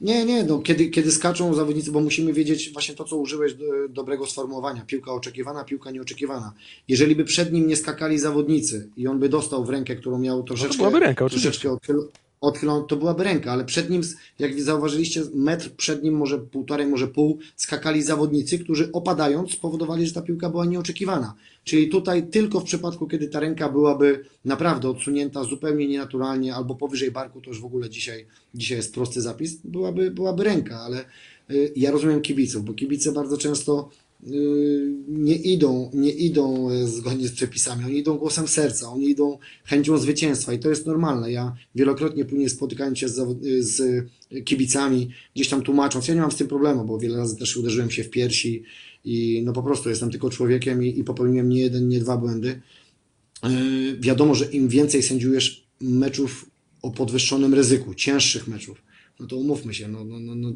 Nie, 0.00 0.24
nie, 0.24 0.44
no 0.44 0.58
kiedy, 0.58 0.88
kiedy 0.88 1.12
skaczą 1.12 1.54
zawodnicy, 1.54 1.92
bo 1.92 2.00
musimy 2.00 2.32
wiedzieć 2.32 2.72
właśnie 2.72 2.94
to, 2.94 3.04
co 3.04 3.16
użyłeś 3.16 3.54
do, 3.54 3.64
dobrego 3.88 4.26
sformułowania. 4.26 4.84
Piłka 4.86 5.12
oczekiwana, 5.12 5.64
piłka 5.64 5.90
nieoczekiwana. 5.90 6.52
Jeżeli 6.88 7.16
by 7.16 7.24
przed 7.24 7.52
nim 7.52 7.66
nie 7.66 7.76
skakali 7.76 8.18
zawodnicy 8.18 8.88
i 8.96 9.06
on 9.06 9.18
by 9.18 9.28
dostał 9.28 9.64
w 9.64 9.70
rękę, 9.70 9.96
którą 9.96 10.18
miał 10.18 10.42
troszeczkę, 10.42 10.76
byłaby 10.76 11.00
ręka, 11.00 11.24
oczywiście. 11.24 11.50
troszeczkę 11.50 11.72
odchyl, 11.72 12.08
odchylą, 12.40 12.82
to 12.82 12.96
byłaby 12.96 13.24
ręka, 13.24 13.52
ale 13.52 13.64
przed 13.64 13.90
nim, 13.90 14.02
jak 14.38 14.62
zauważyliście, 14.62 15.22
metr 15.34 15.70
przed 15.70 16.02
nim, 16.02 16.16
może 16.16 16.38
półtorej, 16.38 16.86
może 16.86 17.08
pół, 17.08 17.38
skakali 17.56 18.02
zawodnicy, 18.02 18.58
którzy 18.58 18.92
opadając 18.92 19.52
spowodowali, 19.52 20.06
że 20.06 20.14
ta 20.14 20.22
piłka 20.22 20.50
była 20.50 20.64
nieoczekiwana. 20.64 21.34
Czyli 21.64 21.88
tutaj 21.88 22.28
tylko 22.28 22.60
w 22.60 22.64
przypadku, 22.64 23.06
kiedy 23.06 23.28
ta 23.28 23.40
ręka 23.40 23.68
byłaby 23.68 24.24
naprawdę 24.44 24.88
odsunięta 24.88 25.44
zupełnie 25.44 25.88
nienaturalnie 25.88 26.54
albo 26.54 26.74
powyżej 26.74 27.10
barku, 27.10 27.40
to 27.40 27.50
już 27.50 27.60
w 27.60 27.64
ogóle 27.64 27.90
dzisiaj, 27.90 28.26
dzisiaj 28.54 28.76
jest 28.76 28.94
prosty 28.94 29.20
zapis, 29.20 29.56
byłaby, 29.64 30.10
byłaby 30.10 30.44
ręka, 30.44 30.80
ale 30.80 31.04
y, 31.50 31.72
ja 31.76 31.90
rozumiem 31.90 32.20
kibiców, 32.20 32.64
bo 32.64 32.74
kibice 32.74 33.12
bardzo 33.12 33.38
często 33.38 33.90
nie 35.08 35.34
idą, 35.34 35.90
nie 35.94 36.10
idą 36.10 36.70
e, 36.70 36.86
zgodnie 36.86 37.28
z 37.28 37.32
przepisami, 37.32 37.84
oni 37.84 37.98
idą 37.98 38.16
głosem 38.16 38.48
serca, 38.48 38.88
oni 38.88 39.10
idą 39.10 39.38
chęcią 39.64 39.98
zwycięstwa 39.98 40.52
i 40.52 40.58
to 40.58 40.70
jest 40.70 40.86
normalne. 40.86 41.32
Ja 41.32 41.56
wielokrotnie 41.74 42.24
później 42.24 42.50
spotykając 42.50 42.98
się 42.98 43.08
z, 43.08 43.18
y, 43.44 43.62
z 43.62 44.06
kibicami, 44.44 45.08
gdzieś 45.34 45.48
tam 45.48 45.62
tłumacząc, 45.62 46.08
ja 46.08 46.14
nie 46.14 46.20
mam 46.20 46.32
z 46.32 46.36
tym 46.36 46.48
problemu, 46.48 46.84
bo 46.84 46.98
wiele 46.98 47.16
razy 47.16 47.36
też 47.36 47.56
uderzyłem 47.56 47.90
się 47.90 48.04
w 48.04 48.10
piersi 48.10 48.62
i 49.04 49.42
no 49.44 49.52
po 49.52 49.62
prostu 49.62 49.88
jestem 49.88 50.10
tylko 50.10 50.30
człowiekiem 50.30 50.84
i, 50.84 50.98
i 50.98 51.04
popełniłem 51.04 51.48
nie 51.48 51.60
jeden, 51.60 51.88
nie 51.88 52.00
dwa 52.00 52.16
błędy. 52.16 52.60
Yy, 53.42 53.98
wiadomo, 54.00 54.34
że 54.34 54.44
im 54.44 54.68
więcej 54.68 55.02
sędziujesz 55.02 55.66
meczów 55.80 56.50
o 56.82 56.90
podwyższonym 56.90 57.54
ryzyku, 57.54 57.94
cięższych 57.94 58.48
meczów, 58.48 58.82
no 59.20 59.26
to 59.26 59.36
umówmy 59.36 59.74
się, 59.74 59.88
no, 59.88 60.04
no, 60.04 60.18
no, 60.20 60.34
no 60.34 60.50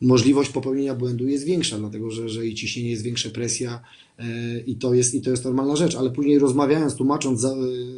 możliwość 0.00 0.50
popełnienia 0.50 0.94
błędu 0.94 1.28
jest 1.28 1.44
większa, 1.44 1.78
dlatego 1.78 2.10
że, 2.10 2.28
że 2.28 2.46
i 2.46 2.54
ciśnienie 2.54 2.90
jest 2.90 3.02
większe, 3.02 3.30
presja 3.30 3.80
yy, 4.18 4.24
i, 4.66 4.76
to 4.76 4.94
jest, 4.94 5.14
i 5.14 5.20
to 5.20 5.30
jest 5.30 5.44
normalna 5.44 5.76
rzecz, 5.76 5.94
ale 5.94 6.10
później 6.10 6.38
rozmawiając, 6.38 6.94
tłumacząc 6.94 7.40
za, 7.40 7.56
yy, 7.56 7.88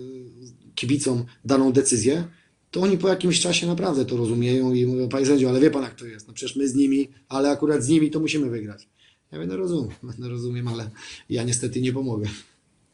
kibicom 0.75 1.25
daną 1.45 1.73
decyzję, 1.73 2.25
to 2.71 2.81
oni 2.81 2.99
po 2.99 3.09
jakimś 3.09 3.41
czasie 3.41 3.67
naprawdę 3.67 4.05
to 4.05 4.17
rozumieją 4.17 4.75
i 4.75 4.87
mówią, 4.87 5.09
panie 5.09 5.27
sędzio, 5.27 5.49
ale 5.49 5.61
wie 5.61 5.71
pan 5.71 5.83
jak 5.83 5.95
to 5.95 6.07
jest, 6.07 6.29
no 6.29 6.35
przecież 6.35 6.57
my 6.57 6.69
z 6.69 6.75
nimi, 6.75 7.09
ale 7.29 7.51
akurat 7.51 7.83
z 7.83 7.89
nimi 7.89 8.11
to 8.11 8.21
musimy 8.21 8.51
wygrać. 8.51 8.89
Ja 9.33 9.39
mówię, 9.39 9.49
no 9.49 9.57
rozumiem, 9.57 9.91
no 10.19 10.29
rozumiem, 10.29 10.69
ale 10.69 10.91
ja 11.31 11.43
niestety 11.43 11.81
nie 11.81 11.93
pomogę. 11.93 12.27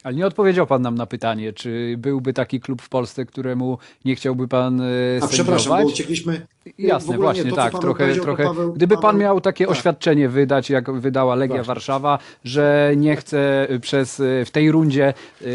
Ale 0.04 0.14
nie 0.16 0.26
odpowiedział 0.26 0.66
pan 0.66 0.82
nam 0.82 0.94
na 0.94 1.06
pytanie, 1.06 1.52
czy 1.52 1.94
byłby 1.98 2.32
taki 2.32 2.60
klub 2.60 2.82
w 2.82 2.88
Polsce, 2.88 3.24
któremu 3.26 3.78
nie 4.04 4.16
chciałby 4.16 4.48
pan 4.48 4.80
e, 4.80 4.84
A 5.20 5.26
przepraszam, 5.26 5.82
bo 5.82 5.88
uciekliśmy. 5.88 6.46
Jasne, 6.78 7.16
właśnie, 7.16 7.44
nie, 7.44 7.50
to, 7.50 7.56
tak, 7.56 7.78
trochę, 7.80 8.14
trochę. 8.14 8.44
Paweł- 8.44 8.72
Gdyby 8.72 8.96
pan 8.98 9.18
miał 9.18 9.40
takie 9.40 9.64
tak. 9.64 9.72
oświadczenie 9.72 10.28
wydać, 10.28 10.70
jak 10.70 10.90
wydała 10.90 11.34
Legia 11.34 11.56
Właśnie. 11.56 11.66
Warszawa, 11.68 12.18
że 12.44 12.92
nie 12.96 13.16
chce 13.16 13.68
przez, 13.80 14.20
y, 14.20 14.44
w 14.46 14.50
tej 14.50 14.70
rundzie, 14.70 15.14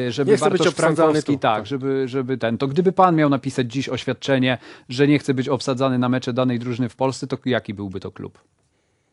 żeby 0.09 0.31
Nie 0.31 0.37
Bartosz 0.37 0.67
Frankowski, 0.73 1.33
tu. 1.33 1.39
tak, 1.39 1.55
Tak. 1.55 1.65
żeby, 1.65 2.07
żeby 2.07 2.37
ten, 2.37 2.57
to 2.57 2.67
gdyby 2.67 2.91
pan 2.91 3.15
miał 3.15 3.29
napisać 3.29 3.71
dziś 3.73 3.89
oświadczenie, 3.89 4.57
że 4.89 5.07
nie 5.07 5.19
chce 5.19 5.33
być 5.33 5.49
obsadzany 5.49 5.99
na 5.99 6.09
mecze 6.09 6.33
danej 6.33 6.59
drużyny 6.59 6.89
w 6.89 6.95
Polsce, 6.95 7.27
to 7.27 7.37
jaki 7.45 7.73
byłby 7.73 7.99
to 7.99 8.11
klub? 8.11 8.39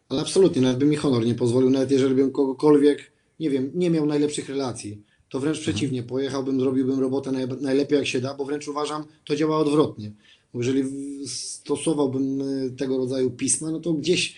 Ale 0.08 0.20
absolutnie, 0.20 0.62
nawet 0.62 0.78
by 0.78 0.84
mi 0.86 0.96
honor 0.96 1.26
nie 1.26 1.34
pozwolił, 1.34 1.70
nawet 1.70 1.90
jeżeli 1.90 2.14
bym 2.14 2.30
kogokolwiek, 2.32 3.12
nie 3.40 3.50
wiem, 3.50 3.70
nie 3.74 3.90
miał 3.90 4.06
najlepszych 4.06 4.48
relacji, 4.48 5.02
to 5.28 5.40
wręcz 5.40 5.60
przeciwnie, 5.60 6.02
pojechałbym, 6.02 6.60
zrobiłbym 6.60 7.00
robotę 7.00 7.32
naj, 7.32 7.44
najlepiej 7.60 7.98
jak 7.98 8.06
się 8.06 8.20
da, 8.20 8.34
bo 8.34 8.44
wręcz 8.44 8.68
uważam, 8.68 9.04
to 9.24 9.36
działa 9.36 9.58
odwrotnie. 9.58 10.12
Bo 10.54 10.60
jeżeli 10.60 10.84
stosowałbym 11.26 12.40
y, 12.40 12.70
tego 12.70 12.98
rodzaju 12.98 13.30
pisma, 13.30 13.70
no 13.70 13.80
to 13.80 13.92
gdzieś 13.92 14.34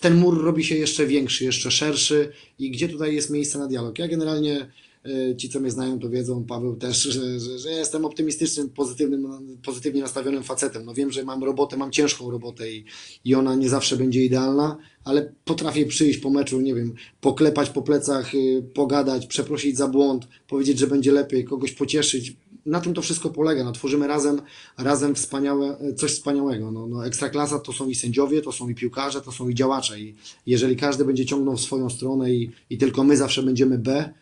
ten 0.00 0.16
mur 0.16 0.44
robi 0.44 0.64
się 0.64 0.74
jeszcze 0.74 1.06
większy, 1.06 1.44
jeszcze 1.44 1.70
szerszy 1.70 2.32
i 2.58 2.70
gdzie 2.70 2.88
tutaj 2.88 3.14
jest 3.14 3.30
miejsce 3.30 3.58
na 3.58 3.66
dialog. 3.66 3.98
Ja 3.98 4.08
generalnie, 4.08 4.70
ci 5.36 5.48
co 5.48 5.60
mnie 5.60 5.70
znają 5.70 5.98
to 5.98 6.10
wiedzą, 6.10 6.44
Paweł 6.44 6.76
też, 6.76 7.02
że, 7.02 7.40
że, 7.40 7.58
że 7.58 7.70
jestem 7.70 8.04
optymistycznym, 8.04 8.70
pozytywnym, 8.70 9.26
pozytywnie 9.64 10.02
nastawionym 10.02 10.42
facetem. 10.42 10.84
No 10.84 10.94
wiem, 10.94 11.10
że 11.10 11.24
mam 11.24 11.44
robotę, 11.44 11.76
mam 11.76 11.90
ciężką 11.90 12.30
robotę 12.30 12.72
i, 12.72 12.84
i 13.24 13.34
ona 13.34 13.54
nie 13.54 13.68
zawsze 13.68 13.96
będzie 13.96 14.24
idealna, 14.24 14.76
ale 15.04 15.32
potrafię 15.44 15.86
przyjść 15.86 16.18
po 16.18 16.30
meczu, 16.30 16.60
nie 16.60 16.74
wiem, 16.74 16.94
poklepać 17.20 17.70
po 17.70 17.82
plecach, 17.82 18.34
y, 18.34 18.64
pogadać, 18.74 19.26
przeprosić 19.26 19.76
za 19.76 19.88
błąd, 19.88 20.28
powiedzieć, 20.48 20.78
że 20.78 20.86
będzie 20.86 21.12
lepiej, 21.12 21.44
kogoś 21.44 21.72
pocieszyć. 21.72 22.36
na 22.66 22.80
tym 22.80 22.94
to 22.94 23.02
wszystko 23.02 23.30
polega. 23.30 23.64
No, 23.64 23.72
tworzymy 23.72 24.06
razem, 24.06 24.40
razem 24.78 25.14
wspaniałe, 25.14 25.76
coś 25.96 26.12
wspaniałego. 26.12 26.70
No, 26.70 26.86
no, 26.86 27.06
ekstraklasa 27.06 27.58
to 27.58 27.72
są 27.72 27.88
i 27.88 27.94
sędziowie, 27.94 28.42
to 28.42 28.52
są 28.52 28.68
i 28.68 28.74
piłkarze, 28.74 29.20
to 29.20 29.32
są 29.32 29.48
i 29.48 29.54
działacze. 29.54 30.00
I 30.00 30.14
jeżeli 30.46 30.76
każdy 30.76 31.04
będzie 31.04 31.26
ciągnął 31.26 31.56
w 31.56 31.60
swoją 31.60 31.90
stronę 31.90 32.32
i, 32.32 32.50
i 32.70 32.78
tylko 32.78 33.04
my 33.04 33.16
zawsze 33.16 33.42
będziemy 33.42 33.78
B, 33.78 34.14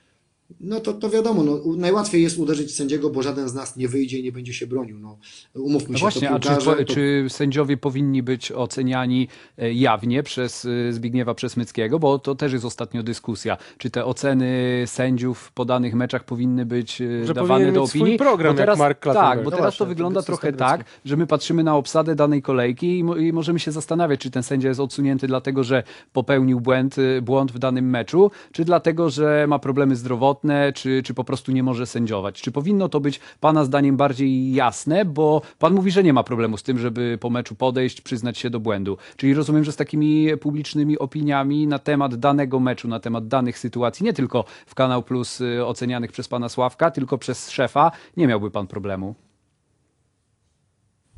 no 0.61 0.81
to, 0.81 0.93
to 0.93 1.11
wiadomo, 1.11 1.43
no, 1.43 1.61
najłatwiej 1.77 2.23
jest 2.23 2.39
uderzyć 2.39 2.75
sędziego, 2.75 3.11
bo 3.11 3.23
żaden 3.23 3.49
z 3.49 3.55
nas 3.55 3.77
nie 3.77 3.89
wyjdzie 3.89 4.19
i 4.19 4.23
nie 4.23 4.33
będzie 4.33 4.55
się 4.55 4.67
bronił. 4.67 4.99
No, 4.99 5.19
umówmy 5.55 5.89
No 5.93 5.99
się, 5.99 6.03
właśnie, 6.03 6.29
to 6.29 6.35
a 6.35 6.39
czy, 6.39 6.49
piłkarze, 6.49 6.85
to 6.85 6.95
czy 6.95 7.27
sędziowie 7.29 7.77
powinni 7.77 8.23
być 8.23 8.53
oceniani 8.53 9.29
e, 9.59 9.73
jawnie 9.73 10.23
przez 10.23 10.65
e, 10.65 10.93
Zbigniewa 10.93 11.35
Przesmyckiego? 11.35 11.99
Bo 11.99 12.19
to 12.19 12.35
też 12.35 12.53
jest 12.53 12.65
ostatnio 12.65 13.03
dyskusja. 13.03 13.57
Czy 13.79 13.91
te 13.91 14.05
oceny 14.05 14.83
sędziów 14.87 15.39
w 15.39 15.53
podanych 15.53 15.95
meczach 15.95 16.25
powinny 16.25 16.67
być 16.67 17.01
e, 17.01 17.27
Że 17.27 17.35
dawane 17.35 17.73
do 17.73 17.81
mieć 17.81 17.91
swój 17.91 18.01
opinii? 18.01 18.19
program, 18.19 18.55
bo 18.55 18.61
jak 18.61 18.67
teraz, 18.67 18.79
Mark 18.79 19.05
Tak, 19.05 19.39
bo 19.39 19.45
No 19.45 19.51
teraz 19.51 19.65
właśnie, 19.65 19.79
to 19.79 19.87
wygląda 19.87 20.23
trochę 20.23 20.53
tak, 20.53 20.85
że 21.05 21.17
my 21.17 21.27
patrzymy 21.27 21.65
na 21.65 21.77
obsadę 21.77 22.15
danej 22.15 22.43
kolejki 22.43 22.87
i, 22.99 22.99
i 22.99 23.33
możemy 23.33 23.61
się 23.61 23.73
zastanawiać, 23.73 24.21
czy 24.21 24.31
ten 24.31 24.43
sędzia 24.43 24.69
jest 24.69 24.81
odsunięty 24.81 25.27
dlatego, 25.27 25.65
że 25.65 25.83
popełnił 26.13 26.61
błęd, 26.61 26.97
błąd 27.23 27.53
w 27.53 27.59
danym 27.59 27.91
meczu, 27.91 28.31
czy 28.53 28.65
dlatego, 28.65 29.11
że 29.11 29.47
ma 29.49 29.59
problemy 29.59 29.97
zdrowotne, 29.97 30.42
czy, 30.75 31.03
czy 31.03 31.15
po 31.15 31.25
prostu 31.25 31.53
nie 31.53 31.63
może 31.63 31.87
sędziować. 31.87 32.43
Czy 32.43 32.53
powinno 32.53 32.89
to 32.89 33.01
być 33.01 33.21
Pana 33.41 33.65
zdaniem 33.65 33.97
bardziej 33.97 34.53
jasne, 34.53 35.05
bo 35.05 35.43
Pan 35.59 35.75
mówi, 35.75 35.91
że 35.91 36.03
nie 36.03 36.13
ma 36.13 36.23
problemu 36.23 36.57
z 36.57 36.63
tym, 36.63 36.79
żeby 36.79 37.19
po 37.21 37.31
meczu 37.31 37.55
podejść, 37.55 38.01
przyznać 38.01 38.39
się 38.39 38.51
do 38.51 38.61
błędu. 38.61 38.99
Czyli 39.17 39.35
rozumiem, 39.35 39.65
że 39.65 39.73
z 39.73 39.77
takimi 39.77 40.37
publicznymi 40.41 40.99
opiniami 40.99 41.67
na 41.67 41.79
temat 41.79 42.15
danego 42.15 42.61
meczu, 42.61 42.89
na 42.89 43.01
temat 43.01 43.29
danych 43.29 43.59
sytuacji, 43.59 44.05
nie 44.05 44.13
tylko 44.13 44.45
w 44.67 44.75
Kanał 44.75 45.03
Plus 45.03 45.41
y, 45.41 45.67
ocenianych 45.67 46.13
przez 46.13 46.29
Pana 46.29 46.49
Sławka, 46.49 46.91
tylko 46.91 47.19
przez 47.19 47.51
szefa, 47.51 47.91
nie 48.17 48.27
miałby 48.27 48.51
Pan 48.51 48.67
problemu. 48.67 49.15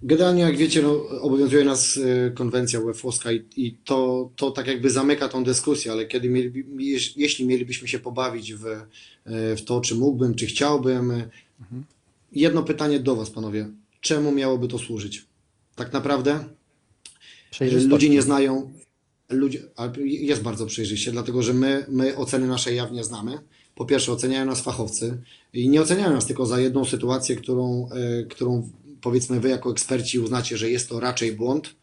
Generalnie, 0.04 0.42
jak 0.42 0.56
wiecie, 0.56 0.82
no, 0.82 1.08
obowiązuje 1.20 1.64
nas 1.64 1.96
e, 2.26 2.30
konwencja 2.30 2.80
UEFA 2.80 3.32
i, 3.32 3.42
i 3.56 3.72
to, 3.84 4.30
to 4.36 4.50
tak 4.50 4.66
jakby 4.66 4.90
zamyka 4.90 5.28
tą 5.28 5.44
dyskusję, 5.44 5.92
ale 5.92 6.06
kiedy 6.06 6.28
mieli, 6.28 6.64
jeś- 6.94 7.12
jeśli 7.16 7.46
mielibyśmy 7.46 7.88
się 7.88 7.98
pobawić 7.98 8.54
w, 8.54 8.66
e, 8.66 9.56
w 9.56 9.64
to, 9.64 9.80
czy 9.80 9.94
mógłbym, 9.94 10.34
czy 10.34 10.46
chciałbym, 10.46 11.10
e, 11.10 11.28
jedno 12.32 12.62
pytanie 12.62 13.00
do 13.00 13.16
Was, 13.16 13.30
panowie. 13.30 13.68
Czemu 14.00 14.32
miałoby 14.32 14.68
to 14.68 14.78
służyć? 14.78 15.26
Tak 15.74 15.92
naprawdę 15.92 16.44
ludzie 17.90 18.08
nie 18.08 18.22
znają, 18.22 18.72
ludzie, 19.30 19.62
jest 20.04 20.42
bardzo 20.42 20.66
przejrzyście, 20.66 21.12
dlatego 21.12 21.42
że 21.42 21.52
my, 21.54 21.86
my 21.88 22.16
oceny 22.16 22.46
nasze 22.46 22.74
jawnie 22.74 23.04
znamy. 23.04 23.38
Po 23.74 23.84
pierwsze, 23.84 24.12
oceniają 24.12 24.46
nas 24.46 24.60
fachowcy 24.62 25.18
i 25.52 25.68
nie 25.68 25.80
oceniają 25.82 26.12
nas 26.12 26.26
tylko 26.26 26.46
za 26.46 26.60
jedną 26.60 26.84
sytuację, 26.84 27.36
którą, 27.36 27.88
e, 27.90 28.22
którą 28.24 28.70
powiedzmy 29.04 29.40
wy 29.40 29.48
jako 29.48 29.70
eksperci 29.70 30.18
uznacie, 30.18 30.56
że 30.56 30.70
jest 30.70 30.88
to 30.88 31.00
raczej 31.00 31.32
błąd. 31.32 31.74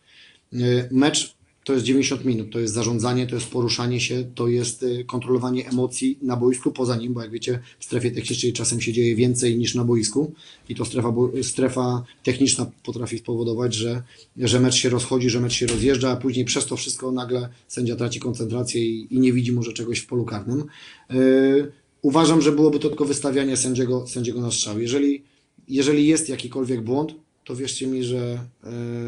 E, 0.54 0.58
Mecz 0.92 1.36
to 1.64 1.74
jest 1.74 1.86
90 1.86 2.26
minut, 2.26 2.52
to 2.52 2.60
jest 2.60 2.74
zarządzanie, 2.74 3.28
to 3.28 3.36
jest 3.36 3.48
poruszanie 3.48 4.00
się, 4.00 4.24
to 4.36 4.48
jest 4.48 4.84
e, 4.84 5.04
kontrolowanie 5.04 5.70
emocji 5.70 6.18
na 6.22 6.36
boisku, 6.36 6.72
poza 6.72 6.96
nim, 6.96 7.14
bo 7.14 7.22
jak 7.22 7.32
wiecie, 7.32 7.60
w 7.80 7.86
strefie 7.86 8.12
technicznej 8.12 8.54
czasem 8.54 8.82
się 8.82 8.94
dzieje 8.94 9.16
więcej 9.16 9.58
niż 9.58 9.76
na 9.76 9.84
boisku 9.84 10.34
i 10.70 10.76
to 10.76 10.86
strefa, 10.86 11.14
strefa 11.42 12.04
techniczna 12.24 12.72
potrafi 12.84 13.18
spowodować, 13.18 13.74
że, 13.76 14.04
że 14.38 14.60
mecz 14.60 14.76
się 14.76 14.90
rozchodzi, 14.90 15.30
że 15.30 15.40
mecz 15.40 15.54
się 15.54 15.68
rozjeżdża, 15.68 16.12
a 16.12 16.16
później 16.16 16.46
przez 16.46 16.66
to 16.66 16.78
wszystko 16.78 17.12
nagle 17.12 17.50
sędzia 17.68 17.96
traci 17.96 18.20
koncentrację 18.20 18.86
i, 18.86 19.16
i 19.16 19.20
nie 19.20 19.34
widzi 19.34 19.52
może 19.52 19.74
czegoś 19.74 20.00
w 20.00 20.08
polu 20.08 20.26
karnym. 20.26 20.64
Yy, 21.10 21.72
uważam, 22.02 22.42
że 22.42 22.52
byłoby 22.52 22.80
to 22.80 22.90
tylko 22.90 23.06
wystawianie 23.06 23.58
sędziego, 23.58 24.08
sędziego 24.08 24.42
na 24.42 24.52
strzał. 24.52 24.80
Jeżeli, 24.80 25.24
jeżeli 25.68 26.08
jest 26.08 26.30
jakikolwiek 26.30 26.82
błąd, 26.82 27.16
to 27.46 27.56
wierzcie 27.56 27.88
mi, 27.88 28.04
że, 28.04 28.40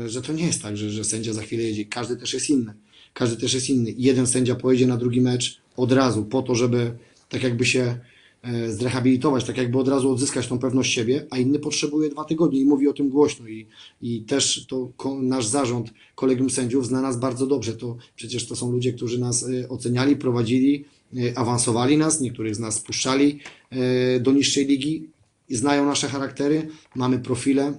yy, 0.03 0.09
że 0.09 0.21
to 0.21 0.33
nie 0.33 0.45
jest 0.45 0.61
tak, 0.61 0.77
że, 0.77 0.89
że 0.89 1.03
sędzia 1.03 1.33
za 1.33 1.41
chwilę 1.41 1.63
jedzie. 1.63 1.85
Każdy 1.85 2.17
też 2.17 2.33
jest 2.33 2.49
inny. 2.49 2.73
Każdy 3.13 3.37
też 3.37 3.53
jest 3.53 3.69
inny. 3.69 3.93
Jeden 3.97 4.27
sędzia 4.27 4.55
pojedzie 4.55 4.87
na 4.87 4.97
drugi 4.97 5.21
mecz 5.21 5.61
od 5.77 5.91
razu 5.91 6.25
po 6.25 6.41
to, 6.41 6.55
żeby 6.55 6.91
tak 7.29 7.43
jakby 7.43 7.65
się 7.65 7.97
e, 8.41 8.71
zrehabilitować, 8.71 9.43
tak 9.43 9.57
jakby 9.57 9.77
od 9.79 9.87
razu 9.87 10.11
odzyskać 10.11 10.47
tą 10.47 10.59
pewność 10.59 10.93
siebie, 10.93 11.27
a 11.29 11.37
inny 11.37 11.59
potrzebuje 11.59 12.09
dwa 12.09 12.25
tygodnie 12.25 12.59
i 12.59 12.65
mówi 12.65 12.87
o 12.87 12.93
tym 12.93 13.09
głośno 13.09 13.47
i, 13.47 13.67
i 14.01 14.21
też 14.21 14.65
to 14.67 14.91
nasz 15.21 15.47
zarząd, 15.47 15.93
kolegium 16.15 16.49
sędziów 16.49 16.87
zna 16.87 17.01
nas 17.01 17.19
bardzo 17.19 17.47
dobrze, 17.47 17.73
to 17.73 17.97
przecież 18.15 18.47
to 18.47 18.55
są 18.55 18.71
ludzie, 18.71 18.93
którzy 18.93 19.19
nas 19.19 19.49
e, 19.49 19.69
oceniali, 19.69 20.15
prowadzili, 20.15 20.85
e, 21.17 21.37
awansowali 21.37 21.97
nas, 21.97 22.21
niektórych 22.21 22.55
z 22.55 22.59
nas 22.59 22.75
spuszczali 22.75 23.39
e, 23.69 24.19
do 24.19 24.31
niższej 24.31 24.65
ligi, 24.65 25.09
znają 25.49 25.85
nasze 25.85 26.07
charaktery, 26.07 26.67
mamy 26.95 27.19
profile 27.19 27.73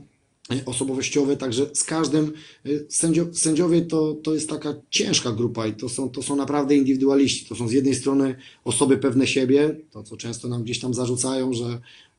e, 0.52 0.64
osobowościowe, 0.66 1.36
także 1.36 1.66
z 1.74 1.84
każdym 1.84 2.32
e, 2.66 2.68
sędzio, 2.88 3.26
sędziowie 3.32 3.82
to, 3.82 4.14
to 4.22 4.34
jest 4.34 4.48
taka 4.50 4.74
ciężka 4.90 5.32
grupa 5.32 5.66
i 5.66 5.72
to 5.72 5.88
są, 5.88 6.08
to 6.10 6.22
są 6.22 6.36
naprawdę 6.36 6.76
indywidualiści. 6.76 7.46
To 7.46 7.54
są 7.54 7.68
z 7.68 7.72
jednej 7.72 7.94
strony 7.94 8.34
osoby 8.64 8.96
pewne 8.98 9.26
siebie, 9.26 9.76
to 9.90 10.02
co 10.02 10.16
często 10.16 10.48
nam 10.48 10.62
gdzieś 10.62 10.80
tam 10.80 10.94
zarzucają, 10.94 11.52
że 11.52 11.64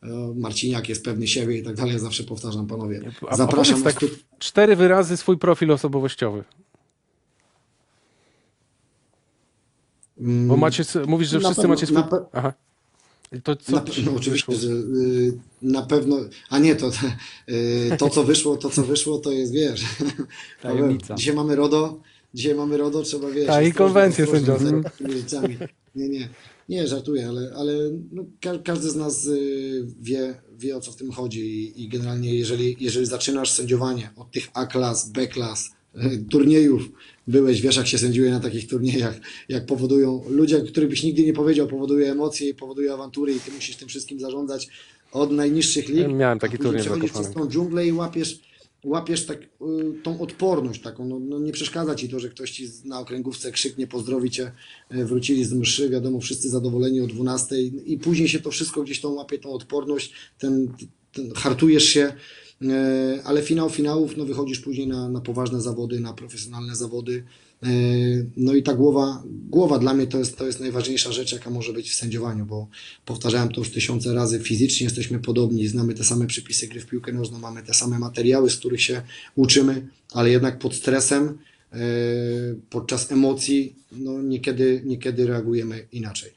e, 0.03 0.07
Marciniak 0.35 0.89
jest 0.89 1.03
pewny 1.05 1.27
siebie 1.27 1.57
i 1.57 1.63
tak 1.63 1.75
dalej. 1.75 1.99
Zawsze 1.99 2.23
powtarzam, 2.23 2.67
panowie. 2.67 3.11
A- 3.21 3.29
a 3.29 3.35
Zapraszam 3.35 3.83
was 3.83 3.93
tak, 3.93 4.09
cztery 4.39 4.75
wyrazy 4.75 5.17
swój 5.17 5.37
profil 5.37 5.71
osobowościowy. 5.71 6.43
Bo 10.17 10.57
macie, 10.57 10.83
mówisz, 11.07 11.29
że 11.29 11.39
wszyscy 11.39 11.55
pewno- 11.55 11.69
macie 11.69 11.85
swój... 11.85 11.97
Aha. 12.33 12.53
To 13.43 13.55
co 13.55 13.71
Na, 13.71 13.83
no, 14.05 14.11
oczywiście, 14.15 14.55
że 14.55 14.67
y, 14.67 15.37
na 15.61 15.81
pewno, 15.81 16.17
a 16.49 16.59
nie 16.59 16.75
to, 16.75 16.91
y, 17.49 17.97
to 17.97 18.09
co 18.09 18.23
wyszło, 18.23 18.57
to 18.57 18.69
co 18.69 18.83
wyszło, 18.83 19.19
to 19.19 19.31
jest, 19.31 19.53
wiesz, 19.53 19.83
Tajemnica. 20.61 21.15
dzisiaj 21.15 21.35
mamy 21.35 21.55
RODO, 21.55 22.01
dzisiaj 22.33 22.55
mamy 22.55 22.77
RODO, 22.77 23.03
trzeba, 23.03 23.29
wiesz, 23.29 23.47
Tak, 23.47 23.65
i 23.65 23.73
konwencję 23.73 24.23
ostrożnie 24.23 24.45
sędziowską. 24.47 24.81
Nie, 25.95 26.09
nie, 26.09 26.29
nie, 26.69 26.87
żartuję, 26.87 27.27
ale, 27.27 27.53
ale 27.55 27.73
no, 28.11 28.25
ka 28.41 28.57
każdy 28.57 28.89
z 28.89 28.95
nas 28.95 29.25
y, 29.25 29.87
wie, 30.01 30.41
wie 30.57 30.77
o 30.77 30.81
co 30.81 30.91
w 30.91 30.95
tym 30.95 31.11
chodzi 31.11 31.39
i, 31.39 31.83
i 31.83 31.89
generalnie 31.89 32.35
jeżeli, 32.35 32.75
jeżeli 32.79 33.05
zaczynasz 33.05 33.51
sędziowanie 33.51 34.09
od 34.15 34.31
tych 34.31 34.47
A-klas, 34.53 35.09
B-klas, 35.09 35.74
turniejów, 36.29 36.89
byłeś, 37.27 37.61
wiesz 37.61 37.75
jak 37.75 37.87
się 37.87 37.97
sędziuje 37.97 38.31
na 38.31 38.39
takich 38.39 38.67
turniejach, 38.69 39.19
jak 39.49 39.65
powodują, 39.65 40.23
ludzie, 40.29 40.61
których 40.61 40.89
byś 40.89 41.03
nigdy 41.03 41.23
nie 41.23 41.33
powiedział, 41.33 41.67
powoduje 41.67 42.11
emocje 42.11 42.49
i 42.49 42.53
powoduje 42.53 42.93
awantury 42.93 43.33
i 43.33 43.39
ty 43.39 43.51
musisz 43.51 43.75
tym 43.75 43.87
wszystkim 43.87 44.19
zarządzać 44.19 44.67
od 45.11 45.31
najniższych 45.31 45.89
lig. 45.89 45.97
Ja 45.97 46.07
miałem 46.07 46.39
taki 46.39 46.57
turniej 46.57 46.81
przechodzisz 46.81 47.11
przez 47.11 47.31
tą 47.31 47.47
dżunglę 47.47 47.87
i 47.87 47.91
łapiesz, 47.93 48.39
łapiesz 48.83 49.25
tak, 49.25 49.41
y, 49.41 49.45
tą 50.03 50.19
odporność 50.19 50.81
taką, 50.81 51.05
no, 51.05 51.19
no 51.19 51.39
nie 51.39 51.51
przeszkadza 51.51 51.95
ci 51.95 52.09
to, 52.09 52.19
że 52.19 52.29
ktoś 52.29 52.51
ci 52.51 52.69
na 52.85 52.99
okręgówce 52.99 53.51
krzyknie, 53.51 53.87
pozdrowi 53.87 54.29
cię, 54.29 54.51
y, 54.95 55.05
wrócili 55.05 55.45
z 55.45 55.53
mszy, 55.53 55.89
wiadomo, 55.89 56.19
wszyscy 56.19 56.49
zadowoleni 56.49 57.01
o 57.01 57.07
12 57.07 57.61
i 57.61 57.97
później 57.97 58.27
się 58.27 58.39
to 58.39 58.51
wszystko 58.51 58.83
gdzieś 58.83 59.01
tą 59.01 59.13
łapie, 59.13 59.39
tą 59.39 59.51
odporność, 59.51 60.13
ten, 60.39 60.67
ten 61.13 61.31
hartujesz 61.33 61.83
się, 61.83 62.13
ale 63.23 63.41
finał 63.41 63.69
finałów, 63.69 64.17
no 64.17 64.25
wychodzisz 64.25 64.59
później 64.59 64.87
na, 64.87 65.09
na 65.09 65.21
poważne 65.21 65.61
zawody, 65.61 65.99
na 65.99 66.13
profesjonalne 66.13 66.75
zawody, 66.75 67.23
y, 67.63 68.29
no 68.37 68.53
i 68.53 68.63
ta 68.63 68.73
głowa, 68.73 69.23
głowa 69.49 69.79
dla 69.79 69.93
mnie 69.93 70.07
to 70.07 70.17
jest, 70.17 70.37
to 70.37 70.45
jest 70.45 70.59
najważniejsza 70.59 71.11
rzecz, 71.11 71.33
jaka 71.33 71.49
może 71.49 71.73
być 71.73 71.91
w 71.91 71.95
sędziowaniu, 71.95 72.45
bo 72.45 72.67
powtarzałem 73.05 73.49
to 73.49 73.61
już 73.61 73.71
tysiące 73.71 74.13
razy, 74.13 74.39
fizycznie 74.39 74.83
jesteśmy 74.83 75.19
podobni, 75.19 75.67
znamy 75.67 75.93
te 75.93 76.03
same 76.03 76.27
przepisy 76.27 76.67
gry 76.67 76.79
w 76.79 76.85
piłkę 76.85 77.13
nożną, 77.13 77.39
mamy 77.39 77.63
te 77.63 77.73
same 77.73 77.99
materiały, 77.99 78.49
z 78.49 78.57
których 78.57 78.81
się 78.81 79.01
uczymy, 79.35 79.87
ale 80.11 80.29
jednak 80.29 80.59
pod 80.59 80.75
stresem, 80.75 81.37
e, 81.73 81.77
podczas 82.69 83.11
emocji, 83.11 83.75
no 83.91 84.21
niekiedy, 84.21 84.81
niekiedy 84.85 85.27
reagujemy 85.27 85.87
inaczej. 85.91 86.34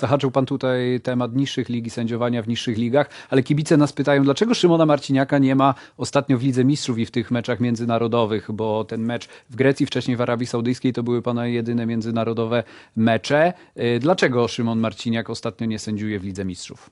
Zahaczył 0.00 0.30
Pan 0.30 0.46
tutaj 0.46 1.00
temat 1.02 1.36
niższych 1.36 1.68
lig 1.68 1.86
i 1.86 1.90
sędziowania 1.90 2.42
w 2.42 2.48
niższych 2.48 2.78
ligach, 2.78 3.10
ale 3.30 3.42
kibice 3.42 3.76
nas 3.76 3.92
pytają, 3.92 4.24
dlaczego 4.24 4.54
Szymona 4.54 4.86
Marciniaka 4.86 5.38
nie 5.38 5.54
ma 5.54 5.74
ostatnio 5.96 6.38
w 6.38 6.42
Lidze 6.42 6.64
Mistrzów 6.64 6.98
i 6.98 7.06
w 7.06 7.10
tych 7.10 7.30
meczach 7.30 7.60
międzynarodowych, 7.60 8.52
bo 8.52 8.84
ten 8.84 9.00
mecz 9.02 9.28
w 9.50 9.56
Grecji, 9.56 9.86
wcześniej 9.86 10.16
w 10.16 10.20
Arabii 10.20 10.46
Saudyjskiej 10.46 10.92
to 10.92 11.02
były 11.02 11.22
Pana 11.22 11.46
jedyne 11.46 11.86
międzynarodowe 11.86 12.62
mecze. 12.96 13.52
Y, 13.76 13.98
Dlaczego 13.98 14.48
Szymon 14.48 14.78
Marciniak 14.78 15.30
ostatnio 15.30 15.66
nie 15.66 15.78
sędziuje 15.78 16.20
w 16.20 16.24
Lidze 16.24 16.44
Mistrzów? 16.44 16.90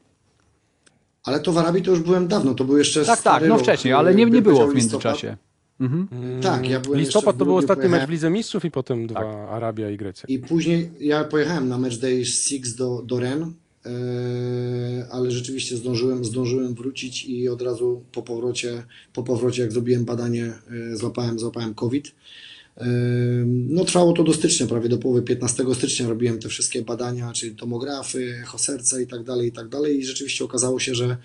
Ale 1.25 1.41
to 1.41 1.53
w 1.53 1.59
Arabii 1.59 1.83
to 1.83 1.91
już 1.91 2.01
byłem 2.01 2.29
dawno, 2.29 2.55
to 2.55 2.65
był 2.65 2.79
jeszcze 2.79 3.05
Tak, 3.05 3.23
tak, 3.23 3.49
no 3.49 3.59
wcześniej, 3.59 3.95
y, 3.95 3.97
ale 3.97 4.15
nie, 4.15 4.27
nie 4.27 4.43
było 4.43 4.67
w 4.67 4.75
międzyczasie. 4.75 5.37
Mhm. 5.81 6.09
Tak, 6.43 6.69
ja 6.69 6.81
byłem 6.81 7.01
Listopad 7.01 7.37
to 7.39 7.45
był 7.45 7.57
ostatni 7.57 7.83
mecz 7.83 7.91
pojechałem- 7.91 8.07
w 8.09 8.13
Lidze 8.13 8.31
Mistrzów 8.31 8.65
i 8.65 8.71
potem 8.71 9.07
dwa 9.07 9.21
Tak. 9.21 9.35
Arabia 9.51 9.91
i 9.91 9.97
Grecja. 9.97 10.25
I 10.29 10.39
później 10.39 10.91
ja 11.01 11.25
pojechałem 11.25 11.69
na 11.69 11.79
match 11.79 11.97
day 11.97 12.25
6 12.25 12.75
do, 12.75 13.03
do 13.07 13.21
Rennes, 13.21 13.49
e, 13.87 13.91
ale 15.11 15.31
rzeczywiście 15.31 15.77
zdążyłem, 15.77 16.25
zdążyłem 16.25 16.75
wrócić 16.75 17.25
i 17.25 17.49
od 17.49 17.63
razu 17.63 18.03
po 18.13 18.23
powrocie, 18.23 18.83
po 19.13 19.23
powrocie 19.23 19.63
jak 19.63 19.73
zrobiłem 19.73 20.05
badanie, 20.05 20.53
e, 20.93 20.97
złapałem, 20.97 21.39
złapałem 21.39 21.75
COVID. 21.75 22.15
E, 22.77 22.87
No 23.47 23.85
trwało 23.85 24.13
to 24.13 24.25
do 24.25 24.33
stycznia, 24.33 24.67
prawie 24.67 24.89
do 24.89 24.99
połowy 24.99 25.23
15 25.23 25.75
stycznia 25.75 26.09
robiłem 26.09 26.39
te 26.39 26.49
wszystkie 26.49 26.83
badania, 26.83 27.33
czyli 27.33 27.57
tomografy, 27.57 28.39
echo 28.43 28.59
serca 28.59 29.01
i 29.01 29.07
tak 29.07 29.23
dalej, 29.25 29.49
i 29.49 29.53
tak 29.53 29.69
dalej 29.69 29.99
i 29.99 30.05
rzeczywiście 30.05 30.45
okazało 30.45 30.81
się, 30.81 30.95
że 30.95 31.17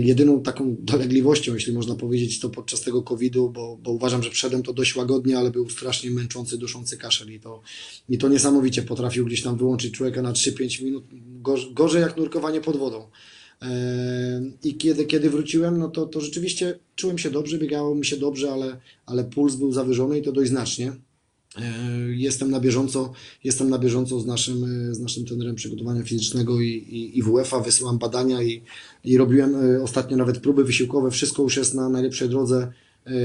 jedyną 0.00 0.42
taką 0.42 0.76
dolegliwością, 0.78 1.54
jeśli 1.54 1.72
można 1.72 1.94
powiedzieć, 1.94 2.40
to 2.40 2.50
podczas 2.50 2.80
tego 2.80 3.02
COVID-u, 3.02 3.50
bo, 3.50 3.78
bo 3.82 3.92
uważam, 3.92 4.22
że 4.22 4.30
wszedłem 4.30 4.62
to 4.62 4.72
dość 4.72 4.96
łagodnie, 4.96 5.38
ale 5.38 5.50
był 5.50 5.70
strasznie 5.70 6.10
męczący, 6.10 6.58
duszący 6.58 6.96
kaszel 6.96 7.32
i 7.32 7.40
to, 7.40 7.60
i 8.08 8.18
to 8.18 8.28
niesamowicie 8.28 8.82
potrafił 8.82 9.26
gdzieś 9.26 9.42
tam 9.42 9.56
wyłączyć 9.56 9.94
człowieka 9.94 10.22
na 10.22 10.32
3-5 10.32 10.84
minut, 10.84 11.04
gorzej, 11.42 11.74
gorzej 11.74 12.02
jak 12.02 12.16
nurkowanie 12.16 12.60
pod 12.60 12.76
wodą. 12.76 13.08
E, 13.62 14.42
I 14.64 14.76
kiedy, 14.76 15.04
kiedy 15.04 15.30
wróciłem, 15.30 15.78
no 15.78 15.88
to, 15.88 16.06
to 16.06 16.20
rzeczywiście 16.20 16.78
czułem 16.96 17.18
się 17.18 17.30
dobrze, 17.30 17.58
biegało 17.58 17.94
mi 17.94 18.06
się 18.06 18.16
dobrze, 18.16 18.52
ale, 18.52 18.80
ale 19.06 19.24
puls 19.24 19.54
był 19.54 19.72
zawyżony 19.72 20.18
i 20.18 20.22
to 20.22 20.32
dość 20.32 20.50
znacznie. 20.50 20.92
E, 21.58 21.62
Jestem 22.16 22.50
na 22.50 22.60
bieżąco, 22.60 23.12
jestem 23.44 23.70
na 23.70 23.78
bieżąco 23.78 24.20
z 24.20 24.26
naszym, 24.26 24.88
e, 24.90 24.94
z 24.94 25.00
naszym 25.00 25.24
trenerem 25.24 25.54
przygotowania 25.54 26.02
fizycznego 26.02 26.60
i, 26.60 26.68
i, 26.68 27.18
i 27.18 27.22
WF-a, 27.22 27.60
wysyłam 27.60 27.98
badania 27.98 28.42
i, 28.42 28.62
i 29.04 29.16
robiłem 29.16 29.56
e, 29.56 29.82
ostatnio 29.82 30.16
nawet 30.16 30.38
próby 30.38 30.64
wysiłkowe, 30.64 31.10
wszystko 31.10 31.42
już 31.42 31.56
jest 31.56 31.74
na 31.74 31.88
najlepszej 31.88 32.28
drodze, 32.28 32.72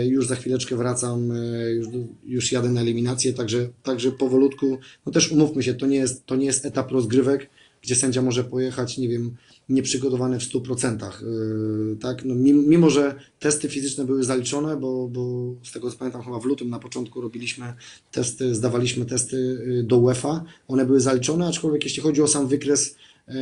już 0.05 0.27
za 0.27 0.35
chwileczkę 0.35 0.75
wracam, 0.75 1.33
już, 1.75 1.87
już 2.25 2.51
jadę 2.51 2.69
na 2.69 2.81
eliminację, 2.81 3.33
także, 3.33 3.69
także 3.83 4.11
powolutku, 4.11 4.77
no 5.05 5.11
też 5.11 5.31
umówmy 5.31 5.63
się, 5.63 5.73
to 5.73 5.87
nie 5.87 5.97
jest, 5.97 6.25
to 6.25 6.35
nie 6.35 6.45
jest 6.45 6.65
etap 6.65 6.91
rozgrywek, 6.91 7.49
gdzie 7.81 7.95
sędzia 7.95 8.21
może 8.21 8.43
pojechać, 8.43 8.97
nie 8.97 9.09
wiem, 9.09 9.35
nieprzygotowany 9.71 10.39
w 10.39 10.43
100%. 10.43 11.23
Yy, 11.23 11.97
tak? 12.01 12.25
no, 12.25 12.35
mimo, 12.35 12.89
że 12.89 13.15
testy 13.39 13.69
fizyczne 13.69 14.05
były 14.05 14.23
zaliczone, 14.23 14.77
bo, 14.77 15.07
bo 15.07 15.53
z 15.63 15.71
tego 15.71 15.91
co 15.91 15.97
pamiętam, 15.97 16.23
chyba 16.23 16.39
w 16.39 16.45
lutym 16.45 16.69
na 16.69 16.79
początku 16.79 17.21
robiliśmy 17.21 17.73
testy, 18.11 18.55
zdawaliśmy 18.55 19.05
testy 19.05 19.37
yy, 19.67 19.83
do 19.83 19.97
UEFA, 19.97 20.43
one 20.67 20.85
były 20.85 20.99
zaliczone, 20.99 21.47
aczkolwiek 21.47 21.83
jeśli 21.83 22.03
chodzi 22.03 22.21
o 22.21 22.27
sam 22.27 22.47
wykres 22.47 22.95
yy, 23.27 23.33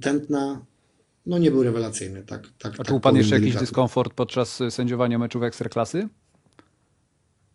tętna, 0.00 0.64
no 1.26 1.38
nie 1.38 1.50
był 1.50 1.62
rewelacyjny. 1.62 2.22
Tak, 2.22 2.48
tak, 2.58 2.74
A 2.74 2.76
tak 2.76 2.86
czuł 2.86 3.00
pan 3.00 3.00
powiem 3.00 3.16
jeszcze 3.16 3.34
jakiś 3.34 3.44
delikatnie. 3.46 3.66
dyskomfort 3.66 4.14
podczas 4.14 4.60
y, 4.60 4.70
sędziowania 4.70 5.18
meczów 5.18 5.42
Ekstraklasy? 5.42 6.08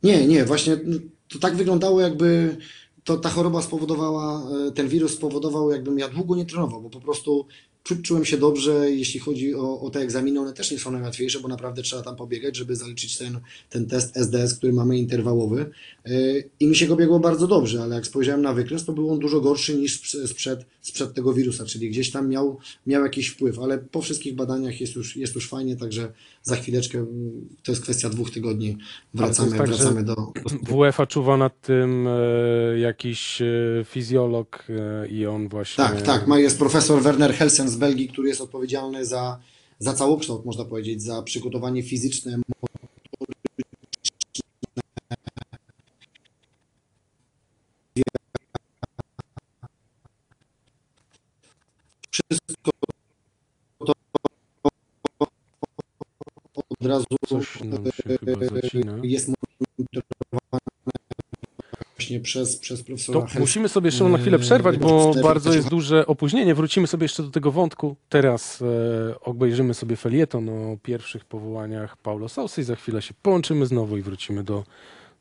Nie, 0.04 0.28
nie, 0.28 0.46
właśnie 0.46 0.78
no, 0.86 0.98
to 1.28 1.40
tak 1.40 1.56
wyglądało, 1.56 2.02
jakby 2.02 2.58
to 3.04 3.18
ta 3.18 3.30
choroba 3.30 3.62
spowodowała, 3.62 4.48
ten 4.76 4.88
wirus 4.88 5.14
spowodował, 5.14 5.72
jakbym 5.72 6.00
ja 6.00 6.08
długo 6.10 6.36
nie 6.36 6.46
trenował, 6.46 6.82
bo 6.82 6.90
po 6.90 7.02
prostu 7.02 7.48
czu, 7.86 7.96
czułem 8.02 8.26
się 8.26 8.38
dobrze, 8.38 8.92
jeśli 8.92 9.20
chodzi 9.20 9.56
o, 9.56 9.82
o 9.82 9.90
te 9.90 10.00
egzaminy, 10.00 10.40
one 10.40 10.54
też 10.54 10.72
nie 10.72 10.80
są 10.80 10.92
najłatwiejsze, 10.92 11.40
bo 11.40 11.48
naprawdę 11.48 11.82
trzeba 11.82 12.02
tam 12.02 12.16
pobiegać, 12.16 12.56
żeby 12.56 12.76
zaliczyć 12.76 13.18
ten, 13.18 13.40
ten 13.70 13.86
test 13.86 14.18
SDS, 14.18 14.58
który 14.58 14.74
mamy 14.74 14.98
interwałowy 14.98 15.72
E, 16.06 16.12
i 16.60 16.68
mi 16.68 16.76
się 16.76 16.88
go 16.88 16.96
biegło 16.96 17.20
bardzo 17.20 17.48
dobrze, 17.48 17.84
ale 17.84 17.96
jak 17.96 18.06
spojrzałem 18.06 18.42
na 18.42 18.54
wykres, 18.54 18.86
to 18.86 18.94
był 18.94 19.12
on 19.12 19.20
dużo 19.20 19.42
gorszy 19.42 19.78
niż 19.78 20.02
sprze- 20.02 20.28
sprzed, 20.28 20.66
sprzed 20.82 21.14
tego 21.14 21.34
wirusa, 21.34 21.66
czyli 21.66 21.90
gdzieś 21.90 22.12
tam 22.12 22.30
miał, 22.30 22.58
miał 22.88 23.04
jakiś 23.04 23.28
wpływ, 23.28 23.60
ale 23.60 23.78
po 23.78 24.02
wszystkich 24.02 24.36
badaniach 24.36 24.82
jest 24.82 24.96
już, 24.96 25.16
jest 25.16 25.36
już 25.36 25.50
fajnie, 25.50 25.76
także 25.76 26.12
za 26.44 26.56
chwileczkę, 26.56 26.98
mm, 26.98 27.50
to 27.64 27.72
jest 27.72 27.82
kwestia 27.84 28.10
dwóch 28.10 28.32
tygodni, 28.32 28.78
wracamy, 29.14 29.58
tak, 29.58 29.68
wracamy 29.68 30.04
do, 30.04 30.16
WF-a 30.62 31.06
czuwa 31.06 31.38
nad 31.38 31.62
tym 31.62 32.08
e, 32.08 32.80
jakiś 32.80 33.42
e, 33.42 33.46
fizjolog 33.86 34.66
e, 34.70 35.08
i 35.08 35.26
on 35.26 35.50
właśnie... 35.50 35.84
Tak, 35.84 36.02
tak. 36.02 36.26
Jest 36.36 36.58
profesor 36.58 37.02
Werner 37.02 37.34
Helsen 37.34 37.70
z 37.76 37.78
Belgii, 37.78 38.08
który 38.08 38.28
jest 38.28 38.42
odpowiedzialny 38.42 39.06
za, 39.06 39.40
za 39.80 39.94
całokształt, 39.94 40.46
można 40.46 40.66
powiedzieć, 40.66 41.04
za 41.04 41.24
przygotowanie 41.24 41.84
fizyczne. 41.84 42.40
Wszystko 52.12 52.72
to 53.86 53.94
od 56.56 56.88
razu 56.88 57.06
Coś 57.28 57.64
nam 57.64 57.86
się 57.86 58.18
chyba 58.26 58.46
zacina. 58.62 59.00
jest 59.04 59.32
właśnie 62.20 62.44
przez, 62.44 62.58
przez 62.58 62.84
profesora 62.84 63.20
To 63.20 63.26
Helsena. 63.26 63.40
musimy 63.40 63.70
sobie 63.70 63.88
jeszcze 63.88 64.04
na 64.04 64.18
chwilę 64.18 64.40
przerwać, 64.40 64.78
bo 64.78 65.14
bardzo 65.24 65.54
jest 65.54 65.70
duże 65.70 66.08
opóźnienie. 66.08 66.56
Wrócimy 66.56 66.88
sobie 66.88 67.06
jeszcze 67.06 67.24
do 67.24 67.30
tego 67.30 67.52
wątku. 67.52 67.96
Teraz 68.10 68.62
e, 68.62 69.20
obejrzymy 69.20 69.74
sobie 69.74 69.96
felieton 69.96 70.50
o 70.50 70.78
pierwszych 70.84 71.26
powołaniach 71.26 71.98
Paulo 71.98 72.30
Sousy 72.30 72.62
i 72.62 72.64
za 72.64 72.76
chwilę 72.76 73.02
się 73.02 73.14
połączymy 73.22 73.66
znowu 73.66 73.98
i 73.98 74.02
wrócimy 74.02 74.44
do, 74.44 74.64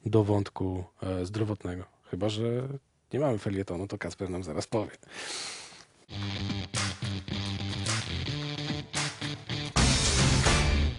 do 0.07 0.25
wątku 0.25 0.85
e, 1.03 1.27
zdrowotnego. 1.27 1.85
Chyba, 2.11 2.29
że 2.29 2.69
nie 3.13 3.21
mamy 3.21 3.39
felietonu, 3.39 3.87
to 3.87 3.99
Kasper 3.99 4.31
nam 4.31 4.43
zaraz 4.45 4.67
powie. 4.67 4.91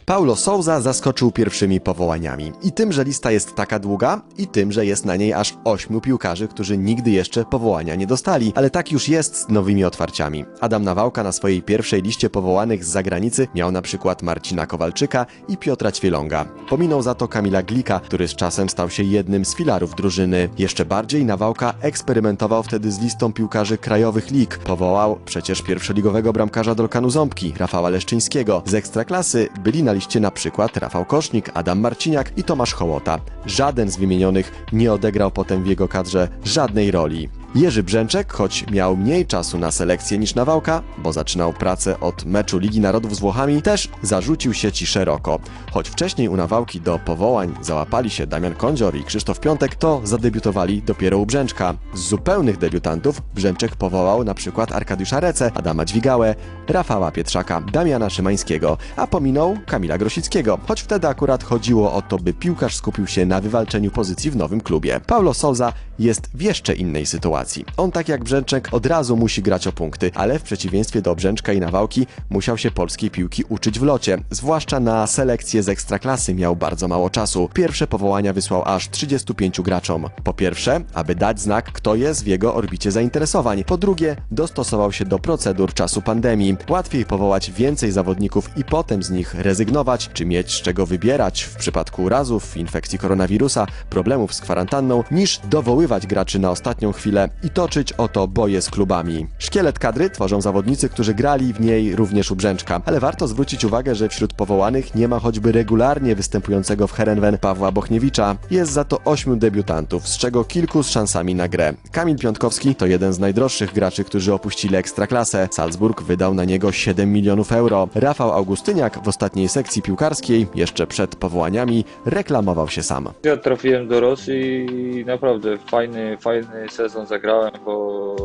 Paulo 0.06 0.36
Souza 0.36 0.82
zaskoczył 0.82 1.32
pierwszymi 1.32 1.82
powołaniami. 1.82 2.52
I 2.64 2.72
tym, 2.72 2.92
że 2.92 3.04
lista 3.04 3.32
jest 3.32 3.56
taka 3.56 3.80
długa, 3.80 4.22
i 4.38 4.48
tym, 4.48 4.72
że 4.72 4.86
jest 4.86 5.06
na 5.06 5.16
niej 5.16 5.34
aż 5.34 5.54
ośmiu 5.64 6.02
piłkarzy, 6.02 6.48
którzy 6.48 6.78
nigdy 6.78 7.12
jeszcze 7.12 7.46
powołania 7.46 7.96
nie 7.96 8.08
dostali. 8.08 8.54
Ale 8.56 8.70
tak 8.70 8.92
już 8.92 9.10
jest 9.10 9.36
z 9.36 9.50
nowymi 9.50 9.84
otwarciami. 9.84 10.46
Adam 10.62 10.84
Nawałka 10.84 11.24
na 11.24 11.32
swojej 11.32 11.62
pierwszej 11.62 12.02
liście 12.02 12.30
powołanych 12.30 12.86
z 12.86 12.88
zagranicy 12.88 13.48
miał 13.56 13.72
na 13.72 13.82
przykład 13.82 14.24
Marcina 14.24 14.66
Kowalczyka 14.66 15.26
i 15.48 15.58
Piotra 15.58 15.92
Ćwielonga. 15.92 16.46
Pominął 16.70 17.02
za 17.02 17.16
to 17.16 17.28
Kamila 17.28 17.64
Glika, 17.64 18.00
który 18.00 18.28
z 18.28 18.36
czasem 18.36 18.70
stał 18.70 18.90
się 18.90 19.04
jednym 19.04 19.46
z 19.46 19.56
filarów 19.56 19.96
drużyny. 19.96 20.50
Jeszcze 20.58 20.86
bardziej 20.86 21.26
Nawałka 21.26 21.74
eksperymentował 21.82 22.64
wtedy 22.64 22.92
z 22.92 23.00
listą 23.00 23.34
piłkarzy 23.34 23.78
krajowych 23.78 24.32
lig. 24.32 24.58
Powołał 24.58 25.20
przecież 25.26 25.62
pierwszoligowego 25.62 26.34
bramkarza 26.34 26.76
Dolkanu 26.76 27.10
Ząbki, 27.10 27.54
Rafała 27.58 27.90
Leszczyńskiego. 27.90 28.64
Z 28.66 28.74
ekstraklasy 28.74 29.50
byli 29.64 29.84
na 29.84 29.95
liście 29.96 30.20
na 30.20 30.32
przykład 30.32 30.78
Rafał 30.78 31.06
Kosznik, 31.06 31.52
Adam 31.54 31.80
Marciniak 31.80 32.38
i 32.38 32.44
Tomasz 32.44 32.74
Hołota. 32.74 33.20
Żaden 33.46 33.92
z 33.92 33.98
wymienionych 33.98 34.66
nie 34.74 34.94
odegrał 34.94 35.32
potem 35.32 35.64
w 35.64 35.68
jego 35.68 35.88
kadrze 35.88 36.28
żadnej 36.44 36.92
roli. 36.92 37.30
Jerzy 37.56 37.84
Brzęczek, 37.84 38.34
choć 38.34 38.66
miał 38.72 38.98
mniej 38.98 39.26
czasu 39.26 39.58
na 39.58 39.72
selekcję 39.72 40.18
niż 40.18 40.36
Nawałka, 40.36 40.82
bo 40.98 41.14
zaczynał 41.14 41.54
pracę 41.54 42.00
od 42.00 42.26
meczu 42.26 42.58
Ligi 42.58 42.80
Narodów 42.82 43.16
z 43.16 43.20
Włochami, 43.20 43.62
też 43.62 43.90
zarzucił 44.02 44.54
sieci 44.54 44.86
szeroko. 44.86 45.40
Choć 45.72 45.90
wcześniej 45.90 46.30
u 46.30 46.36
Nawałki 46.36 46.82
do 46.82 47.00
powołań 47.00 47.56
załapali 47.62 48.10
się 48.10 48.28
Damian 48.28 48.56
Kądzior 48.56 48.96
i 48.96 49.04
Krzysztof 49.04 49.40
Piątek, 49.40 49.76
to 49.76 50.02
zadebiutowali 50.04 50.82
dopiero 50.82 51.18
u 51.18 51.26
Brzęczka. 51.26 51.74
Z 51.94 52.00
zupełnych 52.00 52.58
debiutantów 52.58 53.22
Brzęczek 53.36 53.76
powołał 53.76 54.24
na 54.24 54.34
przykład 54.34 54.72
Arkadiusza 54.72 55.20
Rece, 55.20 55.52
Adama 55.54 55.86
Dźwigałę, 55.86 56.36
Rafała 56.68 57.12
Pietrzaka, 57.12 57.62
Damiana 57.62 58.10
Szymańskiego, 58.10 58.78
a 58.96 59.08
pominął 59.08 59.58
Kamila 59.66 59.98
Grosickiego, 59.98 60.60
choć 60.68 60.82
wtedy 60.82 61.08
akurat 61.08 61.44
chodziło 61.44 61.94
o 61.94 62.02
to, 62.02 62.18
by 62.18 62.34
piłkarz 62.34 62.76
skupił 62.76 63.08
się 63.08 63.26
na 63.26 63.42
wywalczeniu 63.42 63.92
pozycji 63.92 64.32
w 64.32 64.36
nowym 64.36 64.62
klubie. 64.62 65.00
Paulo 65.08 65.34
Souza 65.34 65.74
jest 66.00 66.30
w 66.34 66.42
jeszcze 66.42 66.74
innej 66.74 67.06
sytuacji. 67.06 67.45
On 67.78 67.92
tak 67.92 68.10
jak 68.10 68.24
Brzęczek 68.24 68.70
od 68.72 68.86
razu 68.86 69.18
musi 69.18 69.42
grać 69.42 69.68
o 69.68 69.72
punkty, 69.72 70.12
ale 70.16 70.40
w 70.40 70.44
przeciwieństwie 70.44 71.02
do 71.02 71.16
Brzęczka 71.16 71.54
i 71.54 71.60
Nawałki 71.60 72.08
musiał 72.30 72.58
się 72.58 72.72
polskiej 72.72 73.12
piłki 73.12 73.44
uczyć 73.50 73.80
w 73.80 73.84
locie. 73.84 74.18
Zwłaszcza 74.30 74.80
na 74.80 75.08
selekcję 75.08 75.64
z 75.64 75.70
ekstraklasy 75.70 76.36
miał 76.36 76.56
bardzo 76.56 76.88
mało 76.88 77.10
czasu. 77.10 77.50
Pierwsze 77.54 77.88
powołania 77.88 78.34
wysłał 78.34 78.64
aż 78.66 78.90
35 78.90 79.62
graczom. 79.62 80.10
Po 80.24 80.34
pierwsze, 80.34 80.82
aby 80.94 81.16
dać 81.16 81.40
znak, 81.40 81.72
kto 81.72 81.96
jest 81.96 82.24
w 82.24 82.28
jego 82.28 82.56
orbicie 82.56 82.92
zainteresowań. 82.92 83.64
Po 83.64 83.78
drugie, 83.78 84.16
dostosował 84.32 84.92
się 84.92 85.06
do 85.06 85.20
procedur 85.20 85.74
czasu 85.74 86.02
pandemii. 86.02 86.56
Łatwiej 86.70 87.06
powołać 87.06 87.52
więcej 87.52 87.92
zawodników 87.92 88.58
i 88.58 88.64
potem 88.64 89.04
z 89.04 89.10
nich 89.10 89.34
rezygnować, 89.34 90.10
czy 90.14 90.26
mieć 90.26 90.52
z 90.52 90.62
czego 90.62 90.86
wybierać 90.86 91.44
w 91.44 91.56
przypadku 91.56 92.04
urazów, 92.04 92.58
infekcji 92.58 93.00
koronawirusa, 93.00 93.68
problemów 93.90 94.34
z 94.34 94.42
kwarantanną, 94.42 95.04
niż 95.12 95.40
dowoływać 95.50 96.08
graczy 96.08 96.40
na 96.40 96.52
ostatnią 96.52 96.92
chwilę 96.92 97.30
i 97.44 97.50
toczyć 97.50 97.94
o 97.94 98.08
to 98.08 98.28
boje 98.28 98.62
z 98.62 98.70
klubami. 98.70 99.28
Szkielet 99.40 99.80
kadry 99.80 100.10
tworzą 100.10 100.42
zawodnicy, 100.42 100.90
którzy 100.90 101.14
grali 101.14 101.54
w 101.54 101.62
niej 101.62 101.96
również 101.96 102.32
u 102.32 102.36
Brzęczka, 102.36 102.82
ale 102.86 103.00
warto 103.00 103.28
zwrócić 103.28 103.66
uwagę, 103.66 103.96
że 103.96 104.10
wśród 104.10 104.34
powołanych 104.34 104.96
nie 104.96 105.08
ma 105.08 105.20
choćby 105.20 105.52
regularnie 105.52 106.16
występującego 106.16 106.88
w 106.88 106.92
Herenwen 106.92 107.38
Pawła 107.38 107.72
Bochniewicza. 107.72 108.36
Jest 108.52 108.72
za 108.72 108.84
to 108.84 109.00
ośmiu 109.06 109.36
debiutantów, 109.36 110.08
z 110.08 110.18
czego 110.18 110.44
kilku 110.44 110.84
z 110.84 110.90
szansami 110.90 111.36
na 111.36 111.48
grę. 111.48 111.74
Kamil 111.92 112.18
Piątkowski 112.18 112.76
to 112.76 112.86
jeden 112.86 113.14
z 113.14 113.20
najdroższych 113.20 113.74
graczy, 113.74 114.04
którzy 114.04 114.34
opuścili 114.34 114.76
ekstraklasę. 114.76 115.48
Salzburg 115.52 116.02
wydał 116.02 116.34
na 116.34 116.46
niego 116.46 116.72
7 116.72 117.14
milionów 117.14 117.52
euro. 117.52 117.88
Rafał 117.96 118.32
Augustyniak 118.32 119.04
w 119.04 119.08
ostatniej 119.08 119.50
sekcji 119.50 119.82
piłkarskiej, 119.82 120.48
jeszcze 120.56 120.88
przed 120.88 121.16
powołaniami, 121.16 121.86
reklamował 122.06 122.68
się 122.68 122.84
sam. 122.84 123.10
Ja 123.24 123.38
trafiłem 123.38 123.88
do 123.88 124.00
Rosji 124.00 124.66
i 125.00 125.06
naprawdę 125.06 125.58
fajny, 125.58 126.18
fajny 126.18 126.70
sezon 126.70 127.08
zagrałem, 127.08 127.25
bo 127.66 128.16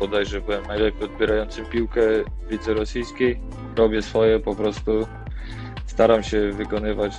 bodajże 0.00 0.40
byłem 0.40 0.66
najlepiej 0.66 1.04
odbierającym 1.04 1.66
piłkę 1.66 2.00
w 2.46 2.50
lidze 2.50 2.74
rosyjskiej. 2.74 3.40
Robię 3.76 4.02
swoje 4.02 4.40
po 4.40 4.54
prostu. 4.54 5.06
Staram 5.86 6.22
się 6.22 6.52
wykonywać 6.52 7.12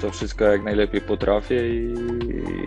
to 0.00 0.10
wszystko 0.10 0.44
jak 0.44 0.62
najlepiej 0.62 1.00
potrafię 1.00 1.68
i, 1.68 1.94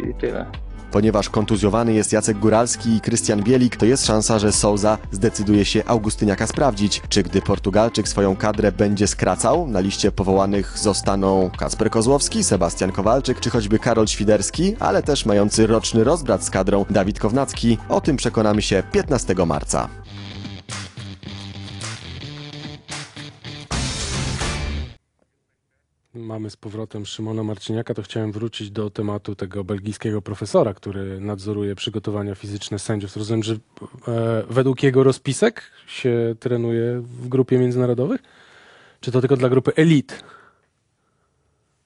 i 0.10 0.14
tyle. 0.14 0.46
Ponieważ 0.92 1.30
kontuzjowany 1.30 1.94
jest 1.94 2.14
Jacek 2.14 2.40
Góralski 2.40 2.96
i 2.96 3.02
Krystian 3.02 3.44
Bielik, 3.44 3.76
to 3.76 3.86
jest 3.86 4.06
szansa, 4.06 4.40
że 4.40 4.52
Souza 4.52 4.98
zdecyduje 5.12 5.66
się 5.66 5.84
Augustyniaka 5.86 6.48
sprawdzić. 6.48 7.02
Czy 7.10 7.24
gdy 7.24 7.42
Portugalczyk 7.42 8.08
swoją 8.08 8.36
kadrę 8.36 8.72
będzie 8.72 9.08
skracał, 9.08 9.68
na 9.68 9.80
liście 9.80 10.12
powołanych 10.12 10.78
zostaną 10.78 11.50
Kacper 11.58 11.90
Kozłowski, 11.90 12.44
Sebastian 12.44 12.92
Kowalczyk 12.92 13.40
czy 13.40 13.50
choćby 13.50 13.80
Karol 13.80 14.08
Świderski, 14.08 14.76
ale 14.80 15.04
też 15.04 15.26
mający 15.26 15.68
roczny 15.68 16.04
rozbrat 16.04 16.44
z 16.44 16.50
kadrą 16.50 16.86
Dawid 16.90 17.20
Kownacki. 17.20 17.78
O 17.90 18.02
tym 18.02 18.18
przekonamy 18.18 18.62
się 18.62 18.84
15 18.92 19.36
marca. 19.46 20.01
Mamy 26.32 26.50
z 26.50 26.56
powrotem 26.56 27.06
Szymona 27.06 27.44
Marciniaka, 27.44 27.94
to 27.94 28.02
chciałem 28.02 28.32
wrócić 28.32 28.72
do 28.72 28.90
tematu 28.90 29.36
tego 29.36 29.64
belgijskiego 29.64 30.22
profesora, 30.22 30.74
który 30.74 31.20
nadzoruje 31.20 31.76
przygotowania 31.76 32.36
fizyczne 32.36 32.80
sędziów. 32.80 33.18
Rozumiem, 33.18 33.44
że 33.44 33.54
e, 34.08 34.44
według 34.50 34.84
jego 34.84 35.04
rozpisek 35.04 35.64
się 35.88 36.36
trenuje 36.40 37.02
w 37.02 37.28
grupie 37.28 37.58
międzynarodowych? 37.58 38.22
Czy 39.02 39.12
to 39.12 39.22
tylko 39.22 39.38
dla 39.38 39.50
grupy 39.50 39.72
elit? 39.76 40.24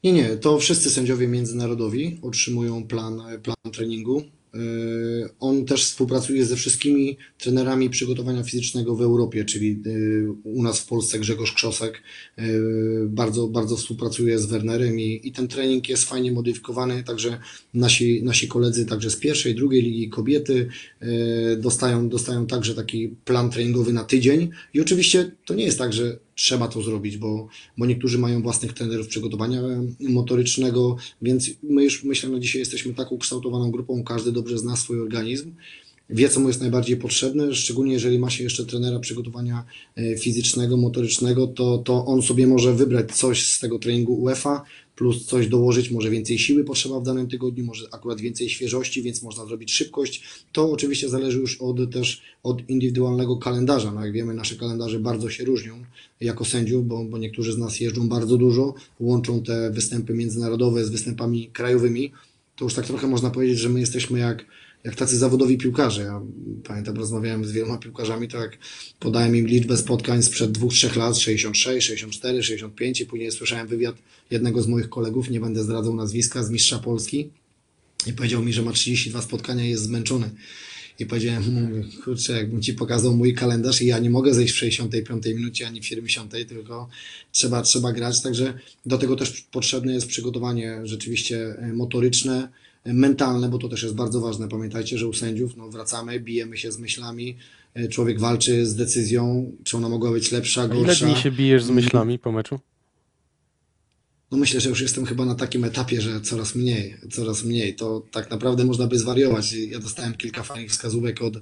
Nie, 0.03 0.13
nie, 0.13 0.37
to 0.37 0.57
wszyscy 0.57 0.89
sędziowie 0.89 1.27
międzynarodowi 1.27 2.19
otrzymują 2.21 2.87
plan, 2.87 3.21
plan 3.43 3.73
treningu. 3.73 4.23
Yy, 4.55 5.29
On 5.39 5.65
też 5.65 5.85
współpracuje 5.85 6.45
ze 6.45 6.55
wszystkimi 6.55 7.17
trenerami 7.37 7.89
przygotowania 7.89 8.43
fizycznego 8.43 8.95
w 8.95 9.01
Europie, 9.01 9.45
czyli 9.45 9.81
yy, 9.85 10.31
u 10.43 10.63
nas 10.63 10.79
w 10.79 10.85
Polsce 10.85 11.19
Grzegorz 11.19 11.53
Krzosek 11.53 12.01
yy, 12.37 12.43
bardzo, 13.07 13.47
bardzo 13.47 13.77
współpracuje 13.77 14.39
z 14.39 14.45
Wernerem 14.45 14.99
i, 14.99 15.21
i 15.23 15.31
ten 15.31 15.47
trening 15.47 15.89
jest 15.89 16.05
fajnie 16.05 16.31
modyfikowany, 16.31 17.03
także 17.03 17.39
nasi, 17.73 18.23
nasi 18.23 18.47
koledzy 18.47 18.85
także 18.85 19.09
z 19.09 19.17
pierwszej, 19.17 19.55
drugiej 19.55 19.81
ligi 19.81 20.09
kobiety 20.09 20.67
dostają, 21.57 22.09
dostają 22.09 22.47
także 22.47 22.75
taki 22.75 23.07
plan 23.07 23.49
treningowy 23.49 23.93
na 23.93 24.03
tydzień. 24.03 24.49
I 24.73 24.81
oczywiście 24.81 25.31
to 25.45 25.53
nie 25.53 25.65
jest 25.65 25.77
tak, 25.77 25.93
że 25.93 26.24
trzeba 26.35 26.67
to 26.67 26.81
zrobić, 26.81 27.17
bo, 27.17 27.47
bo 27.77 27.85
niektórzy 27.85 28.17
mają 28.17 28.41
własnych 28.41 28.73
trenerów 28.73 29.07
przygotowania 29.07 29.61
motorycznego, 29.99 30.97
więc 31.21 31.49
my 31.63 31.83
już 31.83 32.03
myślę, 32.03 32.29
że 32.29 32.39
dzisiaj 32.39 32.59
jesteśmy 32.59 32.93
tak 32.93 33.11
ukształtowaną 33.11 33.71
grupą, 33.71 34.03
każdy 34.03 34.31
dobrze 34.31 34.57
zna 34.57 34.75
swój 34.75 35.01
organizm, 35.01 35.51
wie 36.09 36.29
co 36.29 36.39
mu 36.39 36.47
jest 36.47 36.61
najbardziej 36.61 36.97
potrzebne, 36.97 37.55
szczególnie 37.55 37.93
jeżeli 37.93 38.19
ma 38.19 38.29
się 38.29 38.43
jeszcze 38.43 38.65
trenera 38.65 38.99
przygotowania 38.99 39.63
e, 39.95 40.17
fizycznego, 40.17 40.77
motorycznego, 40.77 41.47
to, 41.47 41.77
to 41.77 42.05
on 42.05 42.21
sobie 42.21 42.47
może 42.47 42.73
wybrać 42.73 43.11
coś 43.11 43.47
z 43.47 43.59
tego 43.59 43.79
treningu 43.79 44.13
UEFA, 44.13 44.63
plus 44.95 45.25
coś 45.25 45.47
dołożyć, 45.47 45.91
może 45.91 46.09
więcej 46.09 46.39
siły 46.39 46.63
potrzeba 46.63 46.99
w 46.99 47.03
danym 47.03 47.27
tygodniu, 47.27 47.65
może 47.65 47.85
akurat 47.91 48.21
więcej 48.21 48.49
świeżości, 48.49 49.01
więc 49.01 49.23
można 49.23 49.45
zrobić 49.45 49.73
szybkość. 49.73 50.23
To 50.51 50.71
oczywiście 50.71 51.09
zależy 51.09 51.39
już 51.39 51.61
od, 51.61 51.91
też 51.91 52.21
od 52.43 52.69
indywidualnego 52.69 53.37
kalendarza. 53.37 53.91
No 53.91 54.05
jak 54.05 54.13
wiemy, 54.13 54.33
nasze 54.33 54.55
kalendarze 54.55 54.99
bardzo 54.99 55.29
się 55.29 55.45
różnią 55.45 55.85
jako 56.21 56.45
sędziów, 56.45 56.87
bo, 56.87 57.05
bo 57.05 57.17
niektórzy 57.17 57.53
z 57.53 57.57
nas 57.57 57.79
jeżdżą 57.79 58.09
bardzo 58.09 58.37
dużo, 58.37 58.73
łączą 58.99 59.43
te 59.43 59.71
występy 59.71 60.13
międzynarodowe 60.13 60.85
z 60.85 60.89
występami 60.89 61.47
krajowymi. 61.47 62.11
To 62.55 62.65
już 62.65 62.73
tak 62.73 62.85
trochę 62.85 63.07
można 63.07 63.29
powiedzieć, 63.29 63.59
że 63.59 63.69
my 63.69 63.79
jesteśmy 63.79 64.19
jak, 64.19 64.45
jak 64.85 64.95
tacy 64.95 65.17
zawodowi 65.17 65.57
piłkarze. 65.57 66.01
Ja 66.01 66.21
pamiętam, 66.63 66.95
rozmawiałem 66.97 67.45
z 67.45 67.51
wieloma 67.51 67.77
piłkarzami, 67.77 68.27
to 68.27 68.37
jak 68.37 68.57
podałem 68.99 69.35
im 69.35 69.47
liczbę 69.47 69.77
spotkań 69.77 70.23
sprzed 70.23 70.51
dwóch, 70.51 70.73
trzech 70.73 70.95
lat, 70.95 71.17
66, 71.17 71.87
64, 71.87 72.43
65 72.43 73.01
i 73.01 73.05
później 73.05 73.31
słyszałem 73.31 73.67
wywiad 73.67 73.95
jednego 74.31 74.61
z 74.61 74.67
moich 74.67 74.89
kolegów, 74.89 75.29
nie 75.29 75.39
będę 75.39 75.63
zdradzał 75.63 75.95
nazwiska, 75.95 76.43
z 76.43 76.49
mistrza 76.49 76.79
Polski 76.79 77.29
i 78.07 78.13
powiedział 78.13 78.43
mi, 78.43 78.53
że 78.53 78.61
ma 78.61 78.71
32 78.71 79.21
spotkania 79.21 79.65
i 79.65 79.69
jest 79.69 79.83
zmęczony. 79.83 80.29
I 80.99 81.05
powiedziałem, 81.05 81.43
kurczę, 82.03 82.33
jakbym 82.33 82.61
ci 82.61 82.73
pokazał 82.73 83.15
mój 83.15 83.33
kalendarz 83.33 83.81
i 83.81 83.85
ja 83.85 83.99
nie 83.99 84.09
mogę 84.09 84.33
zejść 84.33 84.53
w 84.53 84.57
65 84.57 85.25
minucie 85.25 85.67
ani 85.67 85.81
w 85.81 85.85
70, 85.85 86.31
tylko 86.47 86.89
trzeba, 87.31 87.61
trzeba 87.61 87.93
grać. 87.93 88.21
Także 88.21 88.59
do 88.85 88.97
tego 88.97 89.15
też 89.15 89.41
potrzebne 89.51 89.93
jest 89.93 90.07
przygotowanie 90.07 90.79
rzeczywiście 90.83 91.55
e, 91.57 91.73
motoryczne, 91.73 92.49
mentalne, 92.93 93.49
bo 93.49 93.57
to 93.57 93.69
też 93.69 93.83
jest 93.83 93.95
bardzo 93.95 94.21
ważne. 94.21 94.47
Pamiętajcie, 94.47 94.97
że 94.97 95.07
u 95.07 95.13
sędziów 95.13 95.57
no, 95.57 95.69
wracamy, 95.69 96.19
bijemy 96.19 96.57
się 96.57 96.71
z 96.71 96.79
myślami, 96.79 97.37
e, 97.73 97.87
człowiek 97.87 98.19
walczy 98.19 98.65
z 98.65 98.75
decyzją, 98.75 99.51
czy 99.63 99.77
ona 99.77 99.89
mogła 99.89 100.11
być 100.11 100.31
lepsza, 100.31 100.61
A 100.61 100.65
ile 100.65 100.75
gorsza. 100.75 101.05
dni 101.05 101.15
się 101.15 101.31
bijesz 101.31 101.63
z 101.63 101.69
myślami 101.69 102.19
po 102.19 102.31
meczu? 102.31 102.59
No 104.31 104.37
myślę, 104.37 104.61
że 104.61 104.69
już 104.69 104.81
jestem 104.81 105.05
chyba 105.05 105.25
na 105.25 105.35
takim 105.35 105.63
etapie, 105.63 106.01
że 106.01 106.21
coraz 106.21 106.55
mniej, 106.55 106.97
coraz 107.11 107.43
mniej. 107.43 107.75
To 107.75 108.05
tak 108.11 108.31
naprawdę 108.31 108.65
można 108.65 108.87
by 108.87 108.99
zwariować. 108.99 109.53
Ja 109.53 109.79
dostałem 109.79 110.13
kilka 110.13 110.43
fajnych 110.43 110.71
wskazówek 110.71 111.21
od, 111.21 111.33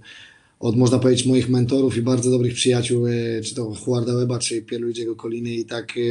od 0.64 0.76
można 0.76 0.99
powiedzieć, 0.99 1.26
moich 1.26 1.49
mentorów 1.49 1.97
i 1.97 2.01
bardzo 2.01 2.32
dobrych 2.32 2.53
przyjaciół, 2.53 3.07
e, 3.07 3.41
czy 3.41 3.55
to 3.55 3.76
Huarda 3.76 4.16
Weba, 4.16 4.39
czy 4.39 4.61
Pierluigiego 4.61 5.16
Coliny 5.16 5.49
i 5.49 5.66
tak 5.66 5.97
e, 5.97 6.01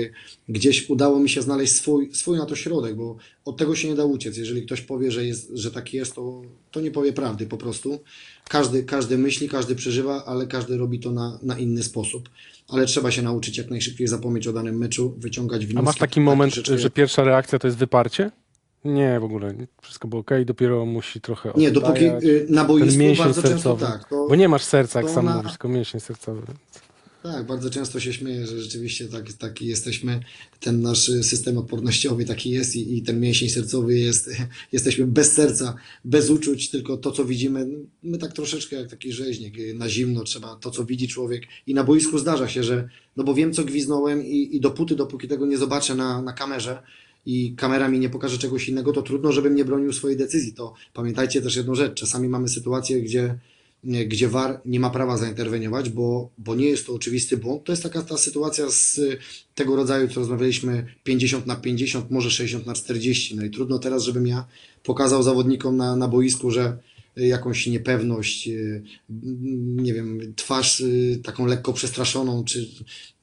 gdzieś 0.48 0.90
udało 0.90 1.20
mi 1.20 1.28
się 1.28 1.42
znaleźć 1.42 1.72
swój, 1.72 2.14
swój 2.14 2.38
na 2.38 2.46
to 2.46 2.56
środek, 2.56 2.96
bo 2.96 3.16
od 3.44 3.56
tego 3.56 3.76
się 3.76 3.88
nie 3.88 3.94
da 3.94 4.04
uciec. 4.04 4.36
Jeżeli 4.36 4.62
ktoś 4.62 4.80
powie, 4.80 5.10
że, 5.10 5.26
jest, 5.26 5.50
że 5.54 5.70
tak 5.70 5.94
jest, 5.94 6.14
to, 6.14 6.42
to 6.70 6.80
nie 6.80 6.90
powie 6.90 7.12
prawdy 7.12 7.46
po 7.46 7.56
prostu. 7.56 8.00
Każdy, 8.48 8.82
każdy 8.82 9.18
myśli, 9.18 9.48
każdy 9.48 9.74
przeżywa, 9.74 10.24
ale 10.24 10.46
każdy 10.46 10.76
robi 10.76 11.00
to 11.00 11.12
na, 11.12 11.38
na 11.42 11.58
inny 11.58 11.82
sposób. 11.82 12.28
Ale 12.68 12.86
trzeba 12.86 13.10
się 13.10 13.22
nauczyć 13.22 13.58
jak 13.58 13.70
najszybciej 13.70 14.06
zapomnieć 14.06 14.46
o 14.46 14.52
danym 14.52 14.78
meczu, 14.78 15.14
wyciągać 15.18 15.66
wnioski. 15.66 15.78
A 15.78 15.82
masz 15.82 15.98
taki 15.98 16.20
moment, 16.20 16.54
że 16.54 16.90
pierwsza 16.90 17.24
reakcja 17.24 17.58
to 17.58 17.68
jest 17.68 17.78
wyparcie? 17.78 18.30
Nie, 18.84 19.20
w 19.20 19.24
ogóle. 19.24 19.54
Wszystko 19.82 20.08
było 20.08 20.20
ok, 20.20 20.30
dopiero 20.46 20.86
musi 20.86 21.20
trochę 21.20 21.52
Nie, 21.56 21.70
dopóki 21.70 22.04
y, 22.04 22.46
na 22.48 22.60
Ten 22.60 22.68
boisku 22.68 22.98
mięsień 22.98 23.24
bardzo 23.24 23.42
często 23.42 23.56
sercowy. 23.78 23.86
tak. 23.86 24.08
To, 24.08 24.26
Bo 24.28 24.34
nie 24.36 24.48
masz 24.48 24.62
serca, 24.64 25.00
jak 25.02 25.10
sam 25.10 25.24
na- 25.24 25.36
mówisz, 25.36 25.50
tylko 25.52 25.68
mięsień 25.68 26.00
sercowy. 26.00 26.42
Tak, 27.22 27.46
bardzo 27.46 27.70
często 27.70 28.00
się 28.00 28.12
śmieję, 28.12 28.46
że 28.46 28.60
rzeczywiście 28.60 29.08
tak, 29.08 29.32
taki 29.32 29.66
jesteśmy, 29.66 30.20
ten 30.60 30.80
nasz 30.82 31.04
system 31.22 31.58
odpornościowy 31.58 32.24
taki 32.24 32.50
jest 32.50 32.76
i, 32.76 32.96
i 32.98 33.02
ten 33.02 33.20
mięsień 33.20 33.48
sercowy 33.48 33.98
jest, 33.98 34.30
jesteśmy 34.72 35.06
bez 35.06 35.32
serca, 35.32 35.74
bez 36.04 36.30
uczuć, 36.30 36.70
tylko 36.70 36.96
to, 36.96 37.12
co 37.12 37.24
widzimy, 37.24 37.66
my 38.02 38.18
tak 38.18 38.32
troszeczkę 38.32 38.76
jak 38.76 38.90
taki 38.90 39.12
rzeźnik, 39.12 39.54
na 39.74 39.88
zimno 39.88 40.24
trzeba, 40.24 40.56
to, 40.56 40.70
co 40.70 40.84
widzi 40.84 41.08
człowiek 41.08 41.42
i 41.66 41.74
na 41.74 41.84
boisku 41.84 42.18
zdarza 42.18 42.48
się, 42.48 42.62
że, 42.62 42.88
no 43.16 43.24
bo 43.24 43.34
wiem, 43.34 43.52
co 43.52 43.64
gwiznąłem 43.64 44.24
i, 44.26 44.56
i 44.56 44.60
dopóty, 44.60 44.96
dopóki 44.96 45.28
tego 45.28 45.46
nie 45.46 45.58
zobaczę 45.58 45.94
na, 45.94 46.22
na 46.22 46.32
kamerze, 46.32 46.82
i 47.26 47.54
kamera 47.56 47.88
mi 47.88 47.98
nie 47.98 48.08
pokaże 48.08 48.38
czegoś 48.38 48.68
innego, 48.68 48.92
to 48.92 49.02
trudno, 49.02 49.32
żebym 49.32 49.54
nie 49.54 49.64
bronił 49.64 49.92
swojej 49.92 50.18
decyzji. 50.18 50.52
To 50.52 50.74
pamiętajcie 50.94 51.42
też 51.42 51.56
jedną 51.56 51.74
rzecz. 51.74 51.94
Czasami 51.94 52.28
mamy 52.28 52.48
sytuację, 52.48 53.02
gdzie, 53.02 53.38
nie, 53.84 54.06
gdzie 54.06 54.28
VAR 54.28 54.60
nie 54.64 54.80
ma 54.80 54.90
prawa 54.90 55.16
zainterweniować, 55.16 55.90
bo, 55.90 56.30
bo 56.38 56.54
nie 56.54 56.66
jest 56.66 56.86
to 56.86 56.94
oczywisty 56.94 57.36
błąd. 57.36 57.64
To 57.64 57.72
jest 57.72 57.82
taka 57.82 58.02
ta 58.02 58.18
sytuacja 58.18 58.70
z 58.70 58.98
y, 58.98 59.18
tego 59.54 59.76
rodzaju, 59.76 60.08
co 60.08 60.20
rozmawialiśmy 60.20 60.86
50 61.04 61.46
na 61.46 61.56
50, 61.56 62.10
może 62.10 62.30
60 62.30 62.66
na 62.66 62.74
40. 62.74 63.36
No 63.36 63.44
i 63.44 63.50
trudno 63.50 63.78
teraz, 63.78 64.02
żebym 64.02 64.26
ja 64.26 64.44
pokazał 64.82 65.22
zawodnikom 65.22 65.76
na, 65.76 65.96
na 65.96 66.08
boisku, 66.08 66.50
że 66.50 66.78
jakąś 67.16 67.66
niepewność, 67.66 68.48
y, 68.48 68.82
nie 69.76 69.94
wiem, 69.94 70.32
twarz 70.36 70.80
y, 70.80 71.20
taką 71.24 71.46
lekko 71.46 71.72
przestraszoną, 71.72 72.44
czy 72.44 72.68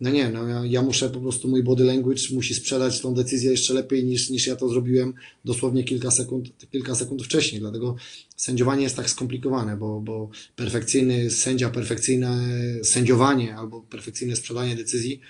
no 0.01 0.09
nie, 0.09 0.29
no 0.29 0.47
ja, 0.47 0.61
ja 0.65 0.81
muszę 0.81 1.09
po 1.09 1.19
prostu, 1.19 1.47
mój 1.47 1.63
body 1.63 1.83
language 1.83 2.21
musi 2.33 2.55
sprzedać 2.55 3.01
tą 3.01 3.13
decyzję 3.13 3.51
jeszcze 3.51 3.73
lepiej 3.73 4.03
niż, 4.03 4.29
niż 4.29 4.47
ja 4.47 4.55
to 4.55 4.69
zrobiłem 4.69 5.13
dosłownie 5.45 5.83
kilka 5.83 6.11
sekund, 6.11 6.47
kilka 6.71 6.95
sekund 6.95 7.23
wcześniej, 7.23 7.61
dlatego 7.61 7.95
sędziowanie 8.35 8.83
jest 8.83 8.95
tak 8.95 9.09
skomplikowane, 9.09 9.77
bo, 9.77 10.01
bo 10.01 10.29
perfekcyjny 10.55 11.29
sędzia, 11.29 11.69
perfekcyjne 11.69 12.47
sędziowanie 12.83 13.55
albo 13.55 13.81
perfekcyjne 13.81 14.35
sprzedanie 14.35 14.75
decyzji 14.75 15.21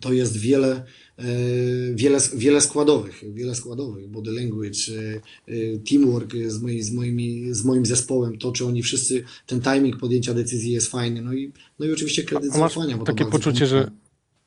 to 0.00 0.12
jest 0.12 0.36
wiele, 0.36 0.84
wiele, 1.94 2.18
wiele 2.34 2.60
składowych, 2.60 3.24
wiele 3.32 3.54
składowych, 3.54 4.08
body 4.08 4.32
language, 4.32 4.78
e, 4.88 5.20
e, 5.52 5.78
teamwork 5.90 6.32
z, 6.46 6.62
moi, 6.62 6.82
z, 6.82 6.92
moimi, 6.92 7.54
z 7.54 7.64
moim 7.64 7.86
zespołem, 7.86 8.38
to 8.38 8.52
czy 8.52 8.66
oni 8.66 8.82
wszyscy, 8.82 9.24
ten 9.46 9.60
timing 9.60 9.96
podjęcia 9.96 10.34
decyzji 10.34 10.72
jest 10.72 10.90
fajny, 10.90 11.22
no 11.22 11.32
i, 11.32 11.52
no 11.78 11.86
i 11.86 11.92
oczywiście 11.92 12.22
kredyt 12.22 12.52
zaufania. 12.52 12.96
bo 12.96 13.04
takie 13.04 13.24
poczucie, 13.24 13.66
że, 13.66 13.90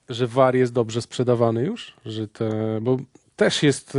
że 0.10 0.28
VAR 0.28 0.56
jest 0.56 0.74
dobrze 0.74 1.02
sprzedawany 1.02 1.66
już? 1.66 1.94
Że 2.06 2.28
te, 2.28 2.80
bo 2.82 2.98
też 3.36 3.64
jest, 3.64 3.98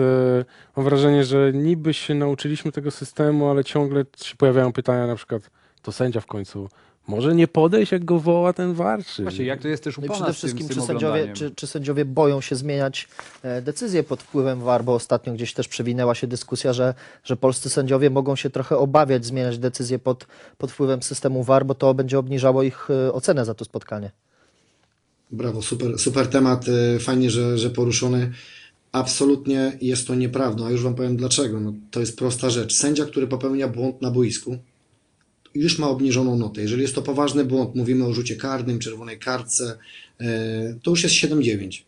mam 0.77 0.85
wrażenie, 0.85 1.25
że 1.25 1.53
niby 1.55 1.95
się 1.95 2.15
nauczyliśmy 2.15 2.73
tego 2.73 2.91
systemu, 2.91 3.49
ale 3.49 3.65
ciągle 3.65 4.05
się 4.17 4.37
pojawiają 4.37 4.73
pytania 4.73 5.07
na 5.07 5.17
przykład, 5.17 5.51
to 5.83 5.93
sędzia 5.93 6.21
w 6.21 6.27
końcu 6.27 6.69
może 7.07 7.35
nie 7.35 7.49
podejść, 7.49 7.93
jak 7.93 8.05
go 8.05 8.21
woła 8.21 8.53
ten 8.53 8.75
VAR? 8.75 9.05
Czy... 9.05 9.23
Właśnie, 9.23 9.45
jak 9.45 9.63
to 9.63 9.69
jest 9.69 9.85
też 9.85 9.99
u 9.99 10.01
No 10.01 10.09
przede 10.09 10.25
tym, 10.25 10.35
wszystkim, 10.35 10.67
z 10.67 10.69
czy 10.69 10.75
tym 10.75 10.85
sędziowie, 10.85 11.33
czy, 11.33 11.51
czy 11.51 11.67
sędziowie 11.67 12.05
boją 12.05 12.41
się 12.41 12.57
zmieniać 12.57 13.09
e, 13.43 13.63
decyzje 13.63 14.03
pod 14.03 14.23
wpływem 14.23 14.61
VAR, 14.61 14.85
bo 14.85 14.95
ostatnio 14.95 15.33
gdzieś 15.33 15.53
też 15.53 15.69
przewinęła 15.69 16.15
się 16.15 16.27
dyskusja, 16.27 16.73
że, 16.73 16.95
że 17.25 17.37
polscy 17.37 17.71
sędziowie 17.71 18.11
mogą 18.11 18.37
się 18.37 18.51
trochę 18.51 18.77
obawiać 18.77 19.27
zmieniać 19.27 19.59
decyzje 19.59 19.99
pod, 19.99 20.27
pod 20.59 20.73
wpływem 20.73 21.03
systemu 21.03 21.43
VAR, 21.45 21.67
bo 21.67 21.75
to 21.75 21.95
będzie 21.95 22.19
obniżało 22.19 22.63
ich 22.63 22.89
e, 22.91 23.13
ocenę 23.13 23.45
za 23.45 23.55
to 23.55 23.65
spotkanie. 23.65 24.11
Brawo, 25.31 25.63
super, 25.63 25.99
super 25.99 26.27
temat, 26.27 26.67
e, 26.69 26.99
fajnie, 26.99 27.31
że, 27.31 27.59
że 27.59 27.71
poruszony. 27.71 28.31
Absolutnie 28.93 29.79
jest 29.81 30.07
to 30.07 30.15
nieprawdą, 30.15 30.67
a 30.67 30.71
już 30.71 30.83
Wam 30.83 30.95
powiem 30.95 31.17
dlaczego. 31.17 31.61
No, 31.61 31.73
to 31.91 32.01
jest 32.01 32.19
prosta 32.19 32.51
rzecz. 32.51 32.75
Sędzia, 32.75 33.05
który 33.05 33.27
popełnia 33.27 33.69
błąd 33.69 34.03
na 34.03 34.11
boisku, 34.11 34.59
już 35.55 35.79
ma 35.79 35.89
obniżoną 35.89 36.39
notę. 36.39 36.63
Jeżeli 36.63 36.83
jest 36.83 36.95
to 36.95 37.03
poważny 37.03 37.45
błąd, 37.45 37.75
mówimy 37.75 38.05
o 38.05 38.15
rzucie 38.15 38.37
karnym, 38.37 38.79
czerwonej 38.79 39.19
kartce, 39.19 39.79
e, 40.21 40.79
to 40.83 40.91
już 40.91 41.03
jest 41.03 41.15
7-9. 41.15 41.85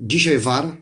Dzisiaj 0.00 0.38
VAR 0.38 0.76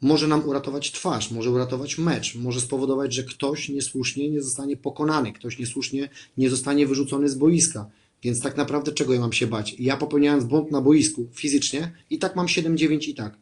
może 0.00 0.28
nam 0.28 0.48
uratować 0.48 0.92
twarz, 0.92 1.30
może 1.30 1.50
uratować 1.50 1.98
mecz, 1.98 2.34
może 2.34 2.60
spowodować, 2.60 3.14
że 3.14 3.24
ktoś 3.24 3.68
niesłusznie 3.68 4.30
nie 4.30 4.42
zostanie 4.42 4.76
pokonany, 4.76 5.32
ktoś 5.32 5.58
niesłusznie 5.58 6.08
nie 6.38 6.50
zostanie 6.50 6.86
wyrzucony 6.86 7.28
z 7.28 7.34
boiska. 7.34 7.90
Więc 8.22 8.40
tak 8.40 8.56
naprawdę 8.56 8.92
czego 8.92 9.14
ja 9.14 9.20
mam 9.20 9.32
się 9.32 9.46
bać? 9.46 9.76
Ja 9.78 9.96
popełniając 9.96 10.44
błąd 10.44 10.70
na 10.70 10.80
boisku 10.80 11.28
fizycznie 11.34 11.92
i 12.10 12.18
tak 12.18 12.36
mam 12.36 12.46
7-9 12.46 13.08
i 13.08 13.14
tak. 13.14 13.36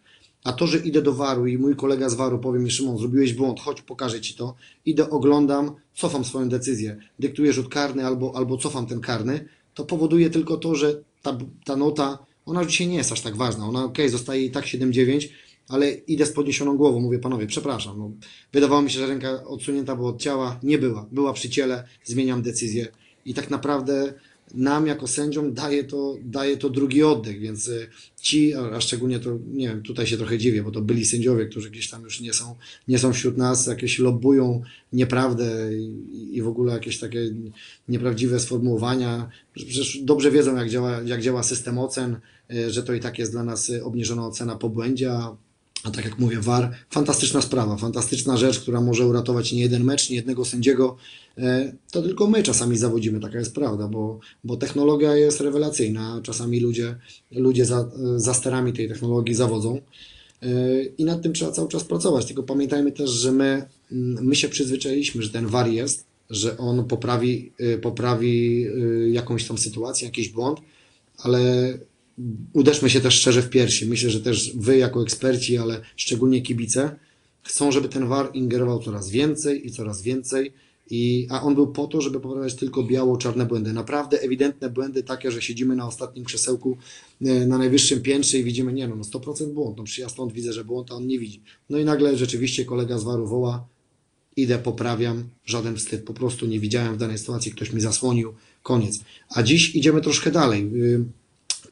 A 0.44 0.52
to, 0.52 0.66
że 0.66 0.78
idę 0.78 1.02
do 1.02 1.12
waru 1.12 1.46
i 1.46 1.58
mój 1.58 1.76
kolega 1.76 2.08
z 2.08 2.14
waru 2.14 2.38
powie 2.38 2.60
mi, 2.60 2.70
Szymon, 2.70 2.98
zrobiłeś 2.98 3.32
błąd, 3.32 3.60
chodź, 3.60 3.82
pokażę 3.82 4.20
ci 4.20 4.34
to. 4.34 4.54
Idę, 4.86 5.10
oglądam, 5.10 5.74
cofam 5.94 6.24
swoją 6.24 6.48
decyzję, 6.48 6.96
dyktuję 7.18 7.52
rzut 7.52 7.68
karny 7.68 8.06
albo, 8.06 8.36
albo 8.36 8.56
cofam 8.56 8.86
ten 8.86 9.00
karny, 9.00 9.48
to 9.74 9.84
powoduje 9.84 10.30
tylko 10.30 10.56
to, 10.56 10.74
że 10.74 11.02
ta, 11.22 11.38
ta 11.64 11.76
nota, 11.76 12.18
ona 12.46 12.62
już 12.62 12.70
dzisiaj 12.70 12.88
nie 12.88 12.96
jest 12.96 13.12
aż 13.12 13.20
tak 13.20 13.36
ważna. 13.36 13.68
Ona, 13.68 13.84
okej, 13.84 14.08
zostaje 14.08 14.44
i 14.44 14.50
tak 14.50 14.64
7-9, 14.64 15.28
ale 15.68 15.90
idę 15.90 16.26
z 16.26 16.32
podniesioną 16.32 16.76
głową, 16.76 17.00
mówię, 17.00 17.18
panowie, 17.18 17.46
przepraszam. 17.46 17.98
No, 17.98 18.10
wydawało 18.52 18.82
mi 18.82 18.90
się, 18.90 18.98
że 18.98 19.06
ręka 19.06 19.44
odsunięta 19.44 19.96
była 19.96 20.08
od 20.08 20.20
ciała, 20.20 20.60
nie 20.62 20.78
była. 20.78 21.06
Była 21.12 21.32
przy 21.32 21.50
ciele, 21.50 21.84
zmieniam 22.04 22.42
decyzję. 22.42 22.88
I 23.24 23.34
tak 23.34 23.50
naprawdę 23.50 24.14
nam 24.54 24.86
jako 24.86 25.06
sędziom 25.06 25.54
daje 25.54 25.84
to, 25.84 26.16
daje 26.24 26.56
to 26.56 26.70
drugi 26.70 27.02
oddech, 27.02 27.40
więc 27.40 27.68
y, 27.68 27.88
ci, 28.20 28.54
a 28.54 28.80
szczególnie 28.80 29.20
to, 29.20 29.38
nie 29.52 29.68
wiem, 29.68 29.82
tutaj 29.82 30.06
się 30.06 30.16
trochę 30.16 30.38
dziwię, 30.38 30.62
bo 30.62 30.70
to 30.70 30.80
byli 30.80 31.04
sędziowie, 31.04 31.46
którzy 31.46 31.70
gdzieś 31.70 31.90
tam 31.90 32.02
już 32.02 32.20
nie 32.20 32.32
są, 32.32 32.54
nie 32.88 32.98
są 32.98 33.12
wśród 33.12 33.36
nas, 33.36 33.66
jakieś 33.66 33.98
lobbują 33.98 34.62
nieprawdę 34.92 35.78
i, 35.78 36.36
i 36.36 36.42
w 36.42 36.48
ogóle 36.48 36.72
jakieś 36.72 36.98
takie 36.98 37.34
nieprawdziwe 37.88 38.40
sformułowania. 38.40 39.28
Przecież 39.54 39.98
dobrze 40.02 40.30
wiedzą, 40.30 40.56
jak 40.56 40.70
działa, 40.70 41.02
jak 41.02 41.22
działa 41.22 41.42
system 41.42 41.78
ocen, 41.78 42.16
y, 42.52 42.70
że 42.70 42.82
to 42.82 42.94
i 42.94 43.00
tak 43.00 43.18
jest 43.18 43.32
dla 43.32 43.44
nas 43.44 43.70
y, 43.70 43.84
obniżona 43.84 44.26
ocena 44.26 44.56
po 44.56 44.68
błędzie, 44.68 45.12
a 45.12 45.36
a 45.84 45.90
tak 45.90 46.04
jak 46.04 46.18
mówię, 46.18 46.40
VAR, 46.40 46.74
fantastyczna 46.90 47.42
sprawa, 47.42 47.76
fantastyczna 47.76 48.36
rzecz, 48.36 48.60
która 48.60 48.80
może 48.80 49.06
uratować 49.06 49.52
nie 49.52 49.60
jeden 49.60 49.84
mecz, 49.84 50.10
nie 50.10 50.16
jednego 50.16 50.44
sędziego. 50.44 50.96
E, 51.38 51.72
To 51.90 52.02
tylko 52.02 52.26
my 52.26 52.42
czasami 52.42 52.78
zawodzimy, 52.78 53.20
taka 53.20 53.38
jest 53.38 53.54
prawda, 53.54 53.88
bo, 53.88 54.20
bo 54.44 54.56
technologia 54.56 55.16
jest 55.16 55.40
rewelacyjna. 55.40 56.20
Czasami 56.22 56.60
ludzie, 56.60 56.96
ludzie 57.30 57.64
za, 57.64 57.90
za 58.16 58.34
sterami 58.34 58.72
tej 58.72 58.88
technologii 58.88 59.34
zawodzą. 59.34 59.80
E, 60.42 60.82
I 60.84 61.04
nad 61.04 61.22
tym 61.22 61.32
trzeba 61.32 61.52
cały 61.52 61.68
czas 61.68 61.84
pracować. 61.84 62.26
Tylko 62.26 62.42
pamiętajmy 62.42 62.92
też, 62.92 63.10
że 63.10 63.32
my, 63.32 63.66
mm, 63.92 64.24
my 64.24 64.36
się 64.36 64.48
przyzwyczailiśmy, 64.48 65.22
że 65.22 65.30
ten 65.30 65.46
VAR 65.46 65.68
jest, 65.68 66.06
że 66.30 66.58
on 66.58 66.84
poprawi, 66.84 67.52
y, 67.60 67.78
poprawi 67.78 68.66
jakąś 69.12 69.44
tam 69.44 69.58
sytuację, 69.58 70.06
jakiś 70.06 70.28
błąd, 70.28 70.60
ale 71.18 71.72
uderzmy 72.52 72.90
się 72.90 73.00
też 73.00 73.14
szczerze 73.14 73.42
w 73.42 73.50
piersi. 73.50 73.86
Myślę, 73.86 74.10
że 74.10 74.20
też 74.20 74.56
wy 74.56 74.78
jako 74.78 75.02
eksperci, 75.02 75.58
ale 75.58 75.80
szczególnie 75.96 76.42
kibice, 76.42 76.96
chcą, 77.42 77.72
żeby 77.72 77.88
ten 77.88 78.08
VAR 78.08 78.30
ingerował 78.34 78.82
coraz 78.82 79.10
więcej 79.10 79.66
i 79.66 79.70
coraz 79.70 80.02
więcej. 80.02 80.52
I, 80.90 81.26
a 81.30 81.42
on 81.42 81.54
był 81.54 81.72
po 81.72 81.86
to, 81.86 82.00
żeby 82.00 82.20
poprawiać 82.20 82.54
tylko 82.54 82.82
biało-czarne 82.82 83.46
błędy. 83.46 83.72
Naprawdę 83.72 84.20
ewidentne 84.20 84.70
błędy 84.70 85.02
takie, 85.02 85.30
że 85.30 85.42
siedzimy 85.42 85.76
na 85.76 85.86
ostatnim 85.86 86.24
krzesełku 86.24 86.76
e, 87.20 87.46
na 87.46 87.58
najwyższym 87.58 88.02
piętrze 88.02 88.38
i 88.38 88.44
widzimy, 88.44 88.72
nie 88.72 88.88
no, 88.88 88.96
no 88.96 89.02
100% 89.02 89.52
błąd. 89.52 89.76
No 89.76 89.84
przecież 89.84 89.98
ja 89.98 90.08
stąd 90.08 90.32
widzę, 90.32 90.52
że 90.52 90.64
błąd, 90.64 90.90
a 90.90 90.94
on 90.94 91.06
nie 91.06 91.18
widzi. 91.18 91.42
No 91.70 91.78
i 91.78 91.84
nagle 91.84 92.16
rzeczywiście 92.16 92.64
kolega 92.64 92.98
z 92.98 93.04
VAR-u 93.04 93.26
woła, 93.26 93.66
idę, 94.36 94.58
poprawiam, 94.58 95.24
żaden 95.44 95.76
wstyd, 95.76 96.04
po 96.04 96.14
prostu 96.14 96.46
nie 96.46 96.60
widziałem 96.60 96.94
w 96.94 96.98
danej 96.98 97.18
sytuacji, 97.18 97.52
ktoś 97.52 97.72
mi 97.72 97.80
zasłonił, 97.80 98.34
koniec. 98.62 99.00
A 99.34 99.42
dziś 99.42 99.74
idziemy 99.74 100.00
troszkę 100.00 100.30
dalej. 100.30 100.70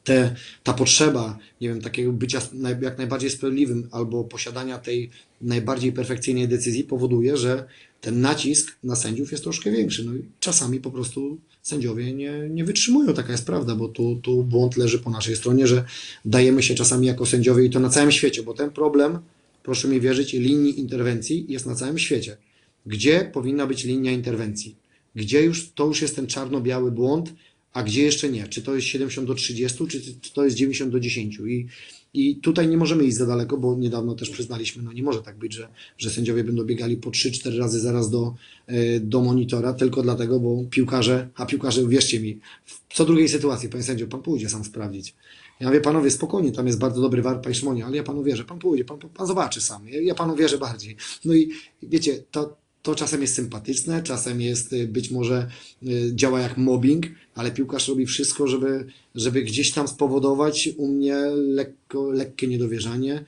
Te, 0.07 0.35
ta 0.63 0.73
potrzeba, 0.73 1.37
nie 1.61 1.69
wiem, 1.69 1.81
takiego 1.81 2.13
bycia 2.13 2.41
jak 2.81 2.97
najbardziej 2.97 3.29
sprawiedliwym 3.29 3.87
albo 3.91 4.23
posiadania 4.23 4.77
tej 4.77 5.09
najbardziej 5.41 5.91
perfekcyjnej 5.91 6.47
decyzji 6.47 6.83
powoduje, 6.83 7.37
że 7.37 7.65
ten 8.01 8.21
nacisk 8.21 8.75
na 8.83 8.95
sędziów 8.95 9.31
jest 9.31 9.43
troszkę 9.43 9.71
większy. 9.71 10.05
No 10.05 10.15
i 10.15 10.21
czasami 10.39 10.79
po 10.79 10.91
prostu 10.91 11.37
sędziowie 11.61 12.13
nie, 12.13 12.49
nie 12.49 12.65
wytrzymują, 12.65 13.13
taka 13.13 13.31
jest 13.31 13.45
prawda, 13.45 13.75
bo 13.75 13.87
tu, 13.87 14.15
tu 14.15 14.43
błąd 14.43 14.77
leży 14.77 14.99
po 14.99 15.09
naszej 15.09 15.35
stronie, 15.35 15.67
że 15.67 15.85
dajemy 16.25 16.63
się 16.63 16.75
czasami 16.75 17.07
jako 17.07 17.25
sędziowie 17.25 17.65
i 17.65 17.69
to 17.69 17.79
na 17.79 17.89
całym 17.89 18.11
świecie, 18.11 18.43
bo 18.43 18.53
ten 18.53 18.69
problem, 18.71 19.19
proszę 19.63 19.87
mi 19.87 20.01
wierzyć, 20.01 20.33
linii 20.33 20.79
interwencji 20.79 21.45
jest 21.49 21.65
na 21.65 21.75
całym 21.75 21.99
świecie. 21.99 22.37
Gdzie 22.85 23.29
powinna 23.33 23.67
być 23.67 23.83
linia 23.83 24.11
interwencji? 24.11 24.75
Gdzie 25.15 25.43
już 25.43 25.71
to 25.71 25.85
już 25.85 26.01
jest 26.01 26.15
ten 26.15 26.27
czarno-biały 26.27 26.91
błąd, 26.91 27.33
a 27.77 27.83
gdzie 27.83 28.03
jeszcze 28.03 28.29
nie? 28.29 28.47
Czy 28.47 28.61
to 28.61 28.75
jest 28.75 28.87
70 28.87 29.27
do 29.27 29.35
30, 29.35 29.87
czy, 29.87 30.01
czy 30.21 30.33
to 30.33 30.45
jest 30.45 30.55
90 30.55 30.91
do 30.91 30.99
10? 30.99 31.39
I, 31.47 31.67
I 32.13 32.35
tutaj 32.35 32.67
nie 32.67 32.77
możemy 32.77 33.03
iść 33.03 33.17
za 33.17 33.25
daleko, 33.25 33.57
bo 33.57 33.75
niedawno 33.75 34.15
też 34.15 34.29
przyznaliśmy, 34.29 34.83
no 34.83 34.93
nie 34.93 35.03
może 35.03 35.21
tak 35.21 35.37
być, 35.37 35.53
że, 35.53 35.67
że 35.97 36.09
sędziowie 36.09 36.43
będą 36.43 36.63
biegali 36.63 36.97
po 36.97 37.09
3-4 37.09 37.57
razy 37.57 37.79
zaraz 37.79 38.09
do, 38.09 38.35
e, 38.67 38.99
do 38.99 39.21
monitora, 39.21 39.73
tylko 39.73 40.01
dlatego, 40.01 40.39
bo 40.39 40.63
piłkarze, 40.69 41.29
a 41.35 41.45
piłkarze, 41.45 41.87
wierzcie 41.87 42.19
mi, 42.19 42.39
w 42.65 42.95
co 42.95 43.05
drugiej 43.05 43.29
sytuacji, 43.29 43.69
panie 43.69 43.83
sędzio, 43.83 44.07
pan 44.07 44.21
pójdzie 44.21 44.49
sam 44.49 44.63
sprawdzić. 44.63 45.15
Ja 45.59 45.67
mówię, 45.67 45.81
panowie, 45.81 46.11
spokojnie, 46.11 46.51
tam 46.51 46.67
jest 46.67 46.79
bardzo 46.79 47.01
dobry 47.01 47.21
war, 47.21 47.41
panie 47.41 47.55
Szymonie, 47.55 47.85
ale 47.85 47.97
ja 47.97 48.03
panu 48.03 48.23
wierzę, 48.23 48.43
pan 48.43 48.59
pójdzie, 48.59 48.85
pan, 48.85 48.97
pan 48.97 49.27
zobaczy 49.27 49.61
sam, 49.61 49.89
ja, 49.89 50.01
ja 50.01 50.15
panu 50.15 50.35
wierzę 50.35 50.57
bardziej. 50.57 50.95
No 51.25 51.33
i 51.33 51.49
wiecie, 51.83 52.23
to, 52.31 52.57
to 52.81 52.95
czasem 52.95 53.21
jest 53.21 53.35
sympatyczne, 53.35 54.03
czasem 54.03 54.41
jest 54.41 54.73
y, 54.73 54.87
być 54.87 55.11
może 55.11 55.47
y, 55.83 56.11
działa 56.15 56.39
jak 56.39 56.57
mobbing, 56.57 57.05
ale 57.35 57.51
piłkarz 57.51 57.87
robi 57.87 58.05
wszystko, 58.05 58.47
żeby, 58.47 58.85
żeby 59.15 59.41
gdzieś 59.41 59.71
tam 59.71 59.87
spowodować 59.87 60.69
u 60.77 60.87
mnie 60.87 61.15
lekko, 61.35 62.11
lekkie 62.11 62.47
niedowierzanie, 62.47 63.25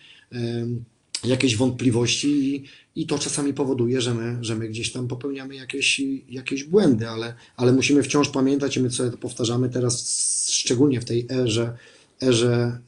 jakieś 1.23 1.57
wątpliwości 1.57 2.27
i, 2.27 2.63
i 2.95 3.07
to 3.07 3.19
czasami 3.19 3.53
powoduje, 3.53 4.01
że 4.01 4.13
my, 4.13 4.37
że 4.41 4.55
my 4.55 4.69
gdzieś 4.69 4.91
tam 4.91 5.07
popełniamy 5.07 5.55
jakieś, 5.55 6.01
jakieś 6.29 6.63
błędy, 6.63 7.09
ale, 7.09 7.33
ale 7.57 7.73
musimy 7.73 8.03
wciąż 8.03 8.29
pamiętać 8.29 8.77
i 8.77 8.79
my 8.79 8.91
sobie 8.91 9.11
to 9.11 9.17
powtarzamy 9.17 9.69
teraz, 9.69 10.05
szczególnie 10.51 11.01
w 11.01 11.05
tej 11.05 11.27
erze, 11.31 11.77
erze 12.23 12.79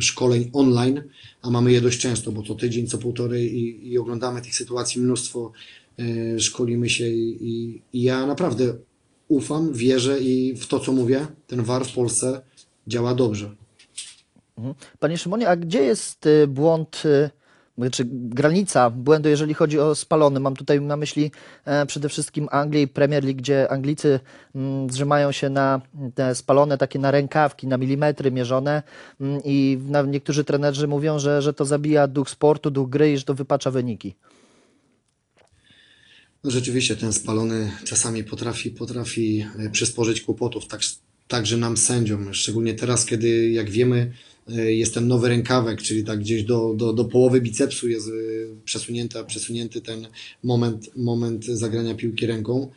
szkoleń 0.00 0.50
online, 0.52 1.02
a 1.42 1.50
mamy 1.50 1.72
je 1.72 1.80
dość 1.80 2.00
często, 2.00 2.32
bo 2.32 2.42
co 2.42 2.54
tydzień, 2.54 2.86
co 2.86 2.98
półtorej 2.98 3.54
i, 3.54 3.92
i 3.92 3.98
oglądamy 3.98 4.42
tych 4.42 4.54
sytuacji 4.54 5.00
mnóstwo, 5.00 5.52
e, 5.98 6.40
szkolimy 6.40 6.90
się 6.90 7.08
i, 7.08 7.38
i, 7.92 8.02
ja 8.02 8.26
naprawdę 8.26 8.74
ufam, 9.28 9.72
wierzę 9.72 10.20
i 10.20 10.54
w 10.56 10.66
to, 10.66 10.80
co 10.80 10.92
mówię, 10.92 11.26
ten 11.46 11.62
VAR 11.62 11.84
w 11.84 11.92
Polsce 11.92 12.40
działa 12.86 13.14
dobrze. 13.14 13.54
Mhm. 14.58 14.74
Panie 14.98 15.18
Szymonie, 15.18 15.48
a 15.48 15.56
gdzie 15.56 15.82
jest 15.82 16.26
y, 16.26 16.46
błąd, 16.46 17.02
y, 17.04 17.30
czy 17.92 18.04
granica 18.10 18.90
błędu, 18.90 19.28
jeżeli 19.28 19.54
chodzi 19.54 19.78
o 19.78 19.94
spalony? 19.94 20.40
Mam 20.40 20.56
tutaj 20.56 20.80
na 20.80 20.96
myśli 20.96 21.30
e, 21.64 21.86
przede 21.86 22.08
wszystkim 22.08 22.48
Anglię 22.50 22.82
i 22.82 22.88
Premier 22.88 23.24
League, 23.24 23.38
gdzie 23.38 23.72
Anglicy 23.72 24.20
mm, 24.54 24.90
zrzymają 24.90 25.32
się 25.32 25.50
na 25.50 25.80
te 26.14 26.34
spalone 26.34 26.78
takie 26.78 26.98
na 26.98 27.10
rękawki, 27.10 27.66
na 27.66 27.76
milimetry 27.76 28.32
mierzone 28.32 28.82
mm, 29.20 29.40
i 29.44 29.78
niektórzy 30.06 30.44
trenerzy 30.44 30.88
mówią, 30.88 31.18
że, 31.18 31.42
że 31.42 31.54
to 31.54 31.64
zabija 31.64 32.06
duch 32.06 32.30
sportu, 32.30 32.70
duch 32.70 32.90
gry 32.90 33.12
i 33.12 33.18
że 33.18 33.24
to 33.24 33.34
wypacza 33.34 33.70
wyniki. 33.70 34.14
No 36.44 36.50
rzeczywiście 36.50 36.96
ten 36.96 37.12
spalony 37.12 37.72
czasami 37.84 38.24
potrafi, 38.24 38.70
potrafi 38.70 39.46
e, 39.58 39.70
przysporzyć 39.70 40.20
kłopotów, 40.20 40.66
tak, 40.66 40.80
także 41.28 41.56
nam 41.56 41.76
sędziom, 41.76 42.34
szczególnie 42.34 42.74
teraz, 42.74 43.06
kiedy 43.06 43.50
jak 43.50 43.70
wiemy, 43.70 44.12
jest 44.48 44.94
ten 44.94 45.08
nowy 45.08 45.28
rękawek, 45.28 45.82
czyli 45.82 46.04
tak 46.04 46.20
gdzieś 46.20 46.42
do, 46.42 46.74
do, 46.76 46.92
do 46.92 47.04
połowy 47.04 47.40
bicepsu 47.40 47.88
jest 47.88 48.08
e, 48.08 48.10
przesunięty, 48.64 49.18
przesunięty 49.26 49.80
ten 49.80 50.06
moment, 50.42 50.96
moment 50.96 51.44
zagrania 51.44 51.94
piłki 51.94 52.26
ręką. 52.26 52.70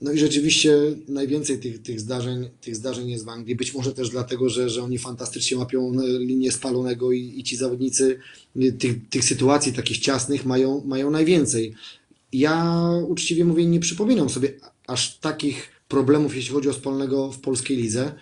No 0.00 0.12
i 0.12 0.18
rzeczywiście 0.18 0.76
najwięcej 1.08 1.58
tych, 1.58 1.82
tych, 1.82 2.00
zdarzeń, 2.00 2.48
tych 2.60 2.76
zdarzeń 2.76 3.10
jest 3.10 3.24
w 3.24 3.28
Anglii. 3.28 3.56
Być 3.56 3.74
może 3.74 3.92
też 3.92 4.10
dlatego, 4.10 4.48
że, 4.48 4.70
że 4.70 4.82
oni 4.82 4.98
fantastycznie 4.98 5.56
łapią 5.56 5.92
e, 5.92 6.18
linię 6.18 6.52
spalonego 6.52 7.12
i, 7.12 7.34
i 7.36 7.44
ci 7.44 7.56
zawodnicy 7.56 8.18
tych, 8.78 9.08
tych 9.08 9.24
sytuacji 9.24 9.72
takich 9.72 9.98
ciasnych 9.98 10.44
mają, 10.44 10.82
mają 10.84 11.10
najwięcej. 11.10 11.74
Ja 12.32 12.82
uczciwie 13.08 13.44
mówię, 13.44 13.66
nie 13.66 13.80
przypominam 13.80 14.28
sobie 14.28 14.52
aż 14.86 15.18
takich 15.18 15.68
problemów, 15.88 16.36
jeśli 16.36 16.52
chodzi 16.52 16.68
o 16.68 16.72
spalonego 16.72 17.32
w 17.32 17.40
polskiej 17.40 17.76
lidze. 17.76 18.12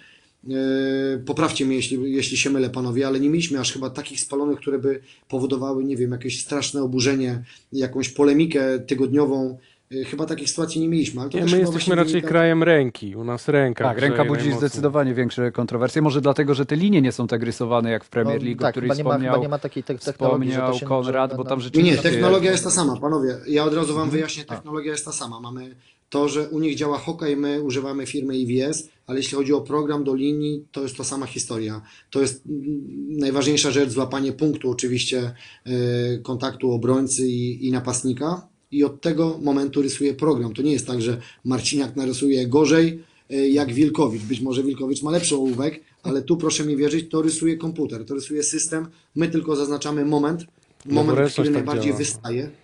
E, 0.51 1.18
Poprawcie 1.18 1.64
mnie, 1.66 1.76
jeśli, 1.76 2.12
jeśli 2.12 2.36
się 2.36 2.51
mylę, 2.51 2.70
panowie, 2.70 3.07
ale 3.07 3.20
nie 3.20 3.30
mieliśmy 3.30 3.61
aż 3.61 3.72
chyba 3.72 3.90
takich 3.90 4.20
spalonych, 4.20 4.59
które 4.59 4.78
by 4.78 5.01
powodowały, 5.28 5.84
nie 5.84 5.97
wiem, 5.97 6.11
jakieś 6.12 6.42
straszne 6.42 6.82
oburzenie, 6.82 7.42
jakąś 7.72 8.09
polemikę 8.09 8.78
tygodniową 8.78 9.59
y, 9.92 10.05
chyba 10.05 10.26
takich 10.26 10.51
sytuacji 10.51 10.80
nie 10.80 10.88
mieliśmy. 10.88 11.20
Ale 11.20 11.30
to 11.30 11.38
Nie, 11.38 11.45
my 11.45 11.59
jesteśmy 11.59 11.95
raczej 11.95 12.12
wynika- 12.22 12.28
krajem 12.28 12.62
ręki. 12.62 13.16
U 13.16 13.24
nas 13.24 13.49
ręka. 13.49 13.84
Tak, 13.84 13.99
ręka 13.99 14.16
budzi 14.24 14.28
najmocniej. 14.40 14.59
zdecydowanie 14.59 15.14
większe 15.14 15.53
kontrowersje. 15.53 16.03
Może 16.03 16.20
dlatego, 16.20 16.55
że 16.55 16.66
te 16.66 16.76
linie 16.76 17.03
nie 17.03 17.12
są 17.12 17.26
tak 17.26 17.42
rysowane 17.42 17.90
jak 17.90 18.05
w 18.05 18.09
Premier 18.09 18.38
No, 18.40 18.45
League, 18.47 18.59
o 18.59 18.62
tak, 18.62 18.72
której 18.72 18.90
chyba 18.90 18.97
nie, 18.97 19.05
ma, 19.05 19.11
chyba 19.11 19.18
wspomniał, 19.18 19.42
nie 19.42 19.49
ma 19.49 19.59
takiej 19.59 19.82
te 19.82 19.95
technologii, 19.99 20.53
że 20.53 20.57
to 20.57 20.62
wspomniał 20.72 20.80
się 20.80 20.86
Konrad, 20.86 21.36
bo 21.36 21.45
tam 21.45 21.61
rzeczywiście... 21.61 21.97
Nie, 21.97 22.03
technologia 22.03 22.51
jest 22.51 22.64
ta 22.64 22.70
sama, 22.70 22.97
panowie. 22.97 23.36
Ja 23.49 23.64
od 23.64 23.74
razu 23.74 23.95
wam 23.95 24.11
wyjaśnię, 24.11 24.42
Mhm. 24.42 24.59
technologia 24.61 24.92
jest 24.92 25.05
ta 25.05 25.12
sama. 25.12 25.40
Mamy 25.40 25.74
to, 26.15 26.29
że 26.29 26.49
u 26.49 26.59
nich 26.59 26.77
działa 26.77 26.99
Hoka 26.99 27.27
my 27.37 27.62
używamy 27.62 28.07
firmy 28.07 28.39
IWS, 28.39 28.89
ale 29.07 29.19
jeśli 29.19 29.37
chodzi 29.37 29.53
o 29.53 29.61
program 29.61 30.05
do 30.05 30.15
linii, 30.15 30.65
to 30.73 30.83
jest 30.83 30.97
to 30.97 31.05
sama 31.05 31.27
historia. 31.27 31.83
To 32.11 32.21
jest 32.21 32.47
mm, 32.47 33.19
najważniejsza 33.19 33.71
rzecz, 33.71 33.91
złapanie 33.91 34.33
punktu 34.33 34.71
oczywiście 34.71 35.35
e, 35.65 36.19
kontaktu 36.19 36.73
obrońcy 36.73 37.29
i, 37.29 37.67
i 37.67 37.73
napastnika 37.73 38.49
i 38.71 38.85
od 38.85 39.01
tego 39.01 39.39
momentu 39.43 39.83
rysuje 39.83 40.15
program. 40.15 40.55
To 40.55 40.62
nie 40.62 40.73
jest 40.73 40.87
tak, 40.87 41.03
że 41.03 41.21
Marciniak 41.45 41.97
narysuje 41.97 42.49
gorzej 42.49 43.01
e, 43.31 43.49
jak 43.49 43.73
Wilkowicz. 43.73 44.23
Być 44.23 44.41
może 44.41 44.62
Wilkowicz 44.62 45.03
ma 45.03 45.11
lepszy 45.11 45.35
ołówek, 45.35 45.81
ale 46.03 46.23
tu 46.23 46.37
proszę 46.37 46.65
mi 46.65 46.77
wierzyć, 46.77 47.11
to 47.11 47.23
rysuje 47.23 47.57
komputer, 47.57 48.05
to 48.05 48.15
rysuje 48.15 48.43
system. 48.43 48.87
My 49.15 49.29
tylko 49.29 49.57
zaznaczamy 49.57 50.05
moment, 50.05 50.45
moment, 50.85 51.33
który 51.33 51.49
tak 51.49 51.55
najbardziej 51.55 51.93
działa. 51.93 51.99
wystaje. 51.99 52.64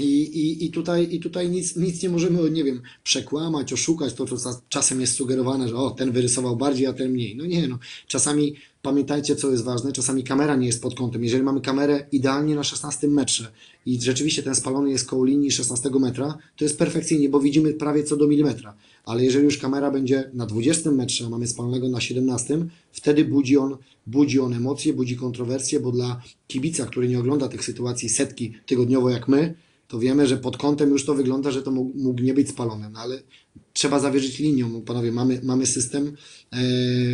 I, 0.00 0.22
i, 0.22 0.64
i 0.64 0.70
tutaj, 0.70 1.08
i 1.10 1.20
tutaj 1.20 1.50
nic, 1.50 1.76
nic 1.76 2.02
nie 2.02 2.08
możemy, 2.08 2.50
nie 2.50 2.64
wiem, 2.64 2.82
przekłamać, 3.04 3.72
oszukać 3.72 4.14
to, 4.14 4.26
co 4.26 4.36
czas- 4.36 4.62
czasem 4.68 5.00
jest 5.00 5.14
sugerowane, 5.14 5.68
że 5.68 5.76
o, 5.76 5.90
ten 5.90 6.12
wyrysował 6.12 6.56
bardziej, 6.56 6.86
a 6.86 6.92
ten 6.92 7.10
mniej. 7.12 7.36
No 7.36 7.46
nie, 7.46 7.68
no. 7.68 7.78
Czasami 8.06 8.54
pamiętajcie, 8.82 9.36
co 9.36 9.50
jest 9.50 9.64
ważne, 9.64 9.92
czasami 9.92 10.24
kamera 10.24 10.56
nie 10.56 10.66
jest 10.66 10.82
pod 10.82 10.94
kątem. 10.94 11.24
Jeżeli 11.24 11.42
mamy 11.42 11.60
kamerę 11.60 12.06
idealnie 12.12 12.54
na 12.54 12.64
16 12.64 13.08
metrze 13.08 13.52
i 13.86 14.00
rzeczywiście 14.00 14.42
ten 14.42 14.54
spalony 14.54 14.90
jest 14.90 15.06
koło 15.06 15.24
linii 15.24 15.50
16 15.50 15.90
metra, 16.00 16.38
to 16.56 16.64
jest 16.64 16.78
perfekcyjnie, 16.78 17.28
bo 17.28 17.40
widzimy 17.40 17.72
prawie 17.72 18.04
co 18.04 18.16
do 18.16 18.26
milimetra. 18.26 18.74
Ale 19.04 19.24
jeżeli 19.24 19.44
już 19.44 19.58
kamera 19.58 19.90
będzie 19.90 20.30
na 20.34 20.46
20 20.46 20.90
metrze, 20.90 21.26
a 21.26 21.28
mamy 21.28 21.46
spalonego 21.46 21.88
na 21.88 22.00
17, 22.00 22.66
wtedy 22.92 23.24
budzi 23.24 23.56
on, 23.56 23.76
budzi 24.06 24.40
on 24.40 24.54
emocje, 24.54 24.92
budzi 24.92 25.16
kontrowersje, 25.16 25.80
bo 25.80 25.92
dla 25.92 26.22
kibica, 26.48 26.86
który 26.86 27.08
nie 27.08 27.18
ogląda 27.18 27.48
tych 27.48 27.64
sytuacji 27.64 28.08
setki 28.08 28.52
tygodniowo 28.66 29.10
jak 29.10 29.28
my, 29.28 29.54
to 29.94 29.98
wiemy, 29.98 30.26
że 30.26 30.36
pod 30.36 30.56
kątem 30.56 30.90
już 30.90 31.04
to 31.04 31.14
wygląda, 31.14 31.50
że 31.50 31.62
to 31.62 31.70
mógł, 31.70 31.98
mógł 31.98 32.22
nie 32.22 32.34
być 32.34 32.48
spalony, 32.48 32.90
no 32.90 32.98
ale 32.98 33.22
trzeba 33.72 33.98
zawierzyć 33.98 34.38
linią. 34.38 34.68
No, 34.68 34.80
Panowie, 34.80 35.12
mamy, 35.12 35.40
mamy 35.42 35.66
system, 35.66 36.16
e, 36.52 36.58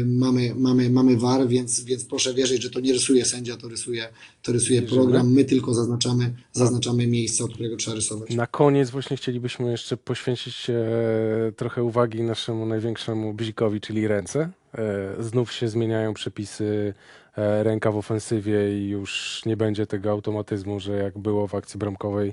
mamy, 0.04 0.54
mamy, 0.54 0.90
mamy 0.90 1.16
VAR, 1.16 1.48
więc, 1.48 1.84
więc 1.84 2.04
proszę 2.04 2.34
wierzyć, 2.34 2.62
że 2.62 2.70
to 2.70 2.80
nie 2.80 2.92
rysuje 2.92 3.24
sędzia, 3.24 3.56
to 3.56 3.68
rysuje, 3.68 4.08
to 4.42 4.52
rysuje 4.52 4.82
program. 4.82 5.32
My 5.32 5.44
tylko 5.44 5.74
zaznaczamy, 5.74 6.34
zaznaczamy 6.52 7.06
miejsce, 7.06 7.44
od 7.44 7.54
którego 7.54 7.76
trzeba 7.76 7.96
rysować. 7.96 8.34
Na 8.34 8.46
koniec 8.46 8.90
właśnie 8.90 9.16
chcielibyśmy 9.16 9.70
jeszcze 9.70 9.96
poświęcić 9.96 10.70
e, 10.70 11.52
trochę 11.56 11.82
uwagi 11.82 12.22
naszemu 12.22 12.66
największemu 12.66 13.34
bzikowi, 13.34 13.80
czyli 13.80 14.08
ręce. 14.08 14.50
E, 14.74 15.22
znów 15.22 15.52
się 15.52 15.68
zmieniają 15.68 16.14
przepisy 16.14 16.94
e, 17.36 17.62
ręka 17.62 17.92
w 17.92 17.96
ofensywie 17.96 18.80
i 18.80 18.88
już 18.88 19.42
nie 19.46 19.56
będzie 19.56 19.86
tego 19.86 20.10
automatyzmu, 20.10 20.80
że 20.80 20.92
jak 20.92 21.18
było 21.18 21.46
w 21.46 21.54
akcji 21.54 21.78
bramkowej 21.78 22.32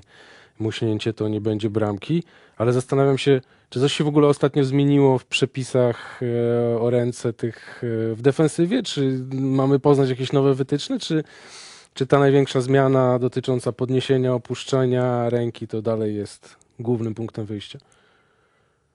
muśnięcie, 0.60 1.12
to 1.12 1.28
nie 1.28 1.40
będzie 1.40 1.70
bramki. 1.70 2.22
Ale 2.56 2.72
zastanawiam 2.72 3.18
się, 3.18 3.40
czy 3.70 3.80
coś 3.80 3.92
się 3.92 4.04
w 4.04 4.08
ogóle 4.08 4.28
ostatnio 4.28 4.64
zmieniło 4.64 5.18
w 5.18 5.26
przepisach 5.26 6.20
e, 6.22 6.78
o 6.80 6.90
ręce 6.90 7.32
tych 7.32 7.84
e, 7.84 8.14
w 8.14 8.22
defensywie? 8.22 8.82
Czy 8.82 9.24
mamy 9.32 9.78
poznać 9.78 10.10
jakieś 10.10 10.32
nowe 10.32 10.54
wytyczne? 10.54 10.98
Czy, 10.98 11.24
czy 11.94 12.06
ta 12.06 12.18
największa 12.18 12.60
zmiana 12.60 13.18
dotycząca 13.18 13.72
podniesienia, 13.72 14.34
opuszczenia 14.34 15.30
ręki 15.30 15.68
to 15.68 15.82
dalej 15.82 16.16
jest 16.16 16.56
głównym 16.78 17.14
punktem 17.14 17.46
wyjścia? 17.46 17.78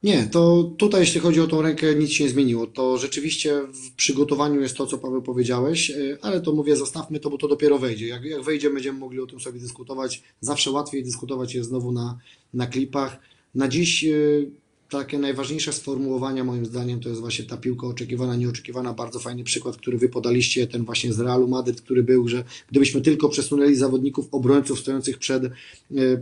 Nie, 0.03 0.27
to 0.31 0.71
tutaj 0.77 1.01
jeśli 1.01 1.19
chodzi 1.19 1.41
o 1.41 1.47
tą 1.47 1.61
rękę 1.61 1.95
nic 1.95 2.11
się 2.11 2.23
nie 2.23 2.29
zmieniło. 2.29 2.67
To 2.67 2.97
rzeczywiście 2.97 3.61
w 3.73 3.91
przygotowaniu 3.91 4.61
jest 4.61 4.77
to, 4.77 4.87
co 4.87 4.97
Paweł 4.97 5.21
powiedziałeś, 5.21 5.89
y, 5.89 6.17
ale 6.21 6.41
to 6.41 6.51
mówię, 6.51 6.75
zostawmy 6.75 7.19
to, 7.19 7.29
bo 7.29 7.37
to 7.37 7.47
dopiero 7.47 7.79
wejdzie. 7.79 8.07
Jak, 8.07 8.23
jak 8.23 8.43
wejdzie, 8.43 8.69
będziemy 8.69 8.99
mogli 8.99 9.19
o 9.19 9.27
tym 9.27 9.39
sobie 9.39 9.59
dyskutować. 9.59 10.23
Zawsze 10.41 10.71
łatwiej 10.71 11.03
dyskutować 11.03 11.55
jest 11.55 11.69
znowu 11.69 11.91
na, 11.91 12.17
na 12.53 12.67
klipach. 12.67 13.19
Na 13.55 13.67
dziś 13.67 14.03
y, 14.03 14.49
takie 14.89 15.19
najważniejsze 15.19 15.73
sformułowania 15.73 16.43
moim 16.43 16.65
zdaniem 16.65 16.99
to 16.99 17.09
jest 17.09 17.21
właśnie 17.21 17.45
ta 17.45 17.57
piłka 17.57 17.87
oczekiwana, 17.87 18.35
nieoczekiwana. 18.35 18.93
Bardzo 18.93 19.19
fajny 19.19 19.43
przykład, 19.43 19.77
który 19.77 19.97
wy 19.97 20.09
podaliście, 20.09 20.67
ten 20.67 20.85
właśnie 20.85 21.13
z 21.13 21.19
Realu 21.19 21.47
Madryt, 21.47 21.81
który 21.81 22.03
był, 22.03 22.27
że 22.27 22.43
gdybyśmy 22.71 23.01
tylko 23.01 23.29
przesunęli 23.29 23.75
zawodników, 23.75 24.27
obrońców 24.31 24.79
stojących 24.79 25.17
przed, 25.17 25.43
y, 25.43 25.51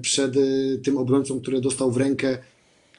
przed 0.02 0.34
tym 0.84 0.98
obrońcą, 0.98 1.42
który 1.42 1.62
dostał 1.62 1.92
w 1.92 1.98
rękę 1.98 2.38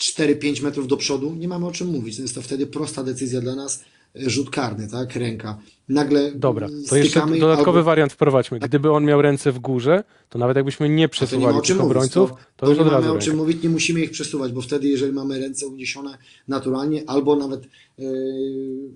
4-5 0.03 0.62
metrów 0.62 0.88
do 0.88 0.96
przodu, 0.96 1.34
nie 1.34 1.48
mamy 1.48 1.66
o 1.66 1.72
czym 1.72 1.88
mówić. 1.88 2.18
Jest 2.18 2.34
to 2.34 2.42
wtedy 2.42 2.66
prosta 2.66 3.03
decyzja 3.05 3.40
dla 3.40 3.55
nas, 3.55 3.84
e, 4.16 4.30
rzut 4.30 4.50
karny, 4.50 4.88
tak, 4.88 5.16
ręka. 5.16 5.59
Nagle 5.88 6.32
Dobra, 6.34 6.68
to 6.88 6.96
jeszcze 6.96 7.20
dodatkowy 7.40 7.78
albo- 7.78 7.82
wariant 7.86 8.12
wprowadźmy. 8.12 8.59
Gdyby 8.59 8.90
on 8.90 9.05
miał 9.05 9.22
ręce 9.22 9.53
w 9.53 9.59
górze, 9.59 10.05
to 10.28 10.38
nawet 10.38 10.57
jakbyśmy 10.57 10.88
nie 10.88 11.09
przesuwali 11.09 11.61
tych 11.61 11.76
mówić. 11.76 11.80
obrońców, 11.82 12.30
To, 12.30 12.36
to 12.57 12.68
już 12.68 12.78
nie 12.78 12.84
od 12.84 12.92
mamy 12.92 13.05
razu 13.07 13.16
o 13.16 13.18
czym 13.18 13.36
mówić, 13.36 13.62
nie 13.62 13.68
musimy 13.70 14.00
ich 14.00 14.11
przesuwać, 14.11 14.53
bo 14.53 14.61
wtedy, 14.61 14.88
jeżeli 14.88 15.12
mamy 15.12 15.40
ręce 15.40 15.66
uniesione 15.66 16.18
naturalnie, 16.48 17.03
albo 17.07 17.36
nawet 17.36 17.64
e, 17.64 18.03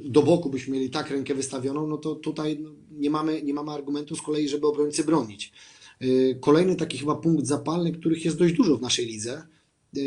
do 0.04 0.22
boku 0.22 0.50
byśmy 0.50 0.74
mieli 0.74 0.90
tak 0.90 1.10
rękę 1.10 1.34
wystawioną, 1.34 1.86
no 1.86 1.96
to 1.98 2.14
tutaj 2.14 2.58
no, 2.60 2.70
nie, 2.98 3.10
mamy, 3.10 3.42
nie 3.42 3.54
mamy 3.54 3.72
argumentu 3.72 4.16
z 4.16 4.22
kolei, 4.22 4.48
żeby 4.48 4.66
obrońcy 4.66 5.04
bronić. 5.04 5.52
E, 6.00 6.06
Kolejny 6.40 6.76
taki 6.76 6.98
chyba 6.98 7.14
punkt 7.14 7.46
zapalny, 7.46 7.92
których 7.92 8.24
jest 8.24 8.38
dość 8.38 8.54
dużo 8.54 8.76
w 8.76 8.82
naszej 8.82 9.06
lidze, 9.06 9.42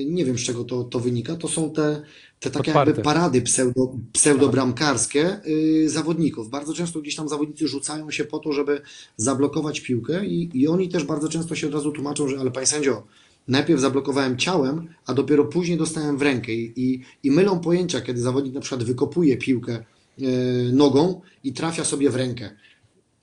nie 0.06 0.26
wiem 0.26 0.38
z 0.38 0.42
czego 0.42 0.64
to, 0.64 0.84
to 0.84 1.00
wynika, 1.00 1.36
to 1.36 1.48
są 1.48 1.72
te, 1.72 2.02
te 2.40 2.50
takie 2.52 2.64
Podparte. 2.64 2.90
jakby 2.92 3.04
parady 3.04 3.42
pseudo, 3.42 3.96
pseudobramkarskie 4.14 5.40
y, 5.48 5.90
zawodników. 5.90 6.50
Bardzo 6.50 6.74
często 6.74 7.02
gdzieś 7.02 7.16
tam 7.16 7.30
zawodnicy 7.30 7.68
rzucają 7.68 8.12
się 8.12 8.26
po 8.26 8.40
to, 8.40 8.54
żeby 8.54 8.82
zablokować 9.18 9.82
piłkę 9.82 10.26
i, 10.26 10.50
i 10.54 10.68
oni 10.68 10.90
też 10.90 11.04
bardzo 11.04 11.30
często 11.30 11.56
się 11.56 11.68
od 11.68 11.74
razu 11.74 11.92
tłumaczą, 11.92 12.28
że 12.28 12.40
ale 12.40 12.52
panie 12.52 12.68
sędzio, 12.68 13.04
najpierw 13.48 13.82
zablokowałem 13.82 14.38
ciałem, 14.38 14.88
a 15.06 15.14
dopiero 15.14 15.46
później 15.46 15.78
dostałem 15.78 16.18
w 16.18 16.22
rękę 16.22 16.54
i, 16.54 16.74
i, 16.76 17.02
i 17.24 17.32
mylą 17.32 17.60
pojęcia, 17.60 18.02
kiedy 18.02 18.22
zawodnik 18.22 18.54
na 18.54 18.62
przykład 18.62 18.84
wykopuje 18.84 19.38
piłkę 19.38 19.84
y, 20.22 20.26
nogą 20.74 21.22
i 21.44 21.54
trafia 21.54 21.86
sobie 21.86 22.10
w 22.10 22.16
rękę. 22.16 22.50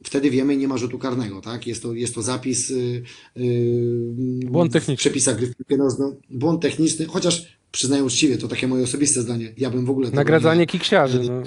Wtedy 0.06 0.30
wiemy, 0.30 0.56
nie 0.56 0.68
ma 0.68 0.78
rzutu 0.78 0.98
karnego, 0.98 1.40
tak? 1.40 1.66
Jest 1.66 1.82
to, 1.82 1.94
jest 1.94 2.14
to 2.14 2.22
zapis 2.22 2.70
y, 2.70 3.02
y, 3.36 4.10
Błąd 4.44 4.70
w 4.70 4.72
techniczny. 4.72 4.96
przepisach 4.96 5.36
gry 5.36 5.46
w 5.46 5.56
piłkę 5.56 5.76
nożną. 5.76 6.16
Błąd 6.30 6.62
techniczny, 6.62 7.06
chociaż 7.06 7.46
przyznaję 7.72 8.04
uczciwie, 8.04 8.38
to 8.38 8.48
takie 8.48 8.68
moje 8.68 8.84
osobiste 8.84 9.22
zdanie. 9.22 9.54
Ja 9.58 9.70
bym 9.70 9.86
w 9.86 9.90
ogóle 9.90 10.10
Nagradzanie 10.10 10.60
nie, 10.60 10.66
kiksiarzy. 10.66 11.20
No. 11.22 11.42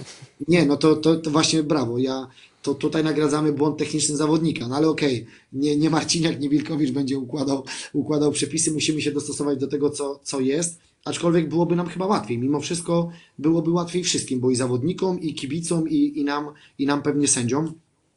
nie, 0.48 0.66
no 0.66 0.78
to, 0.78 0.96
to, 0.96 1.16
to 1.16 1.32
właśnie 1.32 1.64
brawo. 1.64 1.98
Ja, 1.98 2.28
to 2.62 2.74
tutaj 2.76 3.04
nagradzamy 3.04 3.54
błąd 3.54 3.78
techniczny 3.78 4.16
zawodnika, 4.16 4.68
no 4.68 4.76
ale 4.76 4.88
okej, 4.88 5.26
nie, 5.54 5.78
nie 5.78 5.90
Marciniak, 5.90 6.40
nie 6.40 6.50
Wilkowicz 6.50 6.92
będzie 6.92 7.20
układał, 7.20 7.64
układał 7.94 8.32
przepisy, 8.32 8.72
musimy 8.72 9.02
się 9.02 9.12
dostosować 9.12 9.60
do 9.60 9.68
tego, 9.68 9.90
co, 9.90 10.20
co 10.24 10.40
jest, 10.40 10.80
aczkolwiek 11.06 11.50
byłoby 11.50 11.76
nam 11.76 11.88
chyba 11.88 12.06
łatwiej. 12.06 12.38
Mimo 12.38 12.60
wszystko 12.60 13.10
byłoby 13.38 13.72
łatwiej 13.72 14.04
wszystkim, 14.04 14.40
bo 14.40 14.52
i 14.52 14.56
zawodnikom, 14.56 15.20
i 15.20 15.34
kibicom, 15.34 15.90
i, 15.90 16.20
i, 16.20 16.24
nam, 16.24 16.46
i 16.80 16.86
nam 16.86 17.02
pewnie 17.02 17.28
sędziom, 17.28 17.74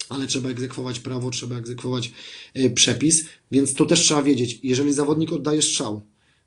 ale 0.09 0.27
trzeba 0.27 0.49
egzekwować 0.49 1.01
prawo, 1.01 1.31
trzeba 1.31 1.57
egzekwować 1.57 2.13
e, 2.55 2.71
przepis, 2.71 3.25
więc 3.51 3.75
to 3.75 3.87
też 3.87 4.01
trzeba 4.01 4.23
wiedzieć, 4.23 4.61
jeżeli 4.63 4.93
zawodnik 4.93 5.33
oddaje 5.33 5.63
strzał, 5.63 6.03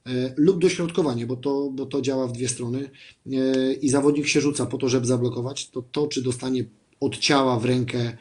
e, 0.06 0.34
lub 0.38 0.62
dośrodkowanie, 0.62 1.26
bo 1.26 1.36
to, 1.36 1.70
bo 1.74 1.86
to 1.86 2.02
działa 2.02 2.28
w 2.28 2.32
dwie 2.32 2.50
strony 2.50 2.90
e, 3.32 3.74
i 3.74 3.90
zawodnik 3.90 4.28
się 4.28 4.42
rzuca 4.42 4.66
po 4.66 4.78
to, 4.78 4.90
żeby 4.90 5.06
zablokować, 5.06 5.70
to 5.70 5.82
to, 5.82 6.08
czy 6.08 6.22
dostanie 6.22 6.66
od 7.00 7.18
ciała 7.18 7.60
w 7.60 7.66
rękę, 7.66 8.18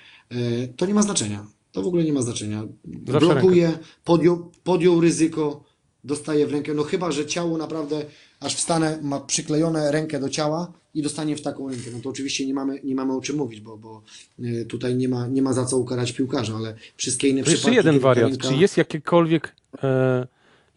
to 0.76 0.86
nie 0.86 0.94
ma 0.94 1.02
znaczenia. 1.02 1.46
To 1.72 1.82
w 1.82 1.86
ogóle 1.86 2.04
nie 2.04 2.12
ma 2.12 2.22
znaczenia. 2.22 2.66
Zawsze 3.06 3.28
Blokuje, 3.28 3.78
podjął, 4.04 4.50
podjął 4.64 5.00
ryzyko, 5.00 5.64
dostaje 6.04 6.46
w 6.46 6.52
rękę. 6.52 6.74
No 6.74 6.82
chyba, 6.82 7.12
że 7.12 7.26
ciało 7.26 7.58
naprawdę 7.58 8.04
aż 8.40 8.54
wstanę, 8.56 8.98
ma 9.02 9.20
przyklejone 9.20 9.92
rękę 9.92 10.20
do 10.20 10.28
ciała 10.28 10.72
i 10.94 11.02
dostanie 11.02 11.36
w 11.36 11.42
taką 11.42 11.68
rękę. 11.68 11.90
No 11.92 11.98
to 12.02 12.08
oczywiście 12.08 12.46
nie 12.46 12.54
mamy, 12.54 12.80
nie 12.84 12.94
mamy 12.94 13.16
o 13.16 13.20
czym 13.20 13.36
mówić, 13.36 13.60
bo, 13.60 13.76
bo 13.76 14.02
e, 14.44 14.64
tutaj 14.64 14.94
nie 14.96 15.08
ma, 15.08 15.26
nie 15.26 15.42
ma 15.42 15.52
za 15.52 15.64
co 15.64 15.78
ukarać 15.78 16.12
piłkarza, 16.12 16.56
ale 16.56 16.74
wszystkie 16.96 17.28
inne 17.28 17.42
To 17.42 17.50
jeszcze 17.50 17.58
przypadki, 17.70 17.76
jeden 17.76 17.92
kiedy 17.94 18.02
ta 18.02 18.08
wariant. 18.08 18.34
ręka- 18.34 18.48
Czy 18.48 18.54
jest 18.54 18.76
jakiekolwiek, 18.76 19.52
e, 19.82 20.26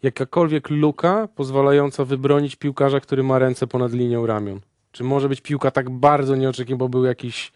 jakakolwiek 0.02 0.70
luka 0.70 1.28
pozwalająca 1.36 2.04
wybronić 2.04 2.56
piłkarza, 2.56 3.00
który 3.00 3.22
ma 3.22 3.38
ręce 3.38 3.66
ponad 3.66 3.92
linią 3.92 4.26
ramion? 4.26 4.60
Czy 4.92 5.04
może 5.04 5.28
być 5.28 5.40
piłka 5.40 5.70
tak 5.70 5.90
bardzo 5.90 6.36
nieoczekiwana, 6.36 6.78
bo 6.78 6.88
był 6.88 7.04
jakiś 7.04 7.52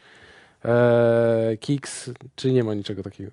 e, 0.64 1.56
kiks, 1.60 2.10
czy 2.36 2.52
nie 2.52 2.64
ma 2.64 2.74
niczego 2.74 3.02
takiego? 3.02 3.30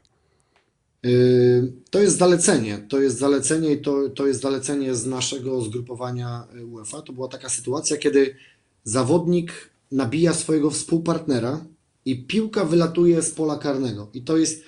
Yy, 1.03 1.73
To 1.91 1.99
jest 2.01 2.17
zalecenie. 2.17 2.77
To 2.89 3.01
jest 3.01 3.17
zalecenie 3.17 3.71
i 3.71 3.81
to, 3.81 4.09
to 4.09 4.27
jest 4.27 4.41
zalecenie 4.41 4.95
z 4.95 5.05
naszego 5.05 5.61
zgrupowania 5.61 6.47
UEFA. 6.71 7.01
To 7.01 7.13
była 7.13 7.27
taka 7.27 7.49
sytuacja, 7.49 7.97
kiedy 7.97 8.35
zawodnik 8.83 9.69
nabija 9.91 10.33
swojego 10.33 10.71
współpartnera 10.71 11.65
i 12.05 12.23
piłka 12.23 12.65
wylatuje 12.65 13.21
z 13.21 13.31
pola 13.31 13.57
karnego. 13.57 14.09
I 14.13 14.21
to 14.21 14.37
jest, 14.37 14.63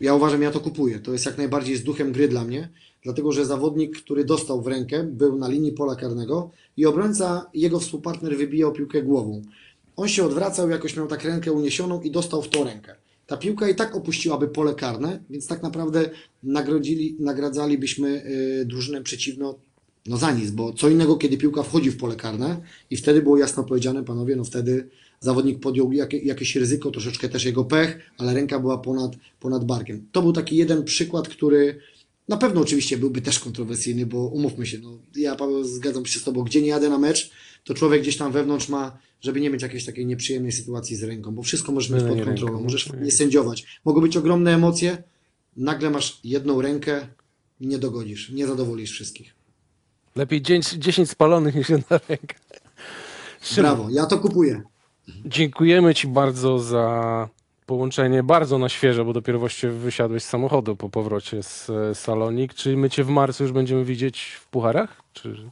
ja 0.00 0.14
uważam, 0.14 0.42
ja 0.42 0.50
to 0.50 0.60
kupuję. 0.60 0.98
To 0.98 1.12
jest 1.12 1.26
jak 1.26 1.38
najbardziej 1.38 1.76
z 1.76 1.82
duchem 1.84 2.12
gry 2.12 2.28
dla 2.28 2.44
mnie, 2.44 2.68
dlatego 3.02 3.32
że 3.32 3.46
zawodnik, 3.46 3.96
który 3.96 4.24
dostał 4.24 4.62
w 4.62 4.66
rękę, 4.66 5.04
był 5.04 5.38
na 5.38 5.48
linii 5.48 5.72
pola 5.72 5.96
karnego 5.96 6.50
i 6.76 6.86
obrońca, 6.86 7.50
jego 7.54 7.80
współpartner 7.80 8.36
wybijał 8.36 8.72
piłkę 8.72 9.02
głową. 9.02 9.42
On 9.96 10.08
się 10.08 10.24
odwracał, 10.24 10.70
jakoś 10.70 10.96
miał 10.96 11.06
tak 11.06 11.24
rękę 11.24 11.52
uniesioną 11.52 12.00
i 12.00 12.10
dostał 12.10 12.42
w 12.42 12.48
tą 12.48 12.64
rękę. 12.64 12.96
Ta 13.26 13.36
piłka 13.36 13.68
i 13.68 13.74
tak 13.74 13.96
opuściłaby 13.96 14.48
pole 14.48 14.74
karne, 14.74 15.20
więc 15.30 15.46
tak 15.46 15.62
naprawdę 15.62 16.10
nagrodzili, 16.42 17.16
nagradzalibyśmy 17.20 18.26
y, 18.60 18.64
drużynę 18.64 19.02
przeciwną 19.02 19.54
no 20.06 20.16
za 20.16 20.32
nic, 20.32 20.50
bo 20.50 20.72
co 20.72 20.88
innego, 20.88 21.16
kiedy 21.16 21.36
piłka 21.36 21.62
wchodzi 21.62 21.90
w 21.90 21.96
pole 21.96 22.16
karne 22.16 22.60
i 22.90 22.96
wtedy 22.96 23.22
było 23.22 23.38
jasno 23.38 23.64
powiedziane, 23.64 24.04
panowie, 24.04 24.36
no 24.36 24.44
wtedy 24.44 24.88
zawodnik 25.20 25.60
podjął 25.60 25.92
jakie, 25.92 26.18
jakieś 26.18 26.56
ryzyko, 26.56 26.90
troszeczkę 26.90 27.28
też 27.28 27.44
jego 27.44 27.64
pech, 27.64 27.98
ale 28.18 28.34
ręka 28.34 28.58
była 28.58 28.78
ponad, 28.78 29.12
ponad 29.40 29.64
barkiem. 29.64 30.06
To 30.12 30.22
był 30.22 30.32
taki 30.32 30.56
jeden 30.56 30.84
przykład, 30.84 31.28
który 31.28 31.78
na 32.28 32.36
pewno 32.36 32.60
oczywiście 32.60 32.98
byłby 32.98 33.20
też 33.20 33.40
kontrowersyjny, 33.40 34.06
bo 34.06 34.26
umówmy 34.26 34.66
się, 34.66 34.78
no, 34.78 34.98
ja 35.16 35.36
Paweł 35.36 35.64
zgadzam 35.64 36.06
się 36.06 36.20
z 36.20 36.24
Tobą, 36.24 36.42
gdzie 36.42 36.62
nie 36.62 36.68
jadę 36.68 36.88
na 36.88 36.98
mecz, 36.98 37.30
to 37.64 37.74
człowiek 37.74 38.02
gdzieś 38.02 38.16
tam 38.16 38.32
wewnątrz 38.32 38.68
ma, 38.68 38.98
żeby 39.20 39.40
nie 39.40 39.50
mieć 39.50 39.62
jakiejś 39.62 39.84
takiej 39.84 40.06
nieprzyjemnej 40.06 40.52
sytuacji 40.52 40.96
z 40.96 41.02
ręką, 41.02 41.34
bo 41.34 41.42
wszystko 41.42 41.72
możesz 41.72 41.90
mieć 41.90 42.00
pod 42.00 42.10
Mylenie 42.10 42.24
kontrolą, 42.24 42.60
możesz 42.60 42.92
no. 42.92 43.00
nie 43.00 43.10
sędziować. 43.10 43.80
Mogą 43.84 44.00
być 44.00 44.16
ogromne 44.16 44.54
emocje, 44.54 45.02
nagle 45.56 45.90
masz 45.90 46.20
jedną 46.24 46.62
rękę 46.62 47.06
i 47.60 47.66
nie 47.66 47.78
dogodzisz, 47.78 48.30
nie 48.30 48.46
zadowolisz 48.46 48.90
wszystkich. 48.90 49.34
Lepiej 50.16 50.42
10, 50.42 50.72
10 50.72 51.10
spalonych 51.10 51.54
niż 51.54 51.68
jedna 51.68 52.00
ręka. 52.08 52.34
Szymon, 53.40 53.76
Brawo, 53.76 53.90
ja 53.90 54.06
to 54.06 54.18
kupuję. 54.18 54.62
Dziękujemy 55.24 55.94
Ci 55.94 56.08
bardzo 56.08 56.58
za 56.58 57.28
połączenie 57.66 58.22
bardzo 58.22 58.58
na 58.58 58.68
świeżo, 58.68 59.04
bo 59.04 59.12
dopiero 59.12 59.38
właściwie 59.38 59.72
wysiadłeś 59.72 60.22
z 60.22 60.28
samochodu 60.28 60.76
po 60.76 60.88
powrocie 60.88 61.42
z 61.42 61.70
e, 61.70 61.94
Salonik. 61.94 62.54
Czy 62.54 62.76
my 62.76 62.90
Cię 62.90 63.04
w 63.04 63.08
marcu 63.08 63.42
już 63.42 63.52
będziemy 63.52 63.84
widzieć 63.84 64.22
w 64.40 64.48
pucharach? 64.48 65.02
Czy... 65.12 65.50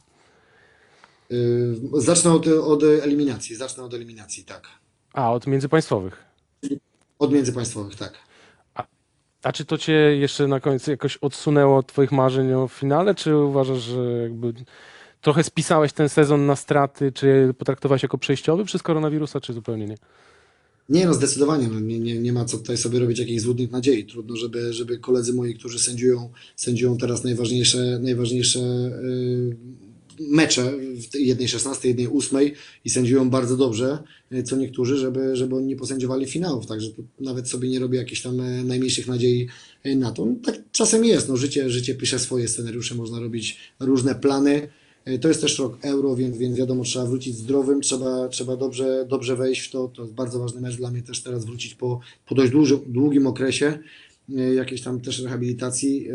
Yy, 1.93 2.01
Zacznę 2.01 2.31
od, 2.31 2.47
od 2.47 2.83
eliminacji, 2.83 3.55
zacznę 3.55 3.83
od 3.83 3.93
eliminacji, 3.93 4.43
tak. 4.43 4.67
A, 5.13 5.33
od 5.33 5.47
międzypaństwowych. 5.47 6.23
Od 7.19 7.33
międzypaństwowych, 7.33 7.95
tak. 7.95 8.13
A 9.43 9.51
czy 9.51 9.65
to 9.65 9.77
Cię 9.77 9.93
jeszcze 9.93 10.47
na 10.47 10.59
końcu 10.59 10.91
jakoś 10.91 11.17
odsunęło 11.17 11.77
od 11.77 11.87
Twoich 11.87 12.11
marzeń 12.11 12.53
o 12.53 12.67
finale, 12.67 13.15
czy 13.15 13.35
uważasz, 13.35 13.81
że 13.81 14.21
jakby 14.21 14.53
trochę 15.21 15.43
spisałeś 15.43 15.93
ten 15.93 16.09
sezon 16.09 16.45
na 16.45 16.55
straty, 16.55 17.11
czy 17.11 17.53
potraktowałeś 17.57 18.03
jako 18.03 18.17
przejściowy 18.17 18.65
przez 18.65 18.83
koronawirusa, 18.83 19.41
czy 19.41 19.53
zupełnie 19.53 19.85
nie? 19.85 19.97
Nie, 20.89 21.05
no 21.05 21.13
zdecydowanie, 21.13 21.67
no, 21.67 21.79
nie, 21.79 21.99
nie, 21.99 22.19
nie 22.19 22.33
ma 22.33 22.45
co 22.45 22.57
tutaj 22.57 22.77
sobie 22.77 22.99
robić 22.99 23.19
jakichś 23.19 23.41
złudnych 23.41 23.71
nadziei. 23.71 24.05
Trudno, 24.05 24.35
żeby, 24.35 24.73
żeby 24.73 24.97
koledzy 24.97 25.33
moi, 25.33 25.55
którzy 25.55 25.79
sędziują, 25.79 26.29
sędziują 26.55 26.97
teraz 26.97 27.23
najważniejsze, 27.23 27.99
najważniejsze 28.01 28.59
yy, 28.59 29.57
mecze 30.19 30.73
w 31.11 31.15
jednej 31.15 31.47
16, 31.47 31.87
jednej 31.87 32.07
8 32.07 32.39
i 32.85 32.89
sędziują 32.89 33.29
bardzo 33.29 33.57
dobrze, 33.57 33.97
yy, 34.31 34.43
co 34.43 34.55
niektórzy, 34.55 34.97
żeby, 34.97 35.35
żeby 35.35 35.55
oni 35.55 35.65
nie 35.65 35.75
posędziowali 35.75 36.25
finałów. 36.25 36.65
Także 36.65 36.87
nawet 37.19 37.49
sobie 37.49 37.69
nie 37.69 37.79
robię 37.79 37.97
jakichś 37.97 38.21
tam 38.21 38.39
e, 38.39 38.63
najmniejszych 38.63 39.07
nadziei 39.07 39.47
e, 39.83 39.95
na 39.95 40.11
to. 40.11 40.25
No, 40.25 40.35
tak 40.43 40.55
czasem 40.71 41.05
jest, 41.05 41.29
no, 41.29 41.37
życie, 41.37 41.69
życie 41.69 41.95
pisze 41.95 42.19
swoje 42.19 42.47
scenariusze, 42.47 42.95
można 42.95 43.19
robić 43.19 43.57
różne 43.79 44.15
plany. 44.15 44.67
E, 45.05 45.19
To 45.19 45.27
jest 45.27 45.41
też 45.41 45.59
rok 45.59 45.77
euro, 45.81 46.15
więc, 46.15 46.37
więc 46.37 46.57
wiadomo, 46.57 46.83
trzeba 46.83 47.05
wrócić 47.05 47.37
zdrowym, 47.37 47.81
trzeba, 47.81 48.27
trzeba 48.27 48.57
dobrze, 48.57 49.05
dobrze 49.09 49.35
wejść 49.35 49.61
w 49.61 49.71
to. 49.71 49.87
To 49.87 50.01
jest 50.01 50.13
bardzo 50.13 50.39
ważny 50.39 50.61
mecz 50.61 50.75
dla 50.75 50.91
mnie 50.91 51.01
też 51.01 51.23
teraz 51.23 51.45
wrócić 51.45 51.75
po, 51.75 51.99
po 52.25 52.35
dość 52.35 52.51
długim 52.87 53.27
okresie 53.27 53.65
e, 53.65 53.79
jakiejś 54.29 54.81
tam 54.81 55.01
też 55.01 55.19
rehabilitacji. 55.19 56.07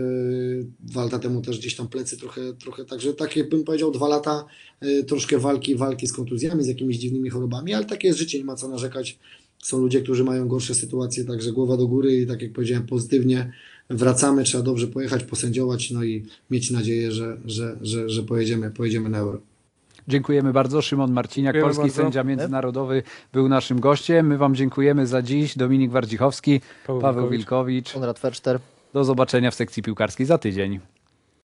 Dwa 0.81 1.05
lata 1.05 1.19
temu 1.19 1.43
też 1.43 1.59
gdzieś 1.59 1.77
tam 1.77 1.89
plecy 1.89 2.17
trochę, 2.17 2.53
trochę 2.53 2.85
także 2.85 3.15
tak 3.15 3.49
bym 3.51 3.65
powiedział, 3.65 3.91
dwa 3.91 4.09
lata 4.09 4.45
e, 4.81 5.03
troszkę 5.03 5.39
walki, 5.39 5.77
walki 5.77 6.07
z 6.07 6.13
kontuzjami, 6.13 6.65
z 6.65 6.67
jakimiś 6.67 6.97
dziwnymi 6.99 7.31
chorobami, 7.31 7.75
ale 7.75 7.85
takie 7.85 8.09
jest 8.09 8.19
życie, 8.19 8.39
nie 8.39 8.45
ma 8.45 8.57
co 8.57 8.69
narzekać. 8.69 9.19
Są 9.63 9.79
ludzie, 9.79 10.01
którzy 10.01 10.25
mają 10.25 10.49
gorsze 10.49 10.75
sytuacje, 10.75 11.25
także 11.25 11.53
głowa 11.53 11.77
do 11.77 11.87
góry 11.87 12.17
i 12.17 12.27
tak 12.27 12.43
jak 12.43 12.53
powiedziałem, 12.53 12.87
pozytywnie 12.87 13.53
wracamy, 13.91 14.45
trzeba 14.45 14.65
dobrze 14.65 14.87
pojechać, 14.87 15.25
posędziować, 15.25 15.91
no 15.91 16.05
i 16.05 16.25
mieć 16.51 16.71
nadzieję, 16.71 17.13
że, 17.13 17.41
że, 17.45 17.79
że, 17.81 18.09
że 18.09 18.23
pojedziemy, 18.23 18.71
pojedziemy 18.71 19.09
na 19.09 19.19
euro. 19.19 19.41
Dziękujemy 20.09 20.53
bardzo. 20.53 20.83
Szymon 20.83 21.13
Marciniak, 21.13 21.55
Dziękujemy 21.55 21.77
polski 21.77 21.83
bardzo. 21.83 22.03
sędzia 22.03 22.25
międzynarodowy, 22.25 23.03
był 23.33 23.49
naszym 23.49 23.81
gościem. 23.81 24.27
My 24.27 24.39
Wam 24.39 24.55
dziękujemy 24.55 25.07
za 25.07 25.23
dziś. 25.23 25.57
Dominik 25.59 25.91
Wardzichowski, 25.91 26.61
Paweł 26.87 27.01
Paweł 27.03 27.29
Wilkowicz. 27.29 27.39
Wilkowicz. 27.39 27.93
Konrad 27.93 28.19
Ferszter. 28.19 28.59
Do 28.93 29.05
zobaczenia 29.05 29.51
w 29.51 29.55
sekcji 29.55 29.83
piłkarskiej 29.83 30.27
za 30.27 30.39
tydzień. 30.39 30.81